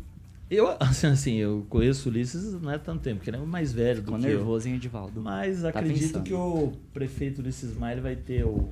Eu, 0.50 0.76
assim, 0.80 1.08
assim, 1.08 1.34
eu 1.36 1.66
conheço 1.70 2.08
o 2.08 2.12
Ulisses 2.12 2.54
não 2.62 2.72
é 2.72 2.78
tanto 2.78 3.02
tempo, 3.02 3.18
porque 3.18 3.32
ele 3.32 3.38
é 3.38 3.40
mais 3.42 3.74
velho 3.74 4.02
do 4.02 4.06
Ficou 4.06 4.20
que 4.20 4.28
nervoso, 4.28 4.68
hein, 4.70 4.76
Edivaldo? 4.76 5.20
eu. 5.20 5.24
Mas 5.24 5.62
Tá 5.62 5.70
acredito 5.70 6.00
pensando. 6.20 6.24
que 6.24 6.34
o 6.34 6.72
prefeito 6.94 7.42
Ulisses 7.42 7.76
Maia 7.76 8.00
vai 8.00 8.16
ter 8.16 8.46
o, 8.46 8.70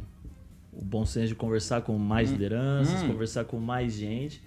o 0.75 0.83
bom 0.83 1.05
senso 1.05 1.27
de 1.29 1.35
conversar 1.35 1.81
com 1.81 1.97
mais 1.97 2.29
Hum. 2.29 2.33
lideranças, 2.33 3.01
conversar 3.03 3.45
com 3.45 3.57
mais 3.57 3.93
gente, 3.93 4.41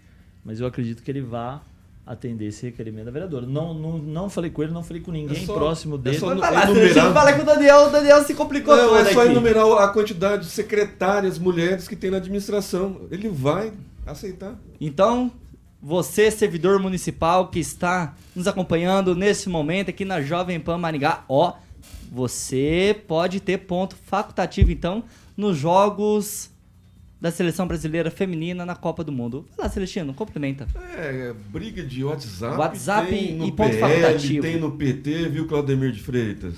mas 0.44 0.60
eu 0.60 0.66
acredito 0.66 1.02
que 1.02 1.10
ele 1.10 1.20
vá 1.22 1.60
atender 2.06 2.46
esse 2.46 2.64
requerimento 2.66 3.06
da 3.06 3.10
vereadora. 3.10 3.46
Não, 3.46 3.74
não, 3.74 3.98
não 3.98 4.30
falei 4.30 4.48
com 4.50 4.62
ele, 4.62 4.70
não 4.72 4.82
falei 4.84 5.02
com 5.02 5.10
ninguém 5.10 5.44
só- 5.44 5.54
próximo 5.54 5.98
dele. 5.98 6.18
só 6.18 6.26
lá, 6.26 6.34
enumerar- 6.34 6.66
Celestino, 6.68 7.12
fala 7.12 7.32
com 7.32 7.42
o 7.42 7.44
Daniel, 7.44 7.78
o 7.86 7.90
Daniel 7.90 8.22
se 8.24 8.34
complicou 8.34 8.76
Não, 8.76 8.88
todo 8.90 8.98
é 9.08 9.12
só 9.12 9.22
aqui. 9.22 9.30
enumerar 9.32 9.66
a 9.82 9.88
quantidade 9.88 10.44
de 10.44 10.50
secretárias, 10.50 11.36
mulheres 11.38 11.88
que 11.88 11.96
tem 11.96 12.10
na 12.10 12.18
administração. 12.18 13.00
Ele 13.10 13.28
vai 13.28 13.72
aceitar. 14.06 14.54
Então, 14.80 15.32
você, 15.82 16.30
servidor 16.30 16.78
municipal 16.78 17.48
que 17.48 17.58
está 17.58 18.14
nos 18.36 18.46
acompanhando 18.46 19.16
nesse 19.16 19.48
momento 19.48 19.88
aqui 19.90 20.04
na 20.04 20.20
Jovem 20.20 20.60
Pan 20.60 20.78
Maringá, 20.78 21.24
ó, 21.28 21.54
você 22.10 22.96
pode 23.08 23.40
ter 23.40 23.58
ponto 23.58 23.96
facultativo 23.96 24.70
então 24.70 25.02
nos 25.36 25.56
jogos 25.58 26.50
da 27.20 27.30
seleção 27.30 27.66
brasileira 27.66 28.10
feminina 28.10 28.64
na 28.66 28.74
Copa 28.76 29.02
do 29.02 29.10
Mundo. 29.10 29.46
Vai 29.56 29.66
lá, 29.66 29.72
Celestino, 29.72 30.12
complementa. 30.14 30.66
É, 30.96 31.32
briga 31.50 31.82
de 31.82 32.04
WhatsApp. 32.04 32.56
WhatsApp 32.58 33.14
e 33.14 33.52
ponto 33.52 33.70
PL, 33.70 33.80
facultativo. 33.80 34.42
Tem 34.42 34.60
no 34.60 34.72
PT, 34.72 35.28
viu, 35.28 35.46
Claudemir 35.46 35.92
de 35.92 36.00
Freitas? 36.02 36.54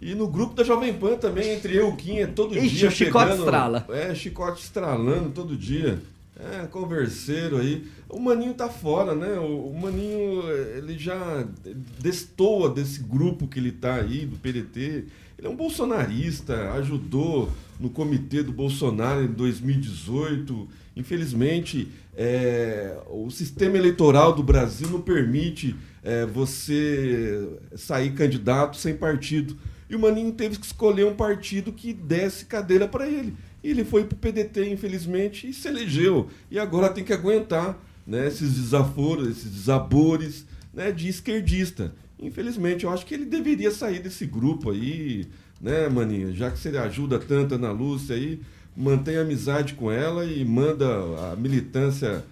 E 0.00 0.14
no 0.14 0.26
grupo 0.28 0.54
da 0.54 0.64
Jovem 0.64 0.92
Pan 0.94 1.16
também, 1.16 1.50
entre 1.54 1.76
eu 1.76 1.88
e 1.88 1.90
o 1.92 1.96
Kim, 1.96 2.18
é 2.18 2.26
todo 2.26 2.56
Ixi, 2.56 2.68
dia. 2.76 2.88
o 2.88 2.90
chicote 2.90 3.24
pegando- 3.26 3.44
estrala. 3.44 3.86
É, 3.90 4.14
chicote 4.14 4.62
estralando 4.62 5.30
todo 5.30 5.56
dia. 5.56 6.00
É, 6.38 6.66
converseiro 6.66 7.58
aí. 7.58 7.86
O 8.08 8.18
Maninho 8.18 8.54
tá 8.54 8.68
fora, 8.68 9.14
né? 9.14 9.38
O, 9.38 9.68
o 9.68 9.80
Maninho, 9.80 10.42
ele 10.76 10.98
já 10.98 11.46
destoa 12.00 12.68
desse 12.70 13.00
grupo 13.00 13.46
que 13.46 13.58
ele 13.60 13.70
tá 13.70 13.94
aí, 13.96 14.26
do 14.26 14.36
PDT. 14.36 15.04
Ele 15.42 15.48
é 15.48 15.50
um 15.50 15.56
bolsonarista, 15.56 16.70
ajudou 16.74 17.50
no 17.80 17.90
comitê 17.90 18.44
do 18.44 18.52
Bolsonaro 18.52 19.24
em 19.24 19.26
2018. 19.26 20.68
Infelizmente, 20.94 21.88
é, 22.16 22.96
o 23.10 23.28
sistema 23.28 23.76
eleitoral 23.76 24.32
do 24.32 24.42
Brasil 24.44 24.88
não 24.88 25.00
permite 25.00 25.74
é, 26.00 26.24
você 26.24 27.58
sair 27.74 28.12
candidato 28.12 28.76
sem 28.76 28.94
partido. 28.94 29.56
E 29.90 29.96
o 29.96 29.98
Maninho 29.98 30.30
teve 30.30 30.60
que 30.60 30.64
escolher 30.64 31.06
um 31.06 31.16
partido 31.16 31.72
que 31.72 31.92
desse 31.92 32.44
cadeira 32.44 32.86
para 32.86 33.08
ele. 33.08 33.34
E 33.64 33.70
ele 33.70 33.84
foi 33.84 34.04
para 34.04 34.14
o 34.14 34.18
PDT, 34.18 34.70
infelizmente, 34.70 35.48
e 35.48 35.52
se 35.52 35.66
elegeu. 35.66 36.28
E 36.52 36.56
agora 36.56 36.88
tem 36.88 37.02
que 37.02 37.12
aguentar 37.12 37.76
né, 38.06 38.28
esses 38.28 38.54
desaforos, 38.54 39.28
esses 39.28 39.50
desabores 39.50 40.46
né, 40.72 40.92
de 40.92 41.08
esquerdista. 41.08 41.92
Infelizmente, 42.22 42.84
eu 42.84 42.90
acho 42.90 43.04
que 43.04 43.14
ele 43.14 43.24
deveria 43.24 43.70
sair 43.70 43.98
desse 44.00 44.24
grupo 44.26 44.70
aí, 44.70 45.26
né, 45.60 45.88
Maninho? 45.88 46.34
Já 46.34 46.50
que 46.50 46.58
você 46.58 46.68
ajuda 46.76 47.18
tanto 47.18 47.54
a 47.54 47.56
Ana 47.56 47.72
Lúcia 47.72 48.14
aí, 48.16 48.40
mantém 48.76 49.16
amizade 49.16 49.74
com 49.74 49.90
ela 49.90 50.24
e 50.24 50.44
manda 50.44 50.86
a 51.32 51.36
militância 51.36 52.24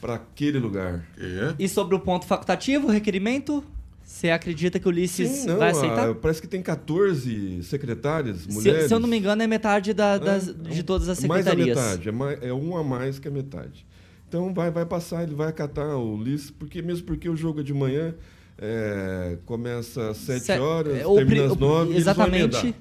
para 0.00 0.14
aquele 0.14 0.58
lugar. 0.58 1.04
É. 1.18 1.54
E 1.58 1.68
sobre 1.68 1.94
o 1.94 1.98
ponto 2.00 2.24
facultativo, 2.26 2.86
o 2.86 2.90
requerimento, 2.90 3.64
você 4.04 4.30
acredita 4.30 4.78
que 4.78 4.86
o 4.86 4.90
Ulisses 4.90 5.28
Sim, 5.28 5.46
não, 5.48 5.56
vai 5.58 5.70
aceitar? 5.70 6.10
a- 6.10 6.14
parece 6.14 6.40
que 6.40 6.46
tem 6.46 6.62
14 6.62 7.62
secretárias, 7.64 8.42
Se, 8.42 8.52
mulheres. 8.52 8.86
se 8.86 8.94
eu 8.94 9.00
não 9.00 9.08
me 9.08 9.18
engano, 9.18 9.42
é 9.42 9.46
metade 9.46 9.92
da- 9.92 10.16
das- 10.18 10.48
É, 10.48 10.52
de 10.52 10.82
todas 10.82 11.08
as 11.08 11.18
Mais 11.24 11.44
da 11.44 11.50
secretarias. 11.50 11.76
metade, 11.76 12.08
é, 12.08 12.12
mais, 12.12 12.42
é 12.42 12.52
um 12.52 12.76
a 12.76 12.84
mais 12.84 13.18
que 13.18 13.26
a 13.26 13.30
metade. 13.30 13.84
Então 14.28 14.52
vai, 14.54 14.70
vai 14.70 14.84
passar, 14.86 15.22
ele 15.24 15.34
vai 15.34 15.48
acatar 15.48 15.96
o 15.96 16.14
Ulisses, 16.14 16.50
porque 16.50 16.80
mesmo 16.82 17.06
porque 17.06 17.28
o 17.28 17.34
jogo 17.36 17.60
é 17.60 17.62
de 17.62 17.74
manhã, 17.74 18.14
é, 18.60 19.38
começa 19.46 20.10
às 20.10 20.16
7 20.18 20.44
Se- 20.44 20.58
horas, 20.58 20.96
é, 20.98 21.06
o 21.06 21.14
termina 21.14 21.46
às 21.46 21.52
o- 21.52 21.56
9 21.56 21.96
Exatamente. 21.96 22.56
Eles 22.66 22.74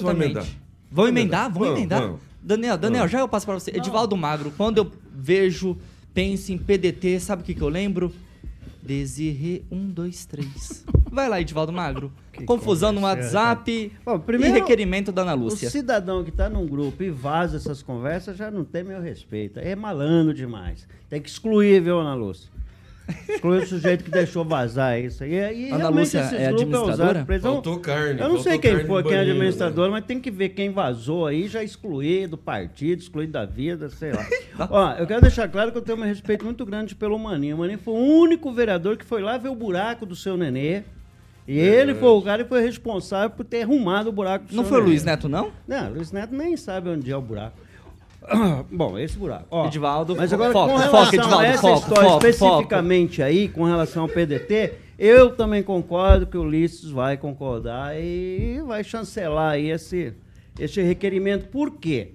Exatamente. 0.12 0.24
emendar. 0.24 0.46
Vão 0.90 1.08
emendar? 1.08 1.50
Vão 1.52 1.76
emendar? 1.76 2.00
vão. 2.02 2.18
Daniel, 2.42 2.78
Daniel, 2.78 3.02
Vão. 3.02 3.08
já 3.08 3.20
eu 3.20 3.28
passo 3.28 3.44
pra 3.46 3.54
você. 3.54 3.70
Edivaldo 3.70 4.16
Magro, 4.16 4.52
quando 4.56 4.78
eu 4.78 4.90
vejo, 5.14 5.76
penso 6.14 6.52
em 6.52 6.58
PDT, 6.58 7.20
sabe 7.20 7.42
o 7.42 7.44
que, 7.44 7.54
que 7.54 7.62
eu 7.62 7.68
lembro? 7.68 8.12
Desirê 8.82 9.62
123. 9.70 10.84
Vai 11.12 11.28
lá, 11.28 11.40
Edivaldo 11.40 11.72
Magro. 11.72 12.10
Confusão 12.46 12.92
no 12.92 13.02
WhatsApp 13.02 13.92
Bom, 14.04 14.16
e 14.16 14.18
primeiro, 14.20 14.54
requerimento 14.54 15.12
da 15.12 15.22
Ana 15.22 15.34
Lúcia. 15.34 15.68
O 15.68 15.70
cidadão 15.70 16.24
que 16.24 16.30
está 16.30 16.48
num 16.48 16.66
grupo 16.66 17.02
e 17.02 17.10
vaza 17.10 17.56
essas 17.58 17.82
conversas 17.82 18.36
já 18.38 18.50
não 18.50 18.64
tem 18.64 18.82
meu 18.82 19.00
respeito. 19.02 19.58
É 19.58 19.76
malandro 19.76 20.32
demais. 20.32 20.88
Tem 21.10 21.20
que 21.20 21.28
excluir, 21.28 21.82
viu, 21.82 21.98
Ana 22.00 22.14
Lúcia? 22.14 22.48
Excluir 23.28 23.62
o 23.62 23.66
sujeito 23.66 24.04
que 24.04 24.10
deixou 24.10 24.44
vazar 24.44 24.98
isso 25.00 25.24
aí. 25.24 25.32
E 25.32 25.68
Ana 25.68 25.78
realmente 25.78 26.00
Lúcia 26.00 26.18
é 26.18 26.46
administradora? 26.46 27.26
Então, 27.28 27.52
Faltou 27.54 27.78
carne. 27.78 28.20
Eu 28.20 28.28
não 28.28 28.38
sei 28.40 28.58
quem 28.58 28.72
foi, 28.72 29.02
quem 29.02 29.12
é 29.12 29.16
banheiro, 29.16 29.30
administrador, 29.30 29.86
né? 29.86 29.92
mas 29.92 30.04
tem 30.04 30.20
que 30.20 30.30
ver 30.30 30.50
quem 30.50 30.70
vazou 30.70 31.26
aí, 31.26 31.48
já 31.48 31.62
excluir 31.62 32.26
do 32.26 32.38
partido, 32.38 33.00
excluir 33.00 33.26
da 33.26 33.44
vida, 33.44 33.88
sei 33.90 34.12
lá. 34.12 34.26
Ó, 34.70 34.92
eu 34.92 35.06
quero 35.06 35.20
deixar 35.20 35.48
claro 35.48 35.72
que 35.72 35.78
eu 35.78 35.82
tenho 35.82 35.98
um 35.98 36.02
respeito 36.02 36.44
muito 36.44 36.64
grande 36.64 36.94
pelo 36.94 37.18
Maninho. 37.18 37.56
O 37.56 37.58
Maninho 37.60 37.78
foi 37.78 37.94
o 37.94 37.96
único 37.96 38.52
vereador 38.52 38.96
que 38.96 39.04
foi 39.04 39.22
lá 39.22 39.36
ver 39.38 39.48
o 39.48 39.54
buraco 39.54 40.04
do 40.06 40.14
seu 40.16 40.36
nenê. 40.36 40.82
E 41.48 41.58
ele 41.58 41.94
foi 41.94 42.10
o 42.10 42.22
cara 42.22 42.44
que 42.44 42.48
foi 42.48 42.62
responsável 42.62 43.30
por 43.30 43.44
ter 43.44 43.62
arrumado 43.62 44.08
o 44.08 44.12
buraco 44.12 44.44
do 44.44 44.54
Não 44.54 44.62
seu 44.62 44.68
foi 44.68 44.78
o 44.78 44.80
nenê. 44.82 44.90
Luiz 44.90 45.04
Neto, 45.04 45.28
não? 45.28 45.50
Não, 45.66 45.90
o 45.90 45.94
Luiz 45.94 46.12
Neto 46.12 46.34
nem 46.34 46.56
sabe 46.56 46.90
onde 46.90 47.10
é 47.10 47.16
o 47.16 47.20
buraco. 47.20 47.56
Bom, 48.70 48.98
esse 48.98 49.16
buraco. 49.16 49.46
Ó, 49.50 49.66
Edivaldo, 49.66 50.14
mas 50.16 50.32
agora, 50.32 50.52
foca, 50.52 50.72
com 50.72 50.78
relação 50.78 51.08
Edivaldo, 51.08 51.36
a 51.36 51.46
essa 51.46 51.60
foca, 51.60 51.78
história 51.78 52.10
foca, 52.10 52.28
especificamente 52.28 53.22
aí, 53.22 53.48
com 53.48 53.64
relação 53.64 54.02
ao 54.02 54.08
PDT, 54.08 54.74
eu 54.98 55.34
também 55.34 55.62
concordo 55.62 56.26
que 56.26 56.36
o 56.36 56.42
Ulisses 56.42 56.90
vai 56.90 57.16
concordar 57.16 57.98
e 57.98 58.60
vai 58.66 58.84
chancelar 58.84 59.52
aí 59.52 59.70
esse, 59.70 60.12
esse 60.58 60.82
requerimento. 60.82 61.48
Por 61.48 61.72
quê? 61.72 62.12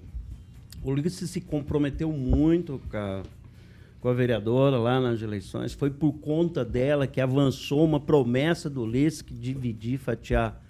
O 0.82 0.90
Ulisses 0.90 1.28
se 1.30 1.40
comprometeu 1.40 2.12
muito 2.12 2.80
com 2.88 2.96
a, 2.96 3.22
com 4.00 4.08
a 4.08 4.12
vereadora 4.12 4.78
lá 4.78 5.00
nas 5.00 5.20
eleições. 5.20 5.72
Foi 5.72 5.90
por 5.90 6.12
conta 6.12 6.64
dela 6.64 7.08
que 7.08 7.20
avançou 7.20 7.84
uma 7.84 7.98
promessa 7.98 8.70
do 8.70 8.82
Ulisses 8.82 9.20
que 9.20 9.34
dividir, 9.34 9.98
fatiar. 9.98 10.62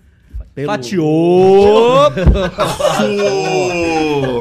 Pelo... 0.55 0.69
Fatiou! 0.73 2.11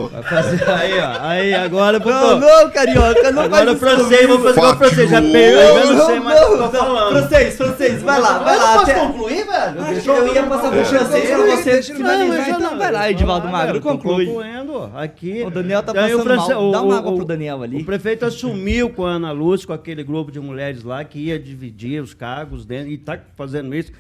Vai 0.10 0.24
fazer 0.24 0.70
aí, 0.70 1.00
ó. 1.00 1.18
Aí, 1.22 1.54
agora... 1.54 2.00
Não, 2.00 2.40
não, 2.40 2.70
carioca, 2.72 3.32
não 3.32 3.44
Agora 3.44 3.74
o 3.74 3.78
francês, 3.78 4.28
vou 4.28 4.40
fazer 4.40 4.58
igual 4.58 4.74
o 4.74 4.78
francês. 4.78 5.10
Já 5.10 5.22
perdeu, 5.22 5.60
eu 5.60 5.94
não 5.94 6.06
sei 6.06 6.20
mais 6.22 6.42
o 6.42 6.46
que 6.48 6.54
eu 6.54 6.58
tô 6.58 6.70
falando. 6.70 7.12
Francês, 7.18 7.58
francês, 7.58 8.02
vai 8.02 8.20
lá, 8.22 8.40
vai 8.40 8.58
lá. 8.58 8.74
posso 8.78 8.92
até- 8.92 9.00
concluir, 9.00 9.46
velho? 9.46 9.82
Acho 9.82 10.02
que 10.02 10.10
eu 10.10 10.34
ia 10.34 10.44
passar 10.44 10.70
pro 10.70 10.80
eu 10.80 10.86
francês 10.86 11.30
pra 11.30 11.38
você 11.38 11.82
finalizar, 11.84 12.18
Não, 12.20 12.28
mas 12.28 12.48
eu 12.48 12.56
então 12.56 12.72
não- 12.72 12.78
vai 12.78 12.92
lá, 12.92 13.12
Edivaldo 13.12 13.48
Magro, 13.50 13.82
conclui. 13.82 14.26
concluindo 14.28 14.92
aqui. 14.96 15.44
O 15.46 15.50
Daniel 15.50 15.84
tá 15.84 15.92
Daí 15.94 16.16
o 16.16 16.24
passando 16.24 16.38
mal. 16.62 16.72
Dá 16.72 16.82
uma 16.82 16.98
água 16.98 17.14
pro 17.14 17.26
Daniel 17.26 17.62
ali. 17.62 17.82
O 17.82 17.86
prefeito 17.86 18.26
assumiu 18.26 18.90
com 18.90 19.06
a 19.06 19.12
Ana 19.12 19.32
Lúcia, 19.32 19.68
com 19.68 19.74
aquele 19.74 20.04
grupo 20.04 20.32
de 20.32 20.40
mulheres 20.40 20.84
lá, 20.84 21.04
que 21.04 21.20
ia 21.20 21.38
dividir 21.38 22.02
os 22.02 22.14
cargos 22.14 22.66
dentro, 22.66 22.90
e 22.90 22.98
tá 22.98 23.20
fazendo 23.36 23.76
isso, 23.76 23.92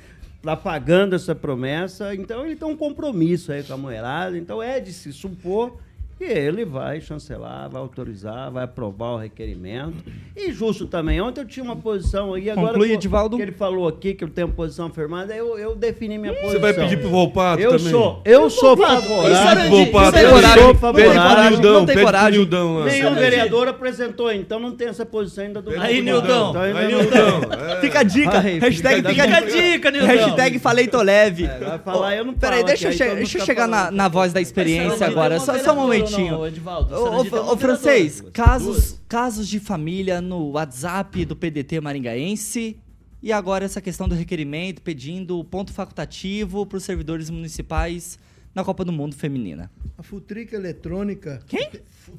tá 0.45 0.55
pagando 0.55 1.15
essa 1.15 1.33
promessa. 1.33 2.13
Então 2.13 2.45
ele 2.45 2.55
tem 2.55 2.67
um 2.67 2.77
compromisso 2.77 3.51
aí 3.51 3.63
com 3.63 3.73
a 3.73 3.77
mulherada. 3.77 4.37
Então 4.37 4.61
é 4.61 4.79
de 4.79 4.93
se 4.93 5.11
supor 5.11 5.77
que 6.17 6.23
ele 6.23 6.63
vai 6.63 7.01
chancelar, 7.01 7.69
vai 7.69 7.81
autorizar, 7.81 8.49
vai 8.49 8.63
aprovar 8.63 9.11
o 9.15 9.17
requerimento. 9.17 9.95
E 10.35 10.51
justo 10.53 10.87
também. 10.87 11.19
Ontem 11.19 11.41
eu 11.41 11.45
tinha 11.45 11.63
uma 11.63 11.75
posição 11.75 12.33
aí, 12.33 12.49
agora 12.49 12.69
Conclui, 12.69 12.93
Edivaldo. 12.93 13.35
que 13.35 13.43
ele 13.43 13.51
falou 13.51 13.85
aqui 13.87 14.13
que 14.13 14.23
eu 14.23 14.29
tenho 14.29 14.47
posição 14.47 14.89
firmada, 14.89 15.35
eu, 15.35 15.57
eu 15.59 15.75
defini 15.75 16.17
minha 16.17 16.31
posição. 16.33 16.51
Você 16.51 16.59
vai 16.59 16.73
pedir 16.73 16.99
pro 17.01 17.09
Volpato 17.09 17.61
Eu 17.61 17.71
também? 17.77 17.91
sou, 17.91 18.21
eu 18.23 18.49
sou 18.49 18.77
favorável. 18.77 19.63
de- 19.63 19.69
Volpato, 19.69 20.17
é 20.17 20.23
eu 20.25 20.29
sou 20.29 20.41
não 20.41 20.55
tem 20.67 20.75
favorável. 20.75 21.61
não 21.61 21.85
tem 21.85 21.97
coragem. 22.03 22.31
Nildão 22.39 22.79
lá. 22.79 22.85
Nenhum 22.85 23.07
é 23.09 23.19
vereador 23.19 23.67
apresentou, 23.67 24.31
então 24.31 24.57
não 24.59 24.71
tem 24.75 24.87
essa 24.87 25.05
posição 25.05 25.43
ainda 25.43 25.61
do 25.61 25.71
Aí, 25.79 26.01
Nildão. 26.01 26.21
Nildão. 26.21 26.49
Então, 26.51 26.61
ainda 26.61 26.79
Aí, 26.79 26.91
não 26.91 26.99
Nildão. 27.01 27.41
é. 27.77 27.81
Fica 27.81 27.99
a 27.99 28.03
dica. 28.03 28.37
Ai, 28.39 28.59
hashtag 28.59 28.95
fica 29.09 29.23
fica 29.23 29.37
a 29.37 29.41
dica. 29.41 29.91
Nildão. 29.91 30.07
Hashtag 30.15 30.59
falei 30.59 30.87
tô 30.87 31.01
leve. 31.01 31.43
É, 31.45 31.59
vai 31.59 31.79
falar, 31.79 32.15
eu 32.15 32.23
não 32.25 32.33
Peraí, 32.33 32.63
deixa, 32.63 32.87
eu 32.87 32.91
che- 32.93 33.15
deixa 33.15 33.37
eu 33.39 33.45
chegar 33.45 33.67
na, 33.67 33.91
voz 34.07 34.31
da 34.31 34.39
experiência 34.39 35.05
agora. 35.05 35.39
Só, 35.39 35.57
só 35.59 35.73
um 35.73 35.75
momentinho. 35.75 36.04
Tem 36.07 36.31
uma 36.31 37.51
ô, 37.51 37.57
francês, 37.57 38.23
casos, 38.33 38.99
casos 39.07 39.47
de 39.47 39.59
família 39.59 40.21
no 40.21 40.51
WhatsApp 40.51 41.25
do 41.25 41.35
PDT 41.35 41.81
maringaense. 41.81 42.77
E 43.21 43.31
agora 43.31 43.65
essa 43.65 43.81
questão 43.81 44.07
do 44.07 44.13
requerimento 44.13 44.81
pedindo 44.81 45.43
ponto 45.45 45.73
facultativo 45.73 46.65
para 46.65 46.77
os 46.77 46.83
servidores 46.83 47.29
municipais 47.29 48.19
na 48.53 48.63
Copa 48.63 48.85
do 48.85 48.91
Mundo 48.91 49.15
Feminina. 49.15 49.71
A 49.97 50.03
futrica 50.03 50.55
eletrônica 50.55 51.41
Quem? 51.47 51.69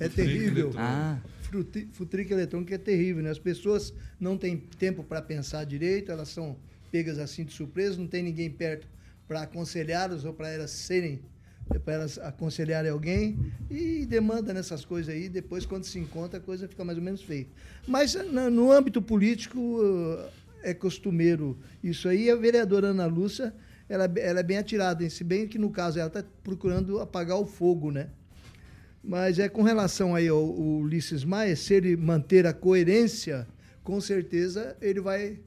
é 0.01 0.09
terrível. 0.09 0.73
Ah, 0.77 1.19
Futrica 1.93 2.35
eletrônica 2.35 2.75
é 2.75 2.79
terrível, 2.79 3.23
né? 3.23 3.31
As 3.31 3.39
pessoas 3.39 3.95
não 4.19 4.37
têm 4.37 4.57
tempo 4.57 5.03
para 5.05 5.23
pensar 5.23 5.65
direito, 5.65 6.11
elas 6.11 6.29
são 6.29 6.57
pegas 6.91 7.19
assim 7.19 7.45
de 7.45 7.53
surpresa, 7.53 7.99
não 7.99 8.07
tem 8.07 8.23
ninguém 8.23 8.51
perto 8.51 8.89
para 9.29 9.43
aconselhá-las 9.43 10.25
ou 10.25 10.33
para 10.33 10.49
elas 10.49 10.71
serem, 10.71 11.21
para 11.69 11.95
elas 11.95 12.19
aconselharem 12.19 12.91
alguém 12.91 13.39
e 13.69 14.07
demanda 14.07 14.55
nessas 14.55 14.85
coisas 14.85 15.15
aí. 15.15 15.29
Depois, 15.29 15.67
quando 15.67 15.85
se 15.85 15.99
encontra, 15.99 16.39
a 16.39 16.43
coisa 16.43 16.69
fica 16.69 16.85
mais 16.85 16.97
ou 16.97 17.05
menos 17.05 17.23
feia. 17.23 17.47
Mas 17.87 18.15
no 18.15 18.71
âmbito 18.71 19.03
político 19.03 19.59
uh, 19.59 20.29
é 20.63 20.73
costumeiro 20.73 21.59
isso 21.83 22.09
aí. 22.09 22.31
A 22.31 22.37
vereadora 22.37 22.89
Ana 22.89 23.07
Lúcia, 23.07 23.53
ela, 23.89 24.05
ela 24.17 24.41
é 24.41 24.43
bem 24.43 24.59
atirada, 24.59 25.05
em 25.05 25.09
se 25.09 25.25
bem 25.25 25.49
que 25.49 25.59
no 25.59 25.71
caso 25.71 25.99
ela 25.99 26.09
está 26.09 26.25
procurando 26.43 27.01
apagar 27.01 27.39
o 27.39 27.47
fogo, 27.47 27.91
né? 27.91 28.09
Mas 29.03 29.39
é 29.39 29.49
com 29.49 29.63
relação 29.63 30.15
aí 30.15 30.29
ao, 30.29 30.39
ao 30.39 30.79
Ulisses 30.81 31.25
Maia, 31.25 31.55
se 31.55 31.75
ele 31.75 31.97
manter 31.97 32.47
a 32.47 32.53
coerência, 32.53 33.47
com 33.83 34.01
certeza 34.01 34.77
ele 34.81 35.01
vai, 35.01 35.39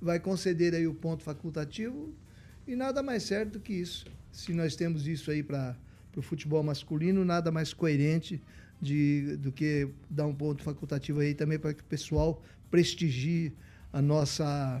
vai 0.00 0.20
conceder 0.20 0.74
aí 0.74 0.86
o 0.86 0.94
ponto 0.94 1.22
facultativo 1.22 2.12
e 2.66 2.76
nada 2.76 3.02
mais 3.02 3.22
certo 3.22 3.52
do 3.52 3.60
que 3.60 3.72
isso. 3.72 4.04
Se 4.38 4.52
nós 4.52 4.76
temos 4.76 5.08
isso 5.08 5.32
aí 5.32 5.42
para 5.42 5.74
o 6.16 6.22
futebol 6.22 6.62
masculino, 6.62 7.24
nada 7.24 7.50
mais 7.50 7.74
coerente 7.74 8.40
de, 8.80 9.36
do 9.38 9.50
que 9.50 9.88
dar 10.08 10.26
um 10.26 10.32
ponto 10.32 10.62
facultativo 10.62 11.18
aí 11.18 11.34
também 11.34 11.58
para 11.58 11.74
que 11.74 11.80
o 11.80 11.84
pessoal 11.84 12.40
prestigie 12.70 13.52
a 13.92 14.00
nossa 14.00 14.80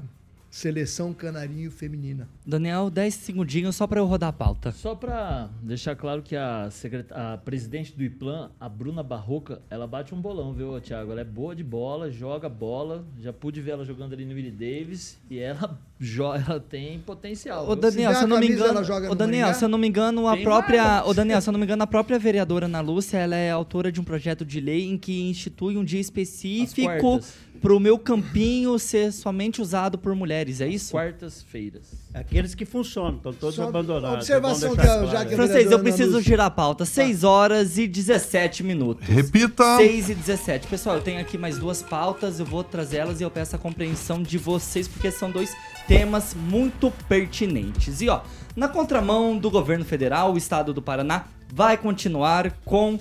seleção 0.50 1.12
canarinho 1.12 1.70
feminina. 1.70 2.28
Daniel, 2.46 2.90
10 2.90 3.14
segundinhos 3.14 3.76
só 3.76 3.86
para 3.86 4.00
eu 4.00 4.06
rodar 4.06 4.30
a 4.30 4.32
pauta. 4.32 4.72
Só 4.72 4.94
para 4.94 5.50
deixar 5.62 5.94
claro 5.94 6.22
que 6.22 6.34
a, 6.34 6.70
secret... 6.70 7.06
a 7.10 7.36
presidente 7.36 7.94
do 7.94 8.02
IPLAN, 8.02 8.50
a 8.58 8.68
Bruna 8.68 9.02
Barroca, 9.02 9.60
ela 9.68 9.86
bate 9.86 10.14
um 10.14 10.20
bolão, 10.20 10.52
viu, 10.52 10.80
Thiago? 10.80 11.12
Ela 11.12 11.20
é 11.20 11.24
boa 11.24 11.54
de 11.54 11.62
bola, 11.62 12.10
joga 12.10 12.48
bola. 12.48 13.04
Já 13.18 13.32
pude 13.32 13.60
ver 13.60 13.72
ela 13.72 13.84
jogando 13.84 14.14
ali 14.14 14.24
no 14.24 14.34
Willie 14.34 14.50
Davis 14.50 15.18
e 15.30 15.38
ela, 15.38 15.78
joga, 16.00 16.44
ela 16.46 16.60
tem 16.60 16.98
potencial. 17.00 17.68
Ô 17.68 17.76
Daniel, 17.76 18.12
se, 18.12 18.18
se 18.18 18.24
eu 18.24 18.28
não 18.28 18.38
me 18.38 18.48
engano, 18.48 19.10
ô 19.10 19.14
Daniel, 19.14 19.54
se 19.54 19.64
eu 19.64 19.68
não 19.68 19.78
me 19.78 19.88
engano, 19.88 20.26
a 20.26 20.34
tem 20.34 20.44
própria, 20.44 21.04
ô 21.04 21.12
Daniel, 21.12 21.40
se 21.40 21.48
eu 21.48 21.52
não 21.52 21.60
me 21.60 21.66
engano, 21.66 21.82
a 21.82 21.86
própria 21.86 22.18
vereadora 22.18 22.66
Ana 22.66 22.80
Lúcia, 22.80 23.18
ela 23.18 23.36
é 23.36 23.50
autora 23.50 23.92
de 23.92 24.00
um 24.00 24.04
projeto 24.04 24.44
de 24.44 24.60
lei 24.60 24.88
em 24.88 24.96
que 24.96 25.28
institui 25.28 25.76
um 25.76 25.84
dia 25.84 26.00
específico 26.00 27.20
para 27.60 27.74
o 27.74 27.80
meu 27.80 27.98
campinho 27.98 28.78
ser 28.78 29.12
somente 29.12 29.60
usado 29.60 29.98
por 29.98 30.14
mulheres, 30.14 30.60
é 30.60 30.68
isso? 30.68 30.92
Quartas-feiras. 30.92 31.82
Aqueles 32.14 32.54
que 32.54 32.64
funcionam, 32.64 33.16
estão 33.16 33.32
todos 33.32 33.56
Só 33.56 33.64
abandonados. 33.64 34.18
Observação 34.18 34.74
que 34.74 34.82
claro. 34.82 35.06
já 35.08 35.24
que 35.24 35.34
Francês, 35.34 35.70
eu 35.70 35.78
preciso 35.78 36.20
girar 36.20 36.46
a 36.46 36.50
pauta. 36.50 36.84
6 36.84 37.24
horas 37.24 37.78
e 37.78 37.86
17 37.86 38.62
minutos. 38.62 39.06
Repita. 39.06 39.76
6 39.76 40.10
e 40.10 40.14
17. 40.14 40.66
Pessoal, 40.66 40.96
eu 40.96 41.02
tenho 41.02 41.20
aqui 41.20 41.36
mais 41.36 41.58
duas 41.58 41.82
pautas, 41.82 42.40
eu 42.40 42.46
vou 42.46 42.64
trazer 42.64 42.98
elas 42.98 43.20
e 43.20 43.24
eu 43.24 43.30
peço 43.30 43.56
a 43.56 43.58
compreensão 43.58 44.22
de 44.22 44.38
vocês, 44.38 44.88
porque 44.88 45.10
são 45.10 45.30
dois 45.30 45.54
temas 45.86 46.34
muito 46.34 46.90
pertinentes. 47.08 48.00
E 48.00 48.08
ó, 48.08 48.22
na 48.56 48.68
contramão 48.68 49.36
do 49.38 49.50
governo 49.50 49.84
federal, 49.84 50.32
o 50.32 50.38
estado 50.38 50.72
do 50.72 50.82
Paraná 50.82 51.26
vai 51.52 51.76
continuar 51.76 52.52
com 52.64 52.98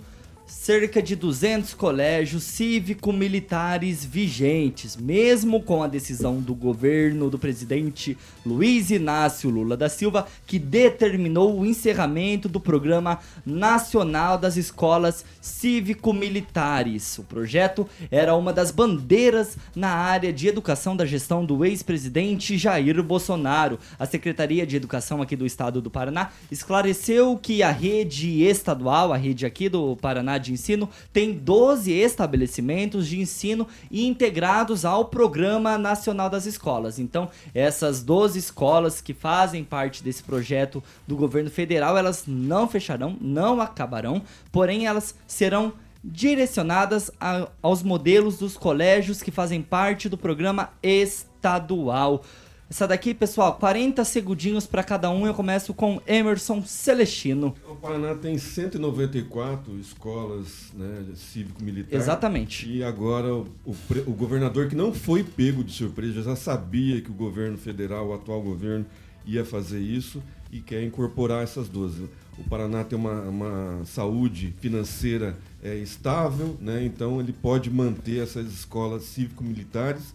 cerca 0.48 1.02
de 1.02 1.14
200 1.14 1.74
colégios 1.74 2.44
cívico-militares 2.44 4.06
vigentes, 4.06 4.96
mesmo 4.96 5.62
com 5.62 5.84
a 5.84 5.88
decisão 5.88 6.40
do 6.40 6.56
governo 6.56 7.30
do 7.30 7.38
presidente 7.38 8.18
Luiz 8.46 8.90
Inácio 8.90 9.50
Lula 9.50 9.76
da 9.76 9.90
Silva, 9.90 10.26
que 10.46 10.58
determinou 10.58 11.60
o 11.60 11.66
encerramento 11.66 12.48
do 12.48 12.62
Programa 12.62 13.20
Nacional 13.46 14.38
das 14.38 14.56
Escolas 14.56 15.26
Cívico-Militares. 15.42 17.18
O 17.18 17.24
projeto 17.24 17.88
era 18.10 18.34
uma 18.34 18.54
das 18.54 18.72
bandeiras 18.72 19.58
na 19.76 19.90
área 19.90 20.32
de 20.32 20.48
educação 20.48 20.96
da 20.96 21.06
gestão 21.06 21.44
do 21.44 21.66
ex-presidente 21.66 22.58
Jair 22.58 23.04
Bolsonaro. 23.04 23.78
A 24.00 24.06
Secretaria 24.06 24.66
de 24.66 24.78
Educação 24.78 25.22
aqui 25.22 25.36
do 25.36 25.46
estado 25.46 25.82
do 25.82 25.92
Paraná 25.92 26.30
esclareceu 26.50 27.38
que 27.38 27.62
a 27.62 27.72
rede 27.72 28.44
estadual, 28.44 29.12
a 29.12 29.18
rede 29.18 29.46
aqui 29.46 29.68
do 29.68 29.98
Paraná 29.98 30.37
de 30.38 30.54
ensino 30.54 30.90
tem 31.12 31.34
12 31.34 31.92
estabelecimentos 31.92 33.08
de 33.08 33.20
ensino 33.20 33.68
integrados 33.92 34.86
ao 34.86 35.06
Programa 35.06 35.78
Nacional 35.78 36.30
das 36.30 36.46
Escolas. 36.46 37.00
Então, 37.00 37.30
essas 37.54 38.04
12 38.04 38.40
escolas 38.40 39.02
que 39.02 39.14
fazem 39.14 39.64
parte 39.64 40.04
desse 40.04 40.24
projeto 40.24 40.84
do 41.08 41.16
governo 41.16 41.50
federal, 41.50 41.98
elas 41.98 42.24
não 42.28 42.68
fecharão, 42.68 43.18
não 43.20 43.60
acabarão, 43.62 44.22
porém 44.52 44.86
elas 44.86 45.16
serão 45.26 45.74
direcionadas 46.04 47.12
a, 47.20 47.48
aos 47.62 47.84
modelos 47.84 48.38
dos 48.38 48.56
colégios 48.56 49.22
que 49.22 49.32
fazem 49.32 49.62
parte 49.62 50.08
do 50.08 50.18
programa 50.18 50.70
estadual. 50.82 52.24
Essa 52.70 52.86
daqui, 52.86 53.14
pessoal, 53.14 53.54
40 53.54 54.04
segundinhos 54.04 54.68
para 54.68 54.84
cada 54.84 55.10
um. 55.10 55.26
Eu 55.26 55.34
começo 55.34 55.74
com 55.74 56.02
Emerson 56.06 56.62
Celestino. 56.64 57.56
O 57.66 57.76
Paraná 57.76 58.14
tem 58.14 58.38
194 58.38 59.80
escolas 59.80 60.74
né, 60.74 61.06
cívico-militar. 61.16 61.98
Exatamente. 61.98 62.70
E 62.70 62.84
agora 62.84 63.34
o, 63.34 63.48
o, 63.66 64.12
governador, 64.12 64.68
que 64.68 64.76
não 64.76 64.94
foi 64.94 65.24
pego 65.24 65.64
de 65.64 65.72
surpresa, 65.72 66.22
já 66.22 66.36
sabia 66.36 67.00
que 67.00 67.10
o 67.10 67.14
governo 67.14 67.58
federal, 67.58 68.10
o 68.10 68.14
atual 68.14 68.42
governo, 68.42 68.86
ia 69.26 69.46
fazer 69.46 69.80
isso 69.80 70.22
e 70.52 70.60
quer 70.60 70.84
incorporar 70.84 71.44
essas 71.44 71.70
12. 71.70 72.10
O 72.38 72.44
Paraná 72.50 72.84
tem 72.84 73.00
uma, 73.00 73.22
uma 73.22 73.86
saúde 73.86 74.54
financeira 74.60 75.38
é, 75.64 75.76
estável, 75.76 76.58
né, 76.60 76.84
então 76.86 77.20
ele 77.20 77.34
pode 77.34 77.70
manter 77.70 78.22
essas 78.22 78.48
escolas 78.48 79.04
cívico-militares 79.04 80.14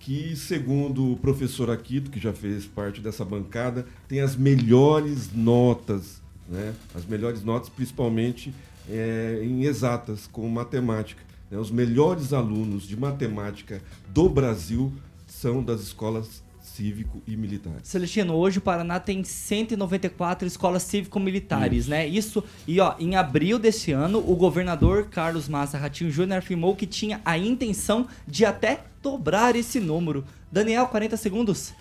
que, 0.00 0.34
segundo 0.34 1.12
o 1.12 1.16
professor 1.16 1.70
Aquito, 1.70 2.10
que 2.10 2.18
já 2.18 2.32
fez 2.32 2.64
parte 2.64 3.00
dessa 3.00 3.24
bancada, 3.24 3.86
tem 4.08 4.20
as 4.20 4.34
melhores 4.34 5.30
notas, 5.32 6.22
né? 6.48 6.74
as 6.94 7.04
melhores 7.04 7.44
notas, 7.44 7.68
principalmente 7.68 8.52
é, 8.88 9.40
em 9.42 9.64
exatas, 9.64 10.26
como 10.26 10.48
matemática. 10.48 11.22
Né? 11.50 11.58
Os 11.58 11.70
melhores 11.70 12.32
alunos 12.32 12.84
de 12.84 12.96
matemática 12.96 13.82
do 14.08 14.26
Brasil 14.28 14.90
são 15.28 15.62
das 15.62 15.82
escolas 15.82 16.42
cívico 16.80 17.22
e 17.26 17.36
militares. 17.36 17.86
Celestino, 17.86 18.34
hoje 18.34 18.56
o 18.56 18.62
Paraná 18.62 18.98
tem 18.98 19.22
194 19.22 20.48
escolas 20.48 20.82
cívico-militares, 20.82 21.86
né? 21.86 22.06
Isso, 22.06 22.42
e 22.66 22.80
ó, 22.80 22.94
em 22.98 23.16
abril 23.16 23.58
desse 23.58 23.92
ano, 23.92 24.18
o 24.18 24.34
governador 24.34 25.08
Carlos 25.10 25.46
Massa 25.46 25.76
Ratinho 25.76 26.10
Júnior 26.10 26.38
afirmou 26.38 26.74
que 26.74 26.86
tinha 26.86 27.20
a 27.22 27.36
intenção 27.36 28.08
de 28.26 28.46
até 28.46 28.84
dobrar 29.02 29.54
esse 29.56 29.78
número. 29.78 30.24
Daniel, 30.50 30.86
40 30.86 31.18
segundos. 31.18 31.74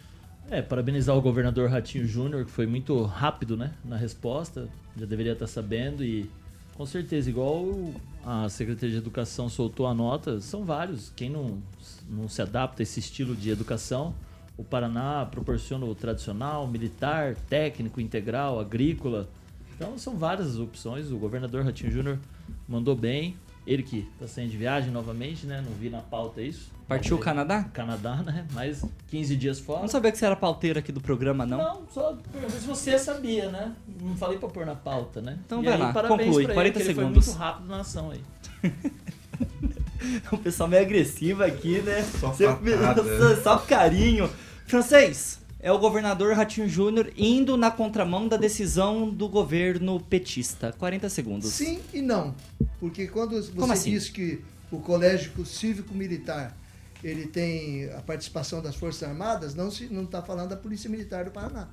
É, 0.51 0.61
parabenizar 0.61 1.15
o 1.15 1.21
governador 1.21 1.69
Ratinho 1.69 2.05
Júnior, 2.05 2.43
que 2.43 2.51
foi 2.51 2.67
muito 2.67 3.01
rápido, 3.03 3.55
né, 3.55 3.71
na 3.85 3.95
resposta. 3.95 4.67
Já 4.97 5.05
deveria 5.05 5.31
estar 5.31 5.47
sabendo 5.47 6.03
e 6.03 6.29
com 6.75 6.85
certeza, 6.85 7.29
igual 7.29 7.93
a 8.25 8.49
Secretaria 8.49 8.91
de 8.91 8.97
Educação 8.97 9.47
soltou 9.47 9.87
a 9.87 9.93
nota, 9.93 10.41
são 10.41 10.65
vários. 10.65 11.11
Quem 11.15 11.29
não, 11.29 11.61
não 12.09 12.27
se 12.27 12.41
adapta 12.41 12.81
a 12.81 12.83
esse 12.83 12.99
estilo 12.99 13.35
de 13.35 13.49
educação, 13.49 14.13
o 14.59 14.63
Paraná 14.65 15.25
proporciona 15.25 15.85
o 15.85 15.95
tradicional, 15.95 16.67
militar, 16.67 17.33
técnico, 17.47 18.01
integral, 18.01 18.59
agrícola. 18.59 19.29
Então 19.73 19.97
são 19.97 20.17
várias 20.17 20.59
opções. 20.59 21.09
O 21.11 21.17
governador 21.17 21.63
Ratinho 21.63 21.89
Júnior 21.89 22.19
mandou 22.67 22.93
bem. 22.93 23.37
Ele 23.65 23.83
que 23.83 24.05
está 24.15 24.27
saindo 24.27 24.51
de 24.51 24.57
viagem 24.57 24.91
novamente, 24.91 25.45
né? 25.45 25.63
Não 25.65 25.71
vi 25.77 25.89
na 25.89 26.01
pauta 26.01 26.41
isso. 26.41 26.71
Partiu 26.89 27.15
o 27.15 27.19
Canadá? 27.19 27.63
Canadá, 27.71 28.17
né? 28.17 28.45
Mais 28.51 28.83
15 29.07 29.35
dias 29.37 29.59
fora. 29.61 29.79
Não 29.79 29.87
sabia 29.87 30.11
que 30.11 30.17
você 30.17 30.25
era 30.25 30.35
pauteiro 30.35 30.77
aqui 30.77 30.91
do 30.91 30.99
programa, 30.99 31.45
não? 31.45 31.57
Não, 31.57 31.81
só 31.93 32.17
perguntei 32.29 32.59
se 32.59 32.67
você 32.67 32.99
sabia, 32.99 33.49
né? 33.49 33.73
Não 34.01 34.17
falei 34.17 34.37
pra 34.39 34.49
pôr 34.49 34.65
na 34.65 34.75
pauta, 34.75 35.21
né? 35.21 35.39
Então 35.45 35.61
e 35.61 35.65
vai 35.65 35.75
aí, 35.75 35.79
lá, 35.79 35.93
conclui, 35.93 36.43
pra 36.43 36.53
40 36.55 36.79
ele, 36.79 36.85
segundos. 36.85 36.87
Ele 36.87 37.23
foi 37.23 37.33
muito 37.33 37.39
rápido 37.39 37.67
na 37.69 37.79
ação 37.79 38.11
aí. 38.11 38.21
o 40.33 40.37
pessoal 40.37 40.67
meio 40.67 40.81
agressivo 40.81 41.43
aqui, 41.43 41.79
né? 41.81 42.03
Só, 42.19 42.33
você, 42.33 42.45
só 43.41 43.57
carinho. 43.59 44.29
Francês, 44.69 45.39
é 45.59 45.71
o 45.71 45.79
governador 45.79 46.35
Ratinho 46.35 46.69
Júnior 46.69 47.11
indo 47.17 47.57
na 47.57 47.71
contramão 47.71 48.27
da 48.27 48.37
decisão 48.37 49.09
do 49.09 49.27
governo 49.27 49.99
petista. 49.99 50.71
40 50.77 51.09
segundos. 51.09 51.49
Sim 51.49 51.79
e 51.91 52.03
não. 52.03 52.35
Porque 52.79 53.07
quando 53.07 53.41
você 53.41 53.73
assim? 53.73 53.89
diz 53.89 54.09
que 54.09 54.43
o 54.71 54.79
colégio 54.79 55.43
cívico-militar 55.43 56.55
ele 57.03 57.25
tem 57.25 57.89
a 57.93 58.01
participação 58.01 58.61
das 58.61 58.75
Forças 58.75 59.09
Armadas, 59.09 59.55
não 59.55 59.71
se 59.71 59.85
não 59.85 60.03
está 60.03 60.21
falando 60.21 60.49
da 60.49 60.55
Polícia 60.55 60.87
Militar 60.87 61.25
do 61.25 61.31
Paraná. 61.31 61.67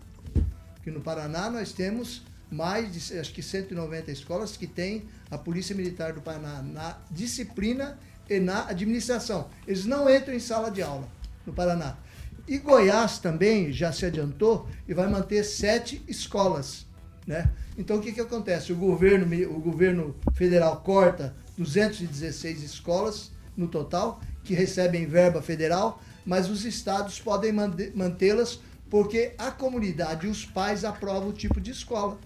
Porque 0.77 0.91
no 0.91 1.03
Paraná 1.03 1.51
nós 1.51 1.73
temos 1.73 2.23
mais 2.51 2.91
de 2.95 3.19
acho 3.19 3.31
que 3.35 3.43
190 3.43 4.11
escolas 4.11 4.57
que 4.57 4.67
têm 4.67 5.05
a 5.31 5.37
Polícia 5.37 5.77
Militar 5.77 6.15
do 6.15 6.23
Paraná 6.23 6.63
na 6.63 6.97
disciplina 7.11 7.99
e 8.27 8.41
na 8.41 8.67
administração. 8.69 9.51
Eles 9.69 9.85
não 9.85 10.09
entram 10.09 10.35
em 10.35 10.41
sala 10.41 10.71
de 10.71 10.81
aula 10.81 11.07
no 11.45 11.53
Paraná. 11.53 11.99
E 12.47 12.59
Goiás 12.59 13.19
também 13.19 13.73
já 13.73 13.93
se 13.93 14.07
adiantou 14.07 14.69
e 14.87 14.95
vai 14.95 15.09
manter 15.09 15.43
sete 15.45 16.03
escolas. 16.07 16.87
Né? 17.27 17.51
Então 17.77 17.97
o 17.97 18.01
que, 18.01 18.13
que 18.13 18.21
acontece? 18.21 18.73
O 18.73 18.77
governo, 18.77 19.27
o 19.51 19.61
governo 19.61 20.15
federal 20.35 20.81
corta 20.81 21.35
216 21.59 22.63
escolas 22.63 23.33
no 23.57 23.67
total 23.67 24.21
que 24.45 24.55
recebem 24.55 25.07
verba 25.07 25.43
federal, 25.43 26.01
mas 26.25 26.49
os 26.49 26.65
estados 26.65 27.19
podem 27.19 27.53
mantê-las 27.53 28.61
porque 28.89 29.33
a 29.37 29.51
comunidade 29.51 30.27
e 30.27 30.31
os 30.31 30.45
pais 30.45 30.85
aprovam 30.85 31.31
o 31.31 31.33
tipo 31.33 31.61
de 31.61 31.73
escola. 31.73 32.17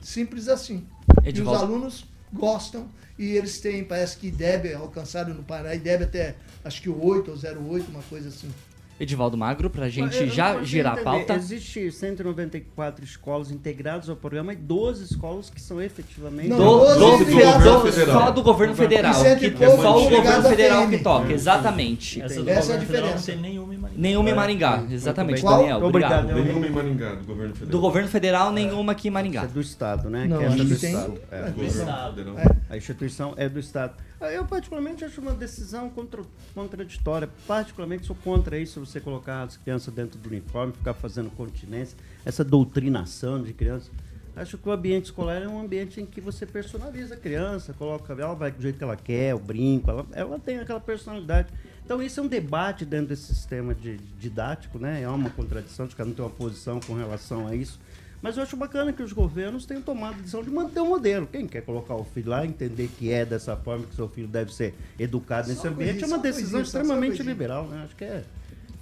Simples 0.00 0.46
assim. 0.48 0.86
Edivaldo. 1.24 1.60
E 1.60 1.64
os 1.64 1.70
alunos 1.70 2.04
gostam 2.32 2.88
e 3.18 3.32
eles 3.32 3.60
têm, 3.60 3.82
parece 3.82 4.16
que 4.18 4.30
deve 4.30 4.74
alcançar 4.74 5.26
no 5.26 5.42
Pará, 5.42 5.74
e 5.74 5.78
deve 5.78 6.04
até, 6.04 6.36
acho 6.64 6.82
que 6.82 6.88
o 6.88 7.04
8 7.04 7.30
ou 7.30 7.72
08, 7.72 7.90
uma 7.90 8.02
coisa 8.02 8.28
assim. 8.28 8.50
Edivaldo 8.98 9.36
Magro, 9.36 9.68
pra 9.68 9.88
gente 9.88 10.16
Eu 10.16 10.26
não 10.26 10.32
já 10.32 10.62
girar 10.62 10.92
a 10.92 11.00
entender. 11.00 11.04
pauta. 11.26 11.34
Existe 11.34 11.90
194 11.92 13.04
escolas 13.04 13.50
integradas 13.50 14.08
ao 14.08 14.16
programa 14.16 14.52
e 14.52 14.56
12 14.56 15.04
escolas 15.04 15.50
que 15.50 15.60
são 15.60 15.80
efetivamente. 15.82 16.48
Não, 16.48 16.56
Do, 16.58 16.94
doze 16.98 17.24
do, 17.24 17.30
filiadas- 17.30 17.62
do- 17.64 17.92
federal. 17.92 18.20
só 18.20 18.30
do 18.30 18.42
governo 18.42 18.74
federal. 18.74 19.12
E 19.26 19.36
Que 19.36 19.46
é 19.46 19.50
poucos 19.50 19.82
só 19.82 19.98
o 19.98 20.10
governo 20.10 20.42
federal 20.48 20.88
que 20.88 20.98
toca, 20.98 21.32
exatamente. 21.32 22.22
Essa 22.22 22.42
do 22.42 22.48
Essa 22.50 22.72
é 22.72 22.76
a 22.76 22.78
diferença. 22.78 23.14
Não 23.16 23.22
tem 23.22 23.36
nenhuma 23.36 23.74
em 23.74 23.78
Maringá. 23.78 24.00
Nenhuma 24.00 24.30
em 24.30 24.34
Maringá, 24.34 24.84
exatamente, 24.90 25.40
Qual? 25.42 25.58
Daniel. 25.58 25.84
Obrigado. 25.84 26.20
Obrigado. 26.30 26.44
Nenhuma 26.46 26.66
em 26.66 26.70
Maringá, 26.70 27.14
do 27.16 27.24
governo 27.24 27.52
federal. 27.54 27.70
Do 27.72 27.80
governo 27.80 28.08
federal, 28.08 28.52
nenhuma 28.52 28.92
aqui 28.92 29.08
em 29.08 29.10
Maringá. 29.10 29.42
é 29.42 29.46
do 29.46 29.60
Estado, 29.60 30.08
né? 30.10 30.26
Não, 30.26 30.38
que 30.38 30.44
acho 30.44 30.56
do 30.64 30.72
Estado. 30.74 31.18
É. 31.30 31.42
Do 31.42 31.52
governo 31.52 31.70
federal. 32.14 32.36
A 32.70 32.76
instituição 32.76 33.34
é 33.36 33.48
do 33.48 33.60
Estado. 33.60 33.94
Ah, 34.20 34.32
Eu, 34.32 34.44
particularmente, 34.46 35.04
acho 35.04 35.20
uma 35.20 35.34
decisão 35.34 35.90
contra- 35.90 36.22
contraditória. 36.54 37.28
Particularmente, 37.46 38.06
sou 38.06 38.16
contra 38.16 38.58
isso, 38.58 38.80
você 38.80 38.98
colocar 39.00 39.42
as 39.42 39.56
crianças 39.58 39.92
dentro 39.92 40.18
do 40.18 40.28
uniforme, 40.28 40.72
ficar 40.72 40.94
fazendo 40.94 41.30
continência, 41.30 41.96
essa 42.24 42.42
doutrinação 42.42 43.42
de 43.42 43.52
crianças. 43.52 43.90
Acho 44.34 44.58
que 44.58 44.68
o 44.68 44.72
ambiente 44.72 45.06
escolar 45.06 45.40
é 45.42 45.48
um 45.48 45.58
ambiente 45.60 45.98
em 46.00 46.04
que 46.04 46.20
você 46.20 46.44
personaliza 46.44 47.14
a 47.14 47.16
criança, 47.16 47.72
coloca, 47.72 48.12
ela 48.12 48.34
vai 48.34 48.50
do 48.50 48.60
jeito 48.60 48.76
que 48.76 48.84
ela 48.84 48.96
quer, 48.96 49.34
o 49.34 49.38
brinco, 49.38 49.90
ela, 49.90 50.06
ela 50.12 50.38
tem 50.38 50.58
aquela 50.58 50.80
personalidade. 50.80 51.48
Então, 51.84 52.02
isso 52.02 52.20
é 52.20 52.22
um 52.22 52.26
debate 52.26 52.84
dentro 52.84 53.08
desse 53.08 53.32
sistema 53.34 53.74
de, 53.74 53.96
didático, 54.18 54.78
né? 54.78 55.00
É 55.02 55.08
uma 55.08 55.30
contradição, 55.30 55.86
de 55.86 55.94
cada 55.96 56.10
um 56.10 56.12
tem 56.12 56.24
uma 56.24 56.30
posição 56.30 56.80
com 56.80 56.94
relação 56.94 57.46
a 57.46 57.54
isso. 57.54 57.78
Mas 58.26 58.36
eu 58.36 58.42
acho 58.42 58.56
bacana 58.56 58.92
que 58.92 59.04
os 59.04 59.12
governos 59.12 59.64
tenham 59.64 59.80
tomado 59.80 60.14
a 60.14 60.16
decisão 60.16 60.42
de 60.42 60.50
manter 60.50 60.80
o 60.80 60.86
modelo. 60.86 61.28
Quem 61.28 61.46
quer 61.46 61.62
colocar 61.62 61.94
o 61.94 62.02
filho 62.02 62.30
lá, 62.30 62.44
entender 62.44 62.88
que 62.98 63.08
é 63.12 63.24
dessa 63.24 63.56
forma 63.56 63.86
que 63.86 63.94
seu 63.94 64.08
filho 64.08 64.26
deve 64.26 64.52
ser 64.52 64.74
educado 64.98 65.46
nesse 65.46 65.60
Só 65.62 65.68
ambiente, 65.68 66.00
coisinha, 66.00 66.06
é 66.06 66.08
uma 66.16 66.18
decisão 66.18 66.60
extremamente 66.60 67.22
liberal, 67.22 67.68
né? 67.68 67.82
Acho 67.84 67.94
que 67.94 68.02
é. 68.04 68.24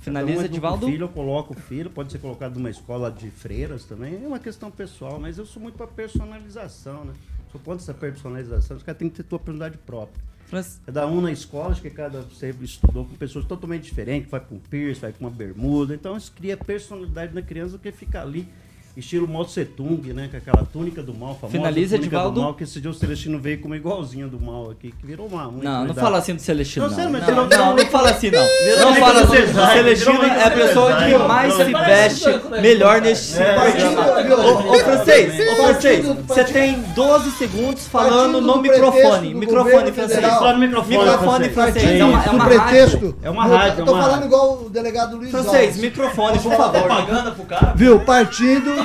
Finaliza, 0.01 0.39
um 0.39 0.45
educa 0.45 0.55
Edivaldo. 0.55 0.87
O 0.87 0.89
filho, 0.91 1.05
eu 1.05 1.09
coloco 1.11 1.53
o 1.53 1.57
filho, 1.59 1.91
pode 1.91 2.11
ser 2.11 2.21
colocado 2.21 2.55
numa 2.57 2.71
escola 2.71 3.11
de 3.11 3.29
freiras 3.31 3.85
também, 3.85 4.25
é 4.25 4.27
uma 4.27 4.39
questão 4.39 4.71
pessoal, 4.71 5.21
mas 5.21 5.37
eu 5.37 5.45
sou 5.45 5.61
muito 5.63 5.77
para 5.77 5.87
personalização, 5.89 7.05
né? 7.05 7.13
Sou 7.53 7.61
contra 7.61 7.83
essa 7.83 7.93
personalização, 7.93 8.79
os 8.79 8.83
caras 8.83 8.99
têm 8.99 9.11
que 9.11 9.17
ter 9.17 9.25
tua 9.25 9.39
personalidade 9.39 9.77
própria. 9.85 10.25
Franz- 10.47 10.81
Cada 10.87 11.07
um 11.07 11.21
na 11.21 11.33
escola, 11.33 11.73
acho 11.73 11.83
que 11.83 11.91
cada 11.91 12.23
você 12.23 12.55
estudou 12.63 13.05
com 13.05 13.15
pessoas 13.17 13.45
totalmente 13.45 13.83
diferentes, 13.85 14.31
vai 14.31 14.41
com 14.41 14.55
um 14.55 14.59
piercing, 14.59 15.01
vai 15.03 15.13
com 15.13 15.25
uma 15.25 15.31
bermuda. 15.31 15.95
Então 15.95 16.17
isso 16.17 16.33
cria 16.33 16.57
personalidade 16.57 17.35
na 17.35 17.43
criança 17.43 17.73
do 17.73 17.79
que 17.79 17.93
ficar 17.93 18.23
ali, 18.23 18.49
estilo 18.97 19.27
Mao 19.27 19.45
Tse 19.45 19.65
Tung, 19.65 20.13
né? 20.13 20.29
Com 20.31 20.37
aquela 20.37 20.65
túnica 20.73 21.03
do 21.03 21.13
mal, 21.15 21.35
famosa 21.35 21.49
Finaliza, 21.57 21.97
túnica 21.97 22.17
Edivaldo. 22.17 22.35
do 22.35 22.43
mal, 22.43 22.55
que 22.55 22.65
esse 22.65 22.81
dia 22.81 22.91
o 22.91 22.95
Celestino 22.95 23.39
veio 23.41 23.59
com 23.61 23.67
uma 23.67 23.77
igualzinha 23.77 24.27
do 24.29 24.41
mal 24.41 24.71
aqui, 24.71 24.93
que 24.99 25.07
virou 25.07 25.27
uma. 25.27 25.51
Não, 25.51 25.85
não 25.87 25.95
fala 25.95 26.19
assim 26.19 26.35
do 26.35 26.41
Celestino, 26.43 26.89
Não, 26.89 26.97
não. 26.97 27.11
mas 27.11 27.21
Não, 27.21 27.27
virou- 27.27 27.43
não, 27.43 27.49
virou- 27.49 27.77
não 27.77 27.87
fala 27.87 28.11
assim, 28.11 28.31
não. 28.31 28.45
virou 28.65 28.91
Não 28.91 28.95
fala 28.97 29.21
assim. 29.23 29.43
vai, 29.53 29.77
Celestino 29.77 30.23
é 30.23 30.45
a 30.45 30.51
pessoa 30.51 30.97
que 30.97 31.19
mais 31.19 31.55
se 31.55 31.65
veste 31.65 32.29
melhor 32.61 33.01
neste 33.01 33.39
É, 33.41 33.55
programa. 33.55 34.05
partido- 34.05 34.35
Ô, 34.35 34.71
ô, 34.75 34.79
francês, 34.79 35.35
ô, 35.35 35.57
francês, 35.57 36.07
Partido- 36.07 36.27
você 36.27 36.45
tem 36.45 36.81
12 36.95 37.31
segundos 37.33 37.87
falando 37.89 38.41
no 38.41 38.61
microfone. 38.63 39.35
Microfone, 39.35 39.93
francês. 39.93 40.15
federal. 40.15 40.39
Fala 40.39 40.53
no 40.55 40.59
microfone, 40.61 40.97
Microfone, 40.99 41.49
francês. 41.51 42.01
É 42.01 42.05
uma, 42.05 42.19
é 42.23 42.57
rádio. 42.57 43.17
É 43.23 43.31
uma 43.31 43.47
rádio, 43.47 43.79
Eu 43.81 43.83
é 43.83 43.87
tô 43.87 43.93
falando 43.97 44.25
igual 44.25 44.63
o 44.65 44.71
delegado 44.71 45.17
Luiz 45.17 45.31
Francês, 45.31 45.77
microfone, 45.77 46.39
por 46.39 46.53
favor. 46.55 46.83
Propaganda 46.83 47.31
pro 47.33 47.45
cara. 47.45 47.73
Viu? 47.75 48.01
Partindo 48.01 48.84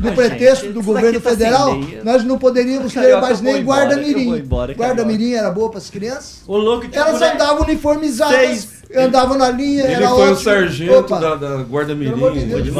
do 0.00 0.12
pretexto 0.12 0.64
gente, 0.66 0.72
do 0.74 0.80
isso 0.80 0.86
governo 0.92 1.20
tá 1.20 1.30
federal, 1.30 1.76
nós 2.04 2.22
não 2.24 2.38
poderíamos 2.38 2.92
ter 2.92 3.20
mais 3.20 3.40
nem 3.40 3.62
guarda-mirim. 3.64 4.44
Guarda-mirim 4.76 5.32
era 5.34 5.50
boa 5.50 5.68
para 5.68 5.78
as 5.78 5.90
crianças? 5.90 6.42
O 6.46 6.56
louco 6.56 6.82
tipo, 6.86 6.96
Elas 6.96 7.20
né? 7.20 7.32
andavam 7.32 7.62
uniformizadas, 7.64 8.36
Seis. 8.38 8.68
andavam 8.96 9.36
na 9.36 9.50
linha, 9.50 9.82
Ele 9.84 9.94
era 9.94 10.08
foi 10.10 10.18
o 10.18 10.22
ótimo. 10.32 10.36
sargento 10.36 10.94
Opa, 10.94 11.18
da, 11.18 11.34
da 11.34 11.56
Guarda 11.64 11.94
Mirim. 11.94 12.12
Pelo 12.12 12.26
amor 12.28 12.62
de 12.62 12.70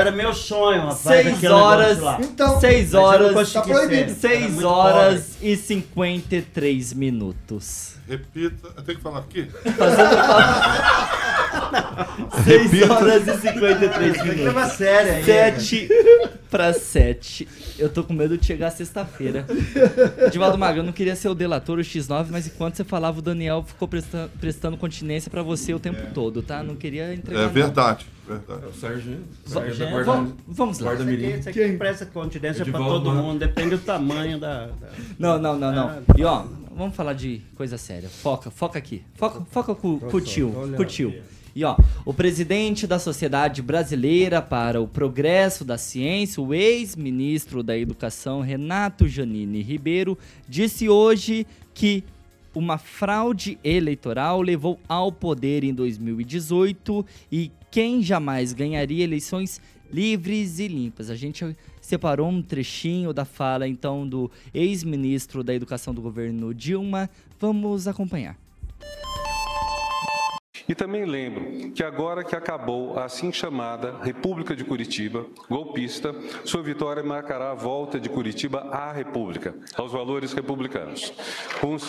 Era 0.00 0.10
meu 0.10 0.32
sonho, 0.32 0.80
rapaz. 0.80 0.98
6 1.00 1.26
aquele 1.26 1.52
horas. 1.52 1.98
Então, 2.20 2.60
6 2.60 2.74
Mas 2.84 2.92
eu 2.94 3.00
não 3.00 3.06
horas, 3.08 3.52
Tá 3.52 3.62
proibido. 3.62 4.14
ser. 4.14 4.26
Era 4.28 4.38
6 4.40 4.50
muito 4.54 4.66
horas 4.68 5.24
e 5.42 5.56
53 5.56 6.92
minutos. 6.94 7.92
Repita. 8.08 8.68
Eu 8.76 8.82
tenho 8.82 8.98
que 8.98 9.02
falar 9.04 9.20
aqui? 9.20 9.46
6 12.44 12.90
horas 12.90 13.28
e 13.28 13.36
53 13.40 14.12
Tem 14.12 14.22
que 14.30 14.34
minutos. 14.36 14.72
sério 14.72 15.12
aí. 15.14 15.24
7 15.24 15.88
para 16.50 16.72
7. 16.72 17.48
Eu 17.78 17.88
tô 17.88 18.04
com 18.04 18.12
medo 18.12 18.36
de 18.36 18.44
chegar 18.46 18.70
sexta-feira. 18.70 19.46
Edivaldo 20.26 20.58
Maga, 20.58 20.80
eu 20.80 20.82
não 20.84 20.92
queria 20.92 21.16
ser 21.16 21.28
o 21.28 21.34
delator, 21.34 21.78
o 21.78 21.82
X9, 21.82 22.26
mas 22.30 22.46
enquanto 22.46 22.76
você 22.76 22.84
falava, 22.84 23.18
o 23.18 23.22
Daniel 23.22 23.64
ficou 23.66 23.88
presta- 23.88 24.30
prestando 24.40 24.76
continência 24.76 25.30
pra 25.30 25.42
você 25.42 25.72
o 25.74 25.78
tempo 25.80 26.00
todo, 26.12 26.42
tá? 26.42 26.62
Não 26.62 26.76
queria 26.76 27.14
entregar. 27.14 27.42
É 27.44 27.48
verdade. 27.48 28.06
verdade. 28.28 28.62
É 28.64 28.66
o 28.68 28.72
sargento. 28.72 29.22
Va- 29.46 29.60
sargento 29.60 29.78
da 29.78 30.02
Vamos, 30.02 30.04
Guarda, 30.06 30.32
vamos 30.46 30.78
lá. 30.78 30.94
Guarda 30.94 31.02
Isso 31.04 31.12
aqui, 31.12 31.22
Mirim. 31.26 31.38
isso 31.38 31.48
aqui 31.48 31.72
presta 31.76 32.06
continência 32.06 32.64
pra 32.64 32.70
Edivaldo 32.74 33.04
todo 33.04 33.14
Magro. 33.14 33.22
mundo, 33.30 33.38
depende 33.40 33.70
do 33.70 33.78
tamanho 33.78 34.38
da. 34.38 34.66
da- 34.66 34.88
Não, 35.18 35.38
não, 35.38 35.58
não, 35.58 35.72
não. 35.72 35.88
Ah, 35.88 35.98
E 36.16 36.24
ó, 36.24 36.44
vamos 36.76 36.94
falar 36.94 37.14
de 37.14 37.40
coisa 37.56 37.76
séria. 37.78 38.08
Foca, 38.08 38.50
foca 38.50 38.78
aqui. 38.78 39.02
Foca, 39.16 39.40
foca 39.50 39.74
com, 39.74 39.98
com 39.98 40.16
o 40.16 40.20
tio, 40.20 40.50
com 40.76 40.82
o 40.82 40.84
tio. 40.84 41.14
E 41.54 41.64
ó, 41.64 41.76
o 42.04 42.14
presidente 42.14 42.86
da 42.86 42.98
Sociedade 42.98 43.60
Brasileira 43.60 44.40
para 44.40 44.80
o 44.80 44.88
Progresso 44.88 45.64
da 45.64 45.76
Ciência, 45.76 46.42
o 46.42 46.54
ex-ministro 46.54 47.62
da 47.62 47.76
Educação, 47.76 48.40
Renato 48.40 49.06
Janine 49.06 49.62
Ribeiro, 49.62 50.16
disse 50.48 50.88
hoje 50.88 51.46
que 51.74 52.02
uma 52.54 52.78
fraude 52.78 53.58
eleitoral 53.62 54.42
levou 54.42 54.78
ao 54.88 55.10
poder 55.10 55.64
em 55.64 55.72
2018 55.72 57.04
e 57.30 57.50
quem 57.70 58.02
jamais 58.02 58.52
ganharia 58.52 59.04
eleições 59.04 59.60
livres 59.92 60.58
e 60.58 60.68
limpas. 60.68 61.10
A 61.10 61.16
gente 61.16 61.56
separou 61.80 62.28
um 62.28 62.42
trechinho 62.42 63.12
da 63.12 63.24
fala 63.24 63.68
então 63.68 64.08
do 64.08 64.30
ex-ministro 64.54 65.42
da 65.42 65.54
Educação 65.54 65.92
do 65.92 66.00
governo 66.00 66.54
Dilma. 66.54 67.10
Vamos 67.38 67.86
acompanhar. 67.86 68.36
E 70.68 70.74
também 70.74 71.04
lembro 71.04 71.72
que 71.72 71.82
agora 71.82 72.24
que 72.24 72.36
acabou 72.36 72.98
a 72.98 73.04
assim 73.04 73.32
chamada 73.32 73.98
República 74.02 74.54
de 74.54 74.64
Curitiba, 74.64 75.26
golpista, 75.48 76.14
sua 76.44 76.62
vitória 76.62 77.02
marcará 77.02 77.50
a 77.50 77.54
volta 77.54 77.98
de 77.98 78.08
Curitiba 78.08 78.60
à 78.70 78.92
República, 78.92 79.54
aos 79.76 79.92
valores 79.92 80.32
republicanos. 80.32 81.12
Uns... 81.62 81.84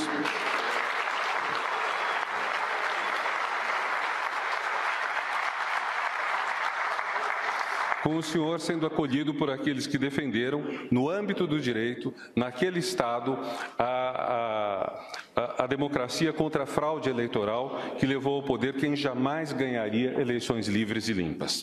com 8.04 8.18
o 8.18 8.22
senhor 8.22 8.60
sendo 8.60 8.86
acolhido 8.86 9.34
por 9.34 9.50
aqueles 9.50 9.88
que 9.88 9.98
defenderam, 9.98 10.62
no 10.92 11.10
âmbito 11.10 11.48
do 11.48 11.60
direito, 11.60 12.14
naquele 12.36 12.80
Estado, 12.80 13.40
a, 13.80 14.94
a, 15.36 15.64
a, 15.64 15.68
democracia 15.68 16.34
contra 16.34 16.64
a 16.64 16.66
fraude 16.66 17.10
eleitoral 17.10 17.80
que 17.98 18.06
levou 18.06 18.36
ao 18.36 18.44
poder 18.44 18.74
quem 18.76 18.94
jamais 18.96 19.54
ganharia 19.54 20.20
eleições 20.20 20.68
livres 20.68 21.08
e 21.08 21.14
limpas. 21.14 21.62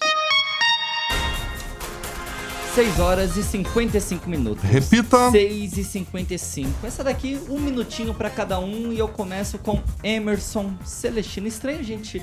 6 2.74 3.00
horas 3.00 3.36
e 3.36 3.42
55 3.42 4.30
minutos. 4.30 4.64
Repita. 4.64 5.30
6 5.30 5.76
e 5.76 5.84
55. 5.84 6.86
Essa 6.86 7.04
daqui, 7.04 7.38
um 7.50 7.58
minutinho 7.58 8.14
pra 8.14 8.30
cada 8.30 8.60
um 8.60 8.92
e 8.92 8.98
eu 8.98 9.08
começo 9.08 9.58
com 9.58 9.82
Emerson 10.02 10.74
Celestino. 10.84 11.48
Estranho 11.48 11.82
gente 11.82 12.22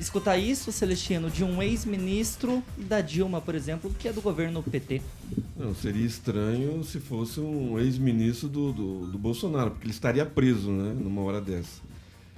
escutar 0.00 0.36
isso, 0.36 0.70
Celestino, 0.72 1.30
de 1.30 1.42
um 1.44 1.62
ex-ministro 1.62 2.62
da 2.76 3.00
Dilma, 3.00 3.40
por 3.40 3.54
exemplo, 3.54 3.90
que 3.98 4.08
é 4.08 4.12
do 4.12 4.20
governo 4.20 4.62
PT. 4.62 5.00
Não, 5.56 5.74
seria 5.74 6.04
estranho 6.06 6.82
se 6.84 7.00
fosse 7.00 7.40
um 7.40 7.78
ex-ministro 7.78 8.48
do, 8.48 8.72
do, 8.72 9.06
do 9.06 9.18
Bolsonaro, 9.18 9.70
porque 9.70 9.86
ele 9.86 9.92
estaria 9.92 10.26
preso, 10.26 10.70
né, 10.70 10.94
numa 10.98 11.22
hora 11.22 11.40
dessa. 11.40 11.80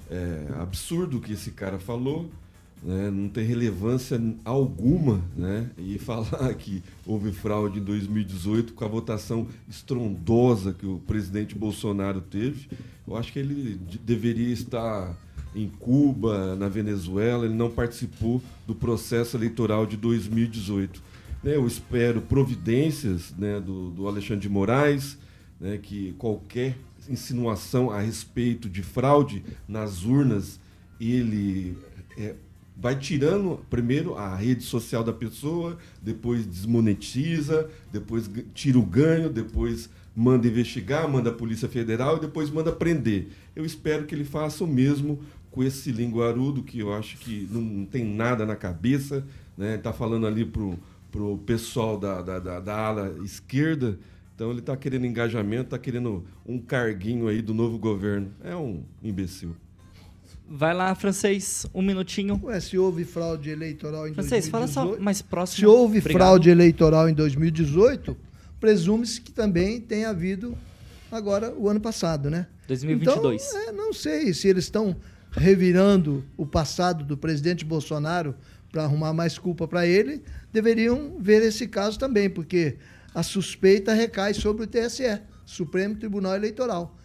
É 0.09 0.47
absurdo 0.59 1.17
o 1.17 1.21
que 1.21 1.33
esse 1.33 1.51
cara 1.51 1.77
falou, 1.77 2.29
né, 2.81 3.11
não 3.11 3.27
tem 3.27 3.45
relevância 3.45 4.19
alguma, 4.45 5.21
né, 5.35 5.69
e 5.77 5.99
falar 5.99 6.53
que 6.53 6.81
houve 7.05 7.31
fraude 7.31 7.79
em 7.79 7.83
2018 7.83 8.73
com 8.73 8.85
a 8.85 8.87
votação 8.87 9.47
estrondosa 9.69 10.73
que 10.73 10.85
o 10.85 10.99
presidente 11.05 11.53
Bolsonaro 11.55 12.21
teve, 12.21 12.69
eu 13.07 13.17
acho 13.17 13.33
que 13.33 13.39
ele 13.39 13.77
de- 13.87 13.97
deveria 13.97 14.53
estar 14.53 15.15
em 15.55 15.67
Cuba, 15.67 16.55
na 16.55 16.67
Venezuela, 16.67 17.45
ele 17.45 17.53
não 17.53 17.69
participou 17.69 18.41
do 18.67 18.75
processo 18.75 19.35
eleitoral 19.35 19.85
de 19.85 19.97
2018. 19.97 21.01
Né, 21.43 21.55
eu 21.55 21.65
espero 21.65 22.21
providências 22.21 23.33
né, 23.37 23.59
do, 23.59 23.89
do 23.91 24.07
Alexandre 24.07 24.41
de 24.41 24.49
Moraes, 24.49 25.17
né, 25.59 25.79
que 25.81 26.13
qualquer 26.17 26.77
insinuação 27.09 27.89
a 27.89 27.99
respeito 27.99 28.69
de 28.69 28.83
fraude 28.83 29.43
nas 29.67 30.03
urnas, 30.03 30.59
ele 30.99 31.77
é, 32.17 32.35
vai 32.77 32.97
tirando 32.97 33.59
primeiro 33.69 34.15
a 34.15 34.35
rede 34.35 34.63
social 34.63 35.03
da 35.03 35.11
pessoa, 35.11 35.77
depois 36.01 36.45
desmonetiza, 36.45 37.69
depois 37.91 38.29
tira 38.53 38.77
o 38.77 38.85
ganho, 38.85 39.29
depois 39.29 39.89
manda 40.15 40.47
investigar, 40.47 41.07
manda 41.07 41.29
a 41.29 41.33
Polícia 41.33 41.67
Federal 41.67 42.17
e 42.17 42.21
depois 42.21 42.49
manda 42.49 42.71
prender. 42.71 43.29
Eu 43.55 43.65
espero 43.65 44.05
que 44.05 44.13
ele 44.13 44.25
faça 44.25 44.63
o 44.63 44.67
mesmo 44.67 45.19
com 45.51 45.63
esse 45.63 45.91
linguarudo 45.91 46.63
que 46.63 46.79
eu 46.79 46.93
acho 46.93 47.17
que 47.17 47.47
não, 47.51 47.85
tem 47.85 48.03
nada 48.03 48.45
na 48.45 48.55
cabeça, 48.55 49.25
né? 49.57 49.75
Está 49.75 49.91
falando 49.91 50.27
ali 50.27 50.45
pro 50.45 50.77
pro 51.11 51.37
pessoal 51.39 51.97
da, 51.97 52.21
da, 52.21 52.39
da, 52.39 52.59
da 52.59 52.77
ala 52.77 53.15
esquerda. 53.23 53.97
Então 54.35 54.51
ele 54.51 54.59
está 54.59 54.77
querendo 54.77 55.05
engajamento, 55.05 55.63
está 55.63 55.77
querendo 55.77 56.23
um 56.45 56.59
carguinho 56.59 57.27
aí 57.27 57.41
do 57.41 57.53
novo 57.53 57.77
governo. 57.77 58.31
É 58.43 58.55
um 58.55 58.83
imbecil. 59.03 59.55
Vai 60.47 60.73
lá, 60.73 60.95
francês, 60.95 61.65
um 61.73 61.81
minutinho. 61.81 62.39
Ué, 62.43 62.59
se 62.59 62.77
houve 62.77 63.03
fraude 63.03 63.49
eleitoral 63.49 64.07
em 64.07 64.13
Francês, 64.13 64.49
2018... 64.49 64.51
fala 64.51 64.67
só 64.67 65.01
mais 65.01 65.21
próximo. 65.21 65.59
Se 65.59 65.65
houve 65.65 65.99
Obrigado. 65.99 66.17
fraude 66.17 66.49
eleitoral 66.49 67.09
em 67.09 67.13
2018, 67.13 68.17
presume-se 68.59 69.21
que 69.21 69.31
também 69.31 69.79
tem 69.79 70.05
havido 70.05 70.57
agora 71.11 71.53
o 71.55 71.69
ano 71.69 71.79
passado, 71.79 72.29
né? 72.29 72.47
2022. 72.67 73.47
Então, 73.47 73.61
é, 73.61 73.71
não 73.71 73.93
sei 73.93 74.33
se 74.33 74.47
eles 74.47 74.63
estão 74.63 74.95
revirando 75.31 76.25
o 76.37 76.45
passado 76.45 77.03
do 77.03 77.17
presidente 77.17 77.63
Bolsonaro 77.63 78.35
para 78.71 78.83
arrumar 78.83 79.13
mais 79.13 79.37
culpa 79.37 79.67
para 79.67 79.85
ele, 79.85 80.21
deveriam 80.51 81.17
ver 81.19 81.41
esse 81.41 81.67
caso 81.67 81.97
também, 81.97 82.29
porque 82.29 82.77
a 83.13 83.23
suspeita 83.23 83.93
recai 83.93 84.33
sobre 84.33 84.63
o 84.63 84.67
TSE, 84.67 85.21
Supremo 85.45 85.95
Tribunal 85.95 86.35
Eleitoral. 86.35 86.95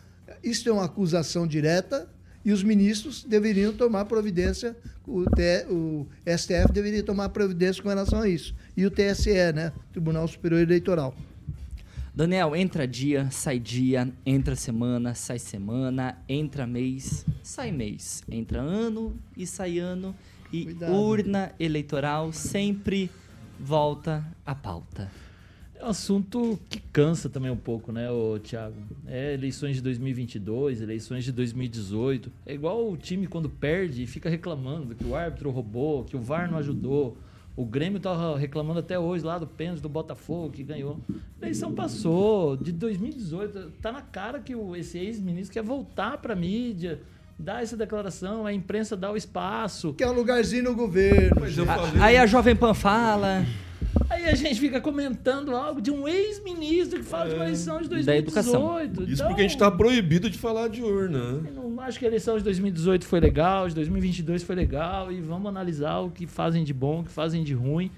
Isso 0.42 0.68
é 0.68 0.72
uma 0.72 0.84
acusação 0.84 1.46
direta 1.46 2.08
e 2.44 2.52
os 2.52 2.62
ministros 2.62 3.24
deveriam 3.24 3.72
tomar 3.72 4.04
providência, 4.04 4.76
o, 5.06 5.24
T- 5.30 5.66
o 5.70 6.06
STF 6.26 6.72
deveria 6.72 7.02
tomar 7.02 7.30
providência 7.30 7.82
com 7.82 7.88
relação 7.88 8.20
a 8.20 8.28
isso. 8.28 8.54
E 8.76 8.84
o 8.84 8.90
TSE, 8.90 9.52
né? 9.54 9.72
Tribunal 9.92 10.28
Superior 10.28 10.60
Eleitoral. 10.60 11.14
Daniel, 12.16 12.54
entra 12.54 12.86
dia, 12.86 13.28
sai 13.28 13.58
dia, 13.58 14.08
entra 14.24 14.54
semana, 14.54 15.14
sai 15.14 15.36
semana, 15.40 16.16
entra 16.28 16.64
mês, 16.64 17.26
sai 17.42 17.72
mês, 17.72 18.22
entra 18.30 18.60
ano 18.60 19.18
e 19.36 19.44
sai 19.44 19.80
ano 19.80 20.14
e 20.52 20.66
Cuidado. 20.66 20.92
urna 20.92 21.52
eleitoral 21.58 22.32
sempre 22.32 23.10
volta 23.58 24.24
à 24.46 24.54
pauta. 24.54 25.10
É 25.74 25.84
um 25.84 25.88
assunto 25.88 26.56
que 26.70 26.78
cansa 26.78 27.28
também 27.28 27.50
um 27.50 27.56
pouco, 27.56 27.90
né, 27.90 28.08
ô, 28.08 28.38
Thiago? 28.38 28.76
É 29.08 29.34
eleições 29.34 29.74
de 29.74 29.82
2022, 29.82 30.82
eleições 30.82 31.24
de 31.24 31.32
2018. 31.32 32.30
É 32.46 32.54
igual 32.54 32.92
o 32.92 32.96
time 32.96 33.26
quando 33.26 33.50
perde 33.50 34.04
e 34.04 34.06
fica 34.06 34.30
reclamando 34.30 34.94
que 34.94 35.04
o 35.04 35.16
árbitro 35.16 35.50
roubou, 35.50 36.04
que 36.04 36.16
o 36.16 36.20
VAR 36.20 36.48
não 36.48 36.58
ajudou. 36.58 37.18
O 37.56 37.64
Grêmio 37.64 38.00
tá 38.00 38.36
reclamando 38.36 38.80
até 38.80 38.98
hoje 38.98 39.24
lá 39.24 39.38
do 39.38 39.46
pênalti 39.46 39.80
do 39.80 39.88
Botafogo 39.88 40.50
que 40.50 40.62
ganhou. 40.64 40.98
A 41.40 41.44
eleição 41.44 41.72
passou 41.72 42.56
de 42.56 42.72
2018. 42.72 43.70
Tá 43.80 43.92
na 43.92 44.02
cara 44.02 44.40
que 44.40 44.56
o, 44.56 44.74
esse 44.74 44.98
ex-ministro 44.98 45.52
quer 45.52 45.62
voltar 45.62 46.18
pra 46.18 46.34
mídia, 46.34 47.00
dar 47.38 47.62
essa 47.62 47.76
declaração, 47.76 48.44
a 48.44 48.52
imprensa 48.52 48.96
dá 48.96 49.12
o 49.12 49.16
espaço. 49.16 49.94
Que 49.94 50.02
é 50.02 50.08
um 50.10 50.14
lugarzinho 50.14 50.64
no 50.64 50.74
governo. 50.74 51.36
Mas 51.40 51.56
eu 51.56 51.62
A- 51.62 51.74
falei. 51.76 52.02
Aí 52.02 52.16
a 52.16 52.26
Jovem 52.26 52.56
Pan 52.56 52.74
fala 52.74 53.46
Aí 54.24 54.30
a 54.30 54.34
gente 54.34 54.58
fica 54.58 54.80
comentando 54.80 55.54
algo 55.54 55.82
de 55.82 55.90
um 55.90 56.08
ex-ministro 56.08 57.00
que 57.00 57.04
fala 57.04 57.28
de 57.28 57.34
uma 57.34 57.44
eleição 57.44 57.82
de 57.82 57.88
2018. 57.88 58.06
Da 58.06 58.16
educação. 58.16 58.82
Isso 58.82 59.12
Então, 59.12 59.26
porque 59.28 59.42
a 59.42 59.44
gente 59.44 59.54
está 59.54 59.70
proibido 59.70 60.30
de 60.30 60.38
falar 60.38 60.68
de 60.68 60.82
urna. 60.82 61.32
né? 61.32 61.50
eu 61.54 61.68
não 61.68 61.80
acho 61.80 61.98
que 61.98 62.06
a 62.06 62.08
eleição 62.08 62.38
de 62.38 62.44
2018 62.44 63.06
foi 63.06 63.20
legal, 63.20 63.68
de 63.68 63.74
2022 63.74 64.42
foi 64.42 64.56
legal 64.56 65.12
e 65.12 65.20
vamos 65.20 65.46
analisar 65.46 65.98
o 65.98 66.10
que 66.10 66.26
fazem 66.26 66.64
de 66.64 66.72
bom, 66.72 67.00
o 67.00 67.04
que 67.04 67.10
fazem 67.10 67.44
de 67.44 67.52
ruim, 67.52 67.90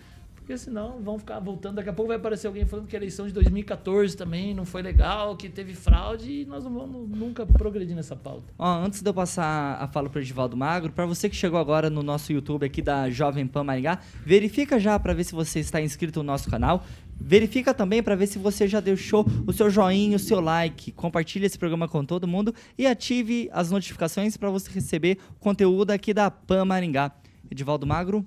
porque 0.46 0.56
senão 0.56 1.00
vão 1.02 1.18
ficar 1.18 1.40
voltando. 1.40 1.74
Daqui 1.74 1.88
a 1.88 1.92
pouco 1.92 2.06
vai 2.06 2.16
aparecer 2.16 2.46
alguém 2.46 2.64
falando 2.64 2.86
que 2.86 2.94
a 2.94 2.98
eleição 3.00 3.26
de 3.26 3.32
2014 3.32 4.16
também 4.16 4.54
não 4.54 4.64
foi 4.64 4.80
legal, 4.80 5.36
que 5.36 5.48
teve 5.48 5.74
fraude 5.74 6.42
e 6.42 6.44
nós 6.44 6.62
não 6.62 6.72
vamos 6.72 7.10
nunca 7.10 7.44
progredir 7.44 7.96
nessa 7.96 8.14
pauta. 8.14 8.44
Ó, 8.56 8.78
antes 8.78 9.02
de 9.02 9.10
eu 9.10 9.12
passar 9.12 9.76
a 9.82 9.88
fala 9.88 10.08
pro 10.08 10.20
Edivaldo 10.20 10.56
Magro, 10.56 10.92
para 10.92 11.04
você 11.04 11.28
que 11.28 11.34
chegou 11.34 11.58
agora 11.58 11.90
no 11.90 12.00
nosso 12.00 12.32
YouTube 12.32 12.64
aqui 12.64 12.80
da 12.80 13.10
Jovem 13.10 13.44
Pan 13.44 13.64
Maringá, 13.64 13.98
verifica 14.24 14.78
já 14.78 14.96
para 15.00 15.12
ver 15.12 15.24
se 15.24 15.34
você 15.34 15.58
está 15.58 15.80
inscrito 15.80 16.20
no 16.20 16.26
nosso 16.26 16.48
canal. 16.48 16.84
Verifica 17.18 17.74
também 17.74 18.00
para 18.00 18.14
ver 18.14 18.28
se 18.28 18.38
você 18.38 18.68
já 18.68 18.78
deixou 18.78 19.26
o 19.48 19.52
seu 19.52 19.68
joinha, 19.68 20.14
o 20.14 20.20
seu 20.20 20.40
like. 20.40 20.92
Compartilhe 20.92 21.46
esse 21.46 21.58
programa 21.58 21.88
com 21.88 22.04
todo 22.04 22.28
mundo 22.28 22.54
e 22.78 22.86
ative 22.86 23.50
as 23.52 23.72
notificações 23.72 24.36
para 24.36 24.48
você 24.48 24.70
receber 24.70 25.18
conteúdo 25.40 25.90
aqui 25.90 26.14
da 26.14 26.30
Pan 26.30 26.64
Maringá. 26.64 27.10
Edivaldo 27.50 27.86
Magro, 27.86 28.24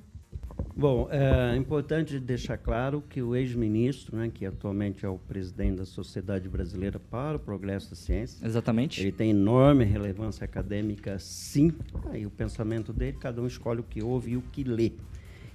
Bom, 0.80 1.10
é 1.12 1.58
importante 1.58 2.18
deixar 2.22 2.58
claro 2.58 3.04
que 3.10 3.22
o 3.22 3.36
ex-ministro, 3.36 4.16
né, 4.16 4.32
que 4.34 4.46
atualmente 4.46 5.06
é 5.06 5.10
o 5.10 5.18
presidente 5.18 5.80
da 5.80 5.86
Sociedade 5.86 6.48
Brasileira 6.48 6.98
para 6.98 7.36
o 7.36 7.40
Progresso 7.40 7.90
da 7.90 7.98
Ciência, 7.98 8.48
exatamente. 8.48 9.02
ele 9.02 9.12
tem 9.12 9.32
enorme 9.32 9.84
relevância 9.84 10.46
acadêmica, 10.46 11.20
sim. 11.20 11.74
Aí 12.10 12.26
o 12.26 12.30
pensamento 12.30 12.94
dele, 12.94 13.18
cada 13.20 13.42
um 13.42 13.46
escolhe 13.46 13.82
o 13.82 13.84
que 13.84 14.02
ouve 14.02 14.32
e 14.32 14.38
o 14.38 14.42
que 14.42 14.64
lê. 14.64 14.94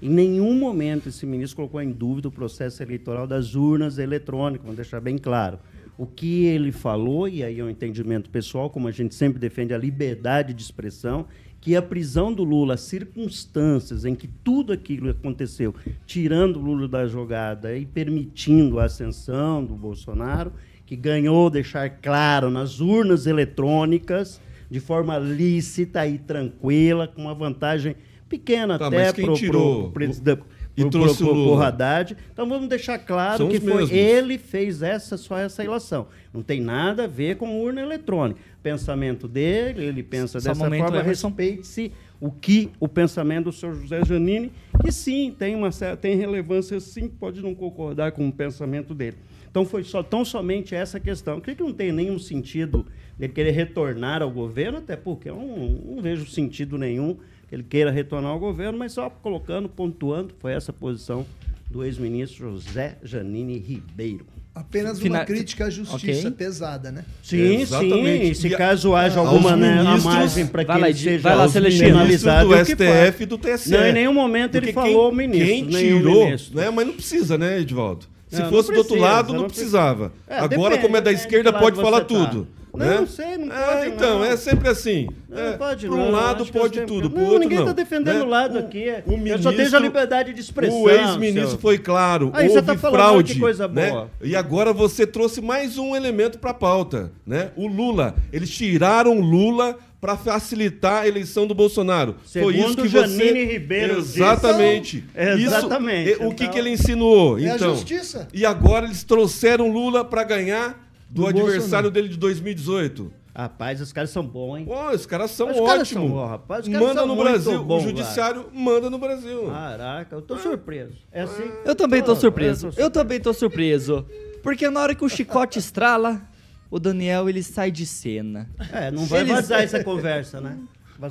Em 0.02 0.10
nenhum 0.10 0.58
momento 0.58 1.08
esse 1.08 1.24
ministro 1.24 1.56
colocou 1.56 1.80
em 1.80 1.90
dúvida 1.90 2.28
o 2.28 2.30
processo 2.30 2.82
eleitoral 2.82 3.26
das 3.26 3.54
urnas 3.54 3.96
eletrônicas, 3.96 4.62
vamos 4.62 4.76
deixar 4.76 5.00
bem 5.00 5.16
claro. 5.16 5.58
O 5.96 6.06
que 6.06 6.44
ele 6.44 6.70
falou, 6.70 7.26
e 7.26 7.42
aí 7.42 7.60
é 7.60 7.64
um 7.64 7.70
entendimento 7.70 8.28
pessoal, 8.28 8.68
como 8.68 8.88
a 8.88 8.90
gente 8.90 9.14
sempre 9.14 9.38
defende 9.38 9.72
a 9.72 9.78
liberdade 9.78 10.52
de 10.52 10.60
expressão, 10.60 11.24
que 11.64 11.74
a 11.74 11.80
prisão 11.80 12.30
do 12.30 12.44
Lula, 12.44 12.74
as 12.74 12.82
circunstâncias 12.82 14.04
em 14.04 14.14
que 14.14 14.28
tudo 14.28 14.70
aquilo 14.70 15.08
aconteceu, 15.08 15.74
tirando 16.06 16.56
o 16.56 16.60
Lula 16.62 16.86
da 16.86 17.06
jogada 17.06 17.74
e 17.74 17.86
permitindo 17.86 18.78
a 18.78 18.84
ascensão 18.84 19.64
do 19.64 19.74
Bolsonaro, 19.74 20.52
que 20.84 20.94
ganhou 20.94 21.48
deixar 21.48 21.88
claro 21.88 22.50
nas 22.50 22.80
urnas 22.80 23.26
eletrônicas, 23.26 24.42
de 24.70 24.78
forma 24.78 25.18
lícita 25.18 26.06
e 26.06 26.18
tranquila, 26.18 27.08
com 27.08 27.22
uma 27.22 27.34
vantagem 27.34 27.96
pequena 28.28 28.78
Tá, 28.78 28.88
até 28.88 29.10
tirou 29.12 29.84
pro, 29.84 29.92
presidente- 29.92 30.42
e 30.76 30.84
trouxe 30.90 31.18
pro, 31.18 31.30
o 31.30 31.54
pro, 31.56 31.62
Haddad. 31.62 32.16
Então 32.32 32.48
vamos 32.48 32.68
deixar 32.68 32.98
claro 32.98 33.38
São 33.38 33.48
que 33.48 33.60
foi 33.60 33.72
mesmos. 33.74 33.90
ele 33.92 34.36
fez 34.36 34.82
essa 34.82 35.16
só 35.16 35.38
essa 35.38 35.62
relação. 35.62 36.08
Não 36.32 36.42
tem 36.42 36.60
nada 36.60 37.04
a 37.04 37.06
ver 37.06 37.36
com 37.36 37.60
urna 37.62 37.80
eletrônica. 37.80 38.40
Pensamento 38.64 39.28
dele, 39.28 39.84
ele 39.84 40.02
pensa 40.02 40.40
Só 40.40 40.48
dessa 40.48 40.64
momento, 40.64 40.86
forma, 40.86 41.02
respeite-se 41.02 41.92
o 42.18 42.30
que 42.30 42.70
o 42.80 42.88
pensamento 42.88 43.44
do 43.44 43.52
senhor 43.52 43.74
José 43.74 44.02
Janine, 44.06 44.50
que 44.82 44.90
sim, 44.90 45.36
tem 45.38 45.54
uma 45.54 45.68
tem 46.00 46.16
relevância, 46.16 46.80
sim, 46.80 47.06
pode 47.06 47.42
não 47.42 47.54
concordar 47.54 48.12
com 48.12 48.26
o 48.26 48.32
pensamento 48.32 48.94
dele. 48.94 49.18
Então 49.50 49.66
foi 49.66 49.84
só 49.84 50.02
tão 50.02 50.24
somente 50.24 50.74
essa 50.74 50.98
questão. 50.98 51.34
Eu 51.34 51.40
creio 51.42 51.58
que 51.58 51.62
não 51.62 51.74
tem 51.74 51.92
nenhum 51.92 52.18
sentido 52.18 52.86
ele 53.20 53.34
querer 53.34 53.50
retornar 53.50 54.22
ao 54.22 54.30
governo, 54.30 54.78
até 54.78 54.96
porque 54.96 55.28
eu 55.28 55.36
não, 55.36 55.68
não 55.96 56.02
vejo 56.02 56.26
sentido 56.26 56.78
nenhum 56.78 57.18
que 57.46 57.54
ele 57.54 57.64
queira 57.64 57.90
retornar 57.90 58.32
ao 58.32 58.38
governo, 58.38 58.78
mas 58.78 58.92
só 58.92 59.10
colocando, 59.10 59.68
pontuando, 59.68 60.34
foi 60.38 60.54
essa 60.54 60.70
a 60.70 60.74
posição 60.74 61.26
do 61.70 61.84
ex-ministro 61.84 62.52
José 62.52 62.96
Janine 63.02 63.58
Ribeiro. 63.58 64.33
Apenas 64.54 65.00
Fina- 65.00 65.18
uma 65.18 65.24
crítica 65.24 65.64
à 65.66 65.70
justiça 65.70 66.28
Ok. 66.28 66.30
pesada, 66.38 66.92
né? 66.92 67.04
Sim, 67.24 67.56
Exatamente. 67.62 68.26
sim. 68.36 68.40
Se 68.42 68.48
E 68.48 68.54
a- 68.54 68.58
caso 68.58 68.94
haja 68.94 69.18
aos 69.18 69.28
alguma 69.28 69.56
né, 69.56 69.80
a 69.80 69.96
margem 69.98 70.46
para 70.46 70.62
que 70.64 70.68
Vai 70.68 70.80
lá, 70.80 70.88
ele 70.90 70.96
seja 70.98 71.18
vai 71.18 71.36
lá, 71.36 71.48
penalizado, 71.48 72.48
do 72.48 72.54
o 72.54 72.64
que 72.64 72.70
STF 72.72 73.22
e 73.22 73.26
do 73.26 73.36
TSE. 73.36 73.70
Não, 73.72 73.84
em 73.84 73.92
nenhum 73.92 74.14
momento 74.14 74.54
ele 74.54 74.72
falou 74.72 75.08
quem, 75.08 75.18
ministro. 75.26 75.68
Quem 75.70 75.98
tirou, 75.98 76.24
ministro. 76.26 76.56
né? 76.56 76.70
Mas 76.70 76.86
não 76.86 76.94
precisa, 76.94 77.36
né, 77.36 77.58
Edvaldo? 77.60 78.04
Se 78.28 78.36
Não, 78.36 78.44
não 78.44 78.50
fosse 78.52 78.70
do 78.72 78.78
outro 78.78 78.92
precisa, 78.94 79.12
lado, 79.12 79.32
não 79.32 79.40
não 79.42 79.48
precisava. 79.48 80.12
É, 80.28 80.36
Agora, 80.38 80.48
depende, 80.76 80.78
como 80.82 80.96
é 80.96 81.00
da 81.00 81.10
depende 81.10 81.20
esquerda, 81.26 81.50
de 81.50 81.56
que 81.56 81.62
pode 81.62 81.76
falar 81.80 82.00
tá. 82.02 82.46
Não, 82.76 82.86
né? 82.86 82.96
não 83.00 83.06
sei, 83.06 83.36
não 83.38 83.54
É, 83.54 83.66
pode, 83.76 83.88
então, 83.90 84.18
não. 84.18 84.24
é 84.24 84.36
sempre 84.36 84.68
assim. 84.68 85.08
Não, 85.28 85.38
É, 85.38 85.52
pode 85.56 85.86
Para 85.86 85.96
não, 85.96 86.08
um 86.08 86.10
lado, 86.10 86.46
pode 86.46 86.74
sempre- 86.74 86.86
tudo, 86.86 87.08
para 87.10 87.20
Não, 87.20 87.26
o 87.28 87.32
outro 87.32 87.40
ninguém 87.42 87.58
não. 87.58 87.64
está 87.70 87.72
defendendo 87.82 88.16
né? 88.18 88.22
o 88.22 88.28
lado 88.28 88.56
O- 88.56 88.58
aqui. 88.58 88.84
O 89.06 89.12
eu 89.12 89.16
ministro, 89.18 89.42
só 89.44 89.52
deixo 89.52 89.76
a 89.76 89.80
liberdade 89.80 90.32
de 90.32 90.40
expressão. 90.40 90.82
O 90.82 90.90
ex-ministro 90.90 91.50
seu. 91.50 91.58
foi 91.58 91.78
claro, 91.78 92.30
Aí 92.34 92.48
você 92.48 92.56
houve 92.58 92.66
tá 92.66 92.76
fraude. 92.78 93.40
né? 93.72 94.06
E 94.22 94.34
agora 94.36 94.72
você 94.72 95.06
trouxe 95.06 95.40
mais 95.40 95.78
um 95.78 95.94
elemento 95.94 96.38
para 96.38 96.50
a 96.50 96.54
pauta. 96.54 97.12
Né? 97.26 97.50
O 97.56 97.66
Lula. 97.66 98.14
Eles 98.32 98.50
tiraram 98.50 99.18
o 99.18 99.20
Lula 99.20 99.76
para 100.00 100.16
facilitar 100.18 101.02
a 101.04 101.08
eleição 101.08 101.46
do 101.46 101.54
Bolsonaro. 101.54 102.16
foi 102.30 102.52
Segundo 102.52 102.54
isso 102.68 102.76
que 102.76 102.88
Janine 102.88 103.16
você... 103.16 103.44
Ribeiro 103.46 104.02
disse. 104.02 104.18
Exatamente. 104.20 105.04
Então, 105.14 105.38
Isso- 105.38 105.46
exatamente. 105.56 106.10
e- 106.10 106.14
o 106.16 106.18
que, 106.18 106.24
Então- 106.44 106.48
que 106.52 106.58
ele 106.58 106.70
insinuou? 106.70 107.38
É 107.38 107.52
a 107.52 107.56
então, 107.56 107.70
justiça. 107.74 108.28
E 108.34 108.44
agora 108.44 108.84
eles 108.84 109.02
trouxeram 109.02 109.72
Lula 109.72 110.04
para 110.04 110.22
ganhar 110.24 110.83
do, 111.14 111.22
Do 111.22 111.28
adversário 111.28 111.60
Bolsonaro. 111.60 111.90
dele 111.92 112.08
de 112.08 112.16
2018. 112.18 113.12
Rapaz, 113.36 113.80
os 113.80 113.92
caras 113.92 114.10
são 114.10 114.24
bons, 114.24 114.58
hein? 114.58 114.64
Pô, 114.64 114.90
os 114.90 115.06
caras 115.06 115.30
são 115.32 115.48
Os 115.50 115.56
caras 115.66 115.88
são 115.88 116.02
ótimos. 116.02 116.10
bons, 116.20 116.28
rapaz. 116.28 116.66
Os 116.66 116.72
caras 116.72 116.88
Manda 116.88 117.00
são 117.00 117.08
no 117.08 117.16
Brasil. 117.16 117.64
bons, 117.64 117.82
o 117.82 117.86
judiciário 117.88 118.46
manda 118.52 118.88
no 118.90 118.98
Brasil. 118.98 119.46
Caraca, 119.46 120.14
eu 120.16 120.22
tô 120.22 120.36
surpreso. 120.38 120.92
É 121.12 121.22
assim? 121.22 121.42
Eu 121.64 121.74
também 121.74 122.02
tô 122.02 122.14
surpreso. 122.14 122.68
eu 122.68 122.72
tô 122.72 122.80
Eu 122.82 122.90
também 122.90 123.20
tô 123.20 123.32
surpreso. 123.32 124.06
Porque 124.42 124.68
na 124.70 124.80
hora 124.80 124.94
que 124.94 125.04
o 125.04 125.08
chicote 125.08 125.58
estrala, 125.58 126.22
o 126.70 126.78
Daniel 126.78 127.28
ele 127.28 127.42
sai 127.42 127.70
de 127.72 127.86
cena. 127.86 128.48
É, 128.72 128.90
não 128.90 129.04
vai 129.04 129.20
Eles- 129.20 129.32
vazar 129.32 129.62
essa 129.62 129.82
conversa, 129.82 130.40
né? 130.40 130.58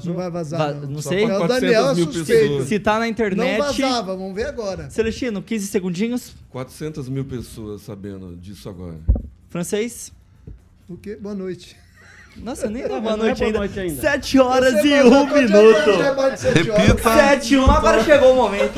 Não 0.06 0.14
vai 0.14 0.32
vazar, 0.32 0.60
Va- 0.60 0.74
não. 0.80 0.90
não 0.92 1.02
sei. 1.02 1.24
É, 1.24 1.26
o 1.26 1.40
400 1.40 1.62
Daniel 1.62 1.90
é 1.90 1.96
suspeito. 1.96 2.26
pessoas. 2.26 2.68
Se 2.70 2.80
tá 2.80 2.94
na 2.94 3.00
Não 3.02 3.06
internet. 3.08 3.58
vazava, 3.60 4.16
vamos 4.16 4.34
ver 4.34 4.46
agora. 4.46 4.90
Celestino, 4.90 5.42
15 5.42 5.68
segundinhos. 5.68 6.34
400 6.50 7.10
mil 7.10 7.26
pessoas 7.26 7.82
sabendo 7.82 8.36
disso 8.38 8.70
agora. 8.70 8.98
Francês. 9.54 10.12
O 10.90 10.98
quê? 10.98 11.16
Boa 11.16 11.36
noite. 11.36 11.78
Nossa, 12.38 12.66
eu 12.66 12.72
nem 12.72 12.82
Não, 12.90 13.00
boa 13.00 13.16
não 13.16 13.26
é 13.26 13.28
noite 13.28 13.38
boa 13.38 13.46
ainda. 13.50 13.60
noite 13.60 13.80
ainda. 13.80 14.02
7 14.02 14.40
horas 14.40 14.74
Você 14.74 14.88
e 14.88 15.04
mandou 15.04 15.22
1 15.22 15.28
quanto 15.28 15.36
minuto. 15.36 15.92
Repita. 16.56 17.14
7 17.14 17.54
e 17.54 17.60
1, 17.60 17.70
agora 17.70 18.04
chegou 18.04 18.34
o 18.34 18.36
momento. 18.36 18.74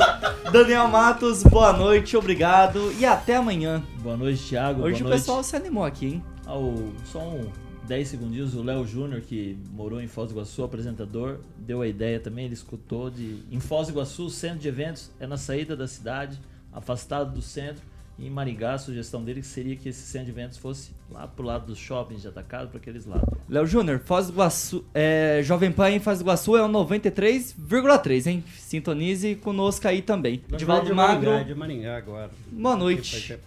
Daniel 0.52 0.86
Matos, 0.88 1.42
boa 1.44 1.72
noite, 1.72 2.14
obrigado 2.14 2.92
e 2.98 3.06
até 3.06 3.36
amanhã. 3.36 3.82
Boa 4.02 4.18
noite, 4.18 4.50
Thiago. 4.50 4.82
Hoje 4.82 4.98
Boa 4.98 5.06
o 5.06 5.08
noite. 5.08 5.20
pessoal 5.22 5.42
se 5.42 5.56
animou 5.56 5.82
aqui, 5.82 6.06
hein? 6.08 6.24
Ao, 6.44 6.74
só 7.06 7.20
um 7.20 7.50
10 7.88 8.08
segundinhos, 8.08 8.54
o 8.54 8.62
Léo 8.62 8.86
Júnior, 8.86 9.22
que 9.22 9.58
morou 9.72 9.98
em 9.98 10.06
Foz 10.06 10.28
do 10.28 10.34
Iguaçu, 10.34 10.62
apresentador, 10.62 11.38
deu 11.56 11.80
a 11.80 11.88
ideia 11.88 12.20
também, 12.20 12.44
ele 12.44 12.52
escutou 12.52 13.08
de... 13.08 13.38
Em 13.50 13.60
Foz 13.60 13.86
do 13.86 13.94
Iguaçu, 13.94 14.28
centro 14.28 14.58
de 14.58 14.68
eventos 14.68 15.10
é 15.18 15.26
na 15.26 15.38
saída 15.38 15.74
da 15.74 15.88
cidade, 15.88 16.38
afastado 16.70 17.32
do 17.32 17.40
centro. 17.40 17.82
Em 18.18 18.30
Maringá, 18.30 18.72
a 18.74 18.78
sugestão 18.78 19.22
dele 19.22 19.42
seria 19.42 19.76
que 19.76 19.90
esse 19.90 20.00
centro 20.00 20.32
de 20.32 20.32
eventos 20.32 20.56
fosse 20.56 20.92
lá 21.10 21.28
pro 21.28 21.44
lado 21.44 21.66
dos 21.66 21.78
shoppings 21.78 22.22
de 22.22 22.28
atacado, 22.28 22.68
para 22.68 22.78
aqueles 22.78 23.04
lados. 23.04 23.28
Léo 23.46 23.66
Júnior, 23.66 23.98
Foz 23.98 24.28
do 24.28 24.32
Iguaçu, 24.32 24.84
é, 24.94 25.40
Jovem 25.44 25.70
Pan 25.70 25.90
em 25.90 26.00
Foz 26.00 26.18
do 26.18 26.22
Iguaçu 26.22 26.56
é 26.56 26.62
o 26.62 26.68
93,3, 26.68 28.26
hein? 28.26 28.44
Sintonize 28.56 29.34
conosco 29.36 29.86
aí 29.86 30.00
também. 30.00 30.42
Magro, 30.48 30.86
de 30.86 30.94
Maringá, 30.94 31.40
é 31.40 31.44
de 31.44 31.54
Maringá 31.54 31.96
agora. 31.98 32.30
boa 32.50 32.76
noite. 32.76 33.38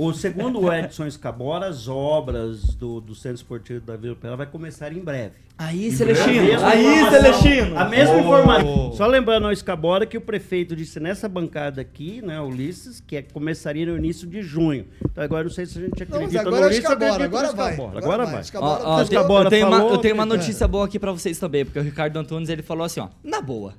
O 0.00 0.12
segundo 0.12 0.60
o 0.60 0.70
Edson 0.72 1.06
Escabora, 1.08 1.66
as 1.66 1.88
obras 1.88 2.62
do, 2.76 3.00
do 3.00 3.16
Centro 3.16 3.34
Esportivo 3.38 3.80
da 3.80 3.96
Vila 3.96 4.14
Pela 4.14 4.36
vai 4.36 4.46
começar 4.46 4.92
em 4.92 5.00
breve. 5.00 5.34
Aí, 5.58 5.90
Celestino, 5.90 6.64
aí, 6.64 7.10
Celestino. 7.10 7.76
A 7.76 7.84
mesma 7.88 8.14
Oh. 8.14 8.20
informação. 8.20 8.92
Só 8.92 9.06
lembrando 9.08 9.46
ao 9.46 9.52
Escabora 9.52 10.06
que 10.06 10.16
o 10.16 10.20
prefeito 10.20 10.76
disse 10.76 11.00
nessa 11.00 11.28
bancada 11.28 11.80
aqui, 11.80 12.22
né, 12.22 12.40
Ulisses, 12.40 13.00
que 13.04 13.16
é, 13.16 13.22
começaria 13.22 13.84
no 13.86 13.96
início 13.96 14.24
de 14.28 14.40
junho. 14.40 14.86
Então 15.04 15.24
agora 15.24 15.40
eu 15.42 15.48
não 15.48 15.54
sei 15.54 15.66
se 15.66 15.76
a 15.78 15.82
gente 15.82 16.08
Não, 16.08 16.16
acredita 16.16 16.42
agora 16.42 16.56
no 16.56 16.62
é 16.62 16.66
Ulisses, 16.66 16.84
Escabora, 16.84 17.18
no 17.18 17.24
agora 17.24 17.52
vai. 17.52 17.70
Escabora. 17.72 17.98
Agora 17.98 18.26
vai. 18.26 18.40
Escabora, 18.40 18.82
Ó, 18.84 18.88
ó, 18.98 19.02
Os 19.02 19.08
tem- 19.08 19.18
Cabora 19.18 19.46
eu, 19.46 19.50
tenho 19.50 19.66
uma, 19.66 19.76
falou, 19.78 19.92
eu 19.94 19.98
tenho 19.98 20.14
uma 20.14 20.26
notícia 20.26 20.68
boa 20.68 20.84
aqui 20.84 20.98
pra 21.00 21.10
vocês 21.10 21.36
também, 21.40 21.64
porque 21.64 21.78
o 21.80 21.82
Ricardo 21.82 22.16
Antunes 22.16 22.48
ele 22.48 22.62
falou 22.62 22.84
assim, 22.84 23.00
ó, 23.00 23.08
na 23.24 23.40
boa. 23.40 23.74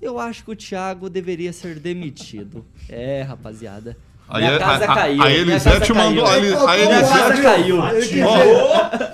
Eu 0.00 0.18
acho 0.18 0.44
que 0.44 0.50
o 0.50 0.56
Thiago 0.56 1.08
deveria 1.08 1.52
ser 1.52 1.78
demitido. 1.78 2.64
É, 2.90 3.22
rapaziada. 3.22 3.96
Aí, 4.34 4.44
a, 4.46 4.58
casa 4.58 4.84
a, 4.84 4.94
caiu. 4.94 5.22
a 5.22 5.30
Elisete 5.30 5.92
mandou. 5.92 6.24
A, 6.24 6.28
caiu. 6.30 6.44
Eli- 6.44 6.56
a 6.66 6.78
Elisete, 6.78 7.12
casa 7.18 7.42
caiu. 7.42 7.82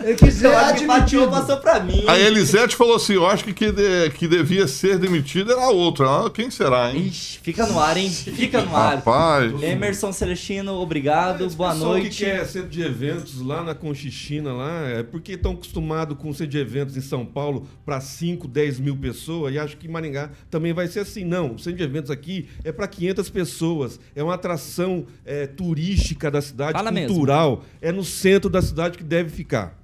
Ele 0.04 0.14
quis 0.16 0.42
ele 0.42 0.54
admitido. 0.54 1.28
passou 1.28 1.56
pra 1.58 1.80
mim. 1.80 2.04
a 2.06 2.18
Elisete 2.18 2.76
falou 2.76 2.96
assim: 2.96 3.14
eu 3.14 3.26
acho 3.26 3.44
que 3.44 3.52
que, 3.52 3.72
de- 3.72 4.10
que 4.10 4.28
devia 4.28 4.66
ser 4.66 4.98
demitido 4.98 5.52
era 5.52 5.68
outro. 5.68 6.08
Ah, 6.08 6.30
quem 6.30 6.50
será, 6.50 6.92
hein? 6.92 7.06
Ixi, 7.08 7.40
fica 7.42 7.66
no 7.66 7.80
ar, 7.80 7.96
hein? 7.96 8.10
Fica 8.10 8.62
no 8.62 8.76
ar. 8.76 8.96
Rapaz. 8.96 9.62
Emerson 9.62 10.12
Celestino, 10.12 10.74
obrigado, 10.74 11.44
Esse 11.44 11.56
boa 11.56 11.74
noite. 11.74 12.08
que 12.10 12.24
quer 12.24 12.46
centro 12.46 12.68
de 12.68 12.82
eventos 12.82 13.40
lá 13.40 13.62
na 13.62 13.74
Conchichina, 13.74 14.52
lá, 14.52 14.88
é 14.88 15.02
porque 15.02 15.32
estão 15.32 15.52
acostumados 15.52 16.16
com 16.18 16.32
centro 16.32 16.46
de 16.52 16.58
eventos 16.58 16.96
em 16.96 17.00
São 17.00 17.24
Paulo 17.26 17.66
para 17.84 18.00
5, 18.00 18.46
10 18.46 18.78
mil 18.80 18.96
pessoas 18.96 19.52
e 19.54 19.58
acho 19.58 19.76
que 19.76 19.86
em 19.86 19.90
Maringá 19.90 20.30
também 20.50 20.72
vai 20.72 20.86
ser 20.86 21.00
assim. 21.00 21.24
Não, 21.24 21.54
o 21.54 21.58
centro 21.58 21.78
de 21.78 21.84
eventos 21.84 22.10
aqui 22.10 22.48
é 22.64 22.70
para 22.72 22.86
500 22.86 23.28
pessoas, 23.30 24.00
é 24.14 24.22
uma 24.22 24.34
atração 24.34 25.04
é, 25.24 25.46
turística 25.46 26.30
da 26.30 26.40
cidade, 26.42 26.72
Fala 26.72 26.90
mesmo. 26.90 27.08
cultural, 27.08 27.64
é 27.80 27.90
no 27.92 28.04
centro 28.04 28.48
da 28.50 28.60
cidade 28.62 28.96
que 28.98 29.04
deve 29.04 29.30
ficar. 29.30 29.76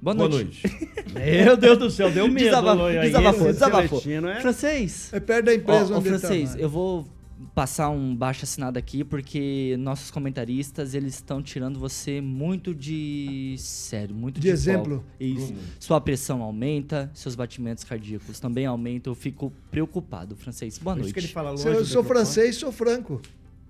Boa 0.00 0.14
Boa 0.14 0.28
noite. 0.28 0.62
noite. 0.64 0.88
Meu 1.12 1.56
Deus 1.56 1.78
do 1.78 1.90
céu, 1.90 2.10
deu 2.10 2.28
medo. 2.28 2.44
Desabafou, 2.44 2.86
Aí, 2.86 3.00
desabafou, 3.00 3.46
desabafou. 3.52 4.02
É- 4.30 4.40
Francês, 4.40 5.10
É 5.12 5.18
perto 5.20 5.46
da 5.46 5.54
empresa 5.54 5.96
onde 5.96 6.08
ele 6.08 6.18
francês, 6.18 6.42
trabalha. 6.50 6.62
eu 6.62 6.68
vou 6.68 7.06
passar 7.54 7.88
um 7.90 8.14
baixo 8.16 8.44
assinado 8.44 8.78
aqui 8.78 9.02
porque 9.04 9.76
nossos 9.78 10.10
comentaristas 10.10 10.92
eles 10.94 11.14
estão 11.14 11.40
tirando 11.42 11.78
você 11.78 12.20
muito 12.20 12.74
de 12.74 13.54
sério, 13.58 14.14
muito 14.14 14.36
De 14.36 14.42
de, 14.42 14.48
exemplo. 14.48 15.04
Isso. 15.20 15.54
Sua 15.80 16.00
pressão 16.00 16.42
aumenta, 16.42 17.10
seus 17.14 17.34
batimentos 17.34 17.82
cardíacos 17.84 18.38
também 18.40 18.66
aumentam. 18.66 19.10
Eu 19.12 19.14
fico 19.16 19.52
preocupado, 19.70 20.36
francês. 20.36 20.78
Boa 20.78 20.94
Por 20.94 21.00
isso 21.00 21.06
noite. 21.08 21.14
que 21.14 21.20
ele 21.20 21.28
fala 21.32 21.50
longe 21.50 21.62
Se 21.62 21.68
eu 21.68 21.84
sou 21.84 22.04
francês, 22.04 22.56
sou 22.56 22.70
franco. 22.72 23.20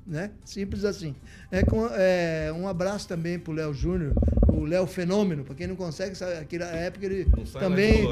Né? 0.08 0.30
Simples 0.42 0.86
assim. 0.86 1.14
É, 1.50 1.62
com, 1.62 1.86
é, 1.92 2.50
um 2.56 2.66
abraço 2.66 3.06
também 3.06 3.38
pro 3.38 3.52
Léo 3.52 3.74
Júnior, 3.74 4.14
o 4.48 4.64
Léo 4.64 4.86
Fenômeno. 4.86 5.44
Pra 5.44 5.54
quem 5.54 5.66
não 5.66 5.76
consegue, 5.76 6.14
sabe, 6.14 6.36
naquela 6.36 6.64
época 6.64 7.04
ele 7.04 7.26
também 7.52 8.08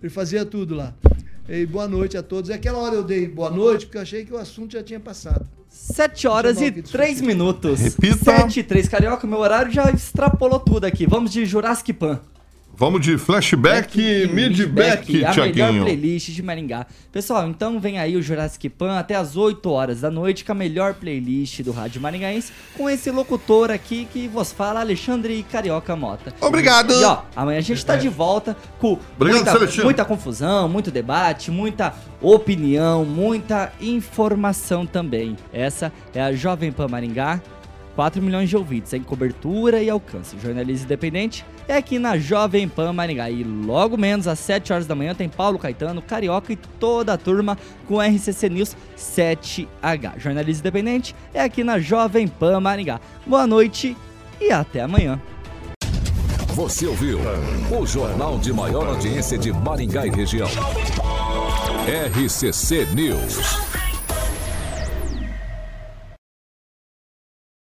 ele 0.00 0.10
fazia 0.10 0.44
tudo 0.44 0.76
lá. 0.76 0.94
E 1.48 1.66
boa 1.66 1.88
noite 1.88 2.16
a 2.16 2.22
todos. 2.22 2.48
E 2.50 2.52
aquela 2.52 2.78
hora 2.78 2.94
eu 2.94 3.02
dei 3.02 3.26
boa 3.26 3.50
noite 3.50 3.86
porque 3.86 3.98
eu 3.98 4.02
achei 4.02 4.24
que 4.24 4.32
o 4.32 4.38
assunto 4.38 4.72
já 4.74 4.82
tinha 4.84 5.00
passado. 5.00 5.44
7 5.68 6.28
horas 6.28 6.60
e 6.60 6.68
o 6.68 6.72
que 6.72 6.82
3 6.82 7.20
minutos. 7.20 7.80
Repita. 7.80 8.38
7 8.38 8.60
e 8.60 8.62
3, 8.62 8.88
carioca. 8.88 9.26
Meu 9.26 9.38
horário 9.38 9.72
já 9.72 9.90
extrapolou 9.90 10.60
tudo 10.60 10.84
aqui. 10.84 11.06
Vamos 11.06 11.32
de 11.32 11.44
Jurassic 11.44 11.92
Pan. 11.92 12.20
Vamos 12.80 13.02
de 13.02 13.18
flashback 13.18 14.00
e 14.00 14.26
midback, 14.26 15.10
a 15.10 15.12
melhor 15.12 15.34
Tiaguinho. 15.34 15.82
playlist 15.82 16.30
de 16.30 16.42
Maringá. 16.42 16.86
Pessoal, 17.12 17.46
então 17.46 17.78
vem 17.78 17.98
aí 17.98 18.16
o 18.16 18.22
Jurassic 18.22 18.70
Pan 18.70 18.98
até 18.98 19.14
as 19.16 19.36
8 19.36 19.70
horas 19.70 20.00
da 20.00 20.10
noite 20.10 20.46
com 20.46 20.52
a 20.52 20.54
melhor 20.54 20.94
playlist 20.94 21.60
do 21.60 21.72
Rádio 21.72 22.00
Maringaense 22.00 22.50
com 22.74 22.88
esse 22.88 23.10
locutor 23.10 23.70
aqui 23.70 24.08
que 24.10 24.26
vos 24.26 24.50
fala, 24.50 24.80
Alexandre 24.80 25.42
Carioca 25.42 25.94
Mota. 25.94 26.32
Obrigado. 26.40 26.94
E 26.94 27.04
ó, 27.04 27.20
amanhã 27.36 27.58
a 27.58 27.60
gente 27.60 27.84
tá 27.84 27.96
de 27.96 28.08
volta 28.08 28.56
com 28.78 28.98
Obrigado, 29.14 29.58
muita, 29.58 29.84
muita 29.84 30.04
confusão, 30.06 30.66
muito 30.66 30.90
debate, 30.90 31.50
muita 31.50 31.92
opinião, 32.22 33.04
muita 33.04 33.74
informação 33.78 34.86
também. 34.86 35.36
Essa 35.52 35.92
é 36.14 36.22
a 36.22 36.32
Jovem 36.32 36.72
Pan 36.72 36.88
Maringá. 36.88 37.42
4 37.94 38.22
milhões 38.22 38.48
de 38.48 38.56
ouvintes 38.56 38.92
em 38.92 39.02
cobertura 39.02 39.82
e 39.82 39.90
alcance. 39.90 40.36
Jornalismo 40.38 40.86
independente 40.86 41.44
é 41.68 41.76
aqui 41.76 41.98
na 41.98 42.18
Jovem 42.18 42.68
Pan 42.68 42.92
Maringá. 42.92 43.30
E 43.30 43.44
logo 43.44 43.96
menos 43.96 44.26
às 44.26 44.38
7 44.38 44.72
horas 44.72 44.86
da 44.86 44.94
manhã 44.94 45.14
tem 45.14 45.28
Paulo 45.28 45.58
Caetano, 45.58 46.02
Carioca 46.02 46.52
e 46.52 46.56
toda 46.56 47.12
a 47.12 47.18
turma 47.18 47.58
com 47.86 48.00
RCC 48.00 48.48
News 48.48 48.76
7H. 48.96 50.18
Jornalismo 50.18 50.60
independente 50.60 51.14
é 51.32 51.42
aqui 51.42 51.64
na 51.64 51.78
Jovem 51.78 52.26
Pan 52.26 52.60
Maringá. 52.60 53.00
Boa 53.26 53.46
noite 53.46 53.96
e 54.40 54.50
até 54.50 54.80
amanhã. 54.80 55.20
Você 56.54 56.86
ouviu 56.86 57.18
o 57.70 57.86
jornal 57.86 58.38
de 58.38 58.52
maior 58.52 58.86
audiência 58.88 59.38
de 59.38 59.52
Maringá 59.52 60.06
e 60.06 60.10
região. 60.10 60.48
RCC 61.86 62.86
News. 62.94 63.79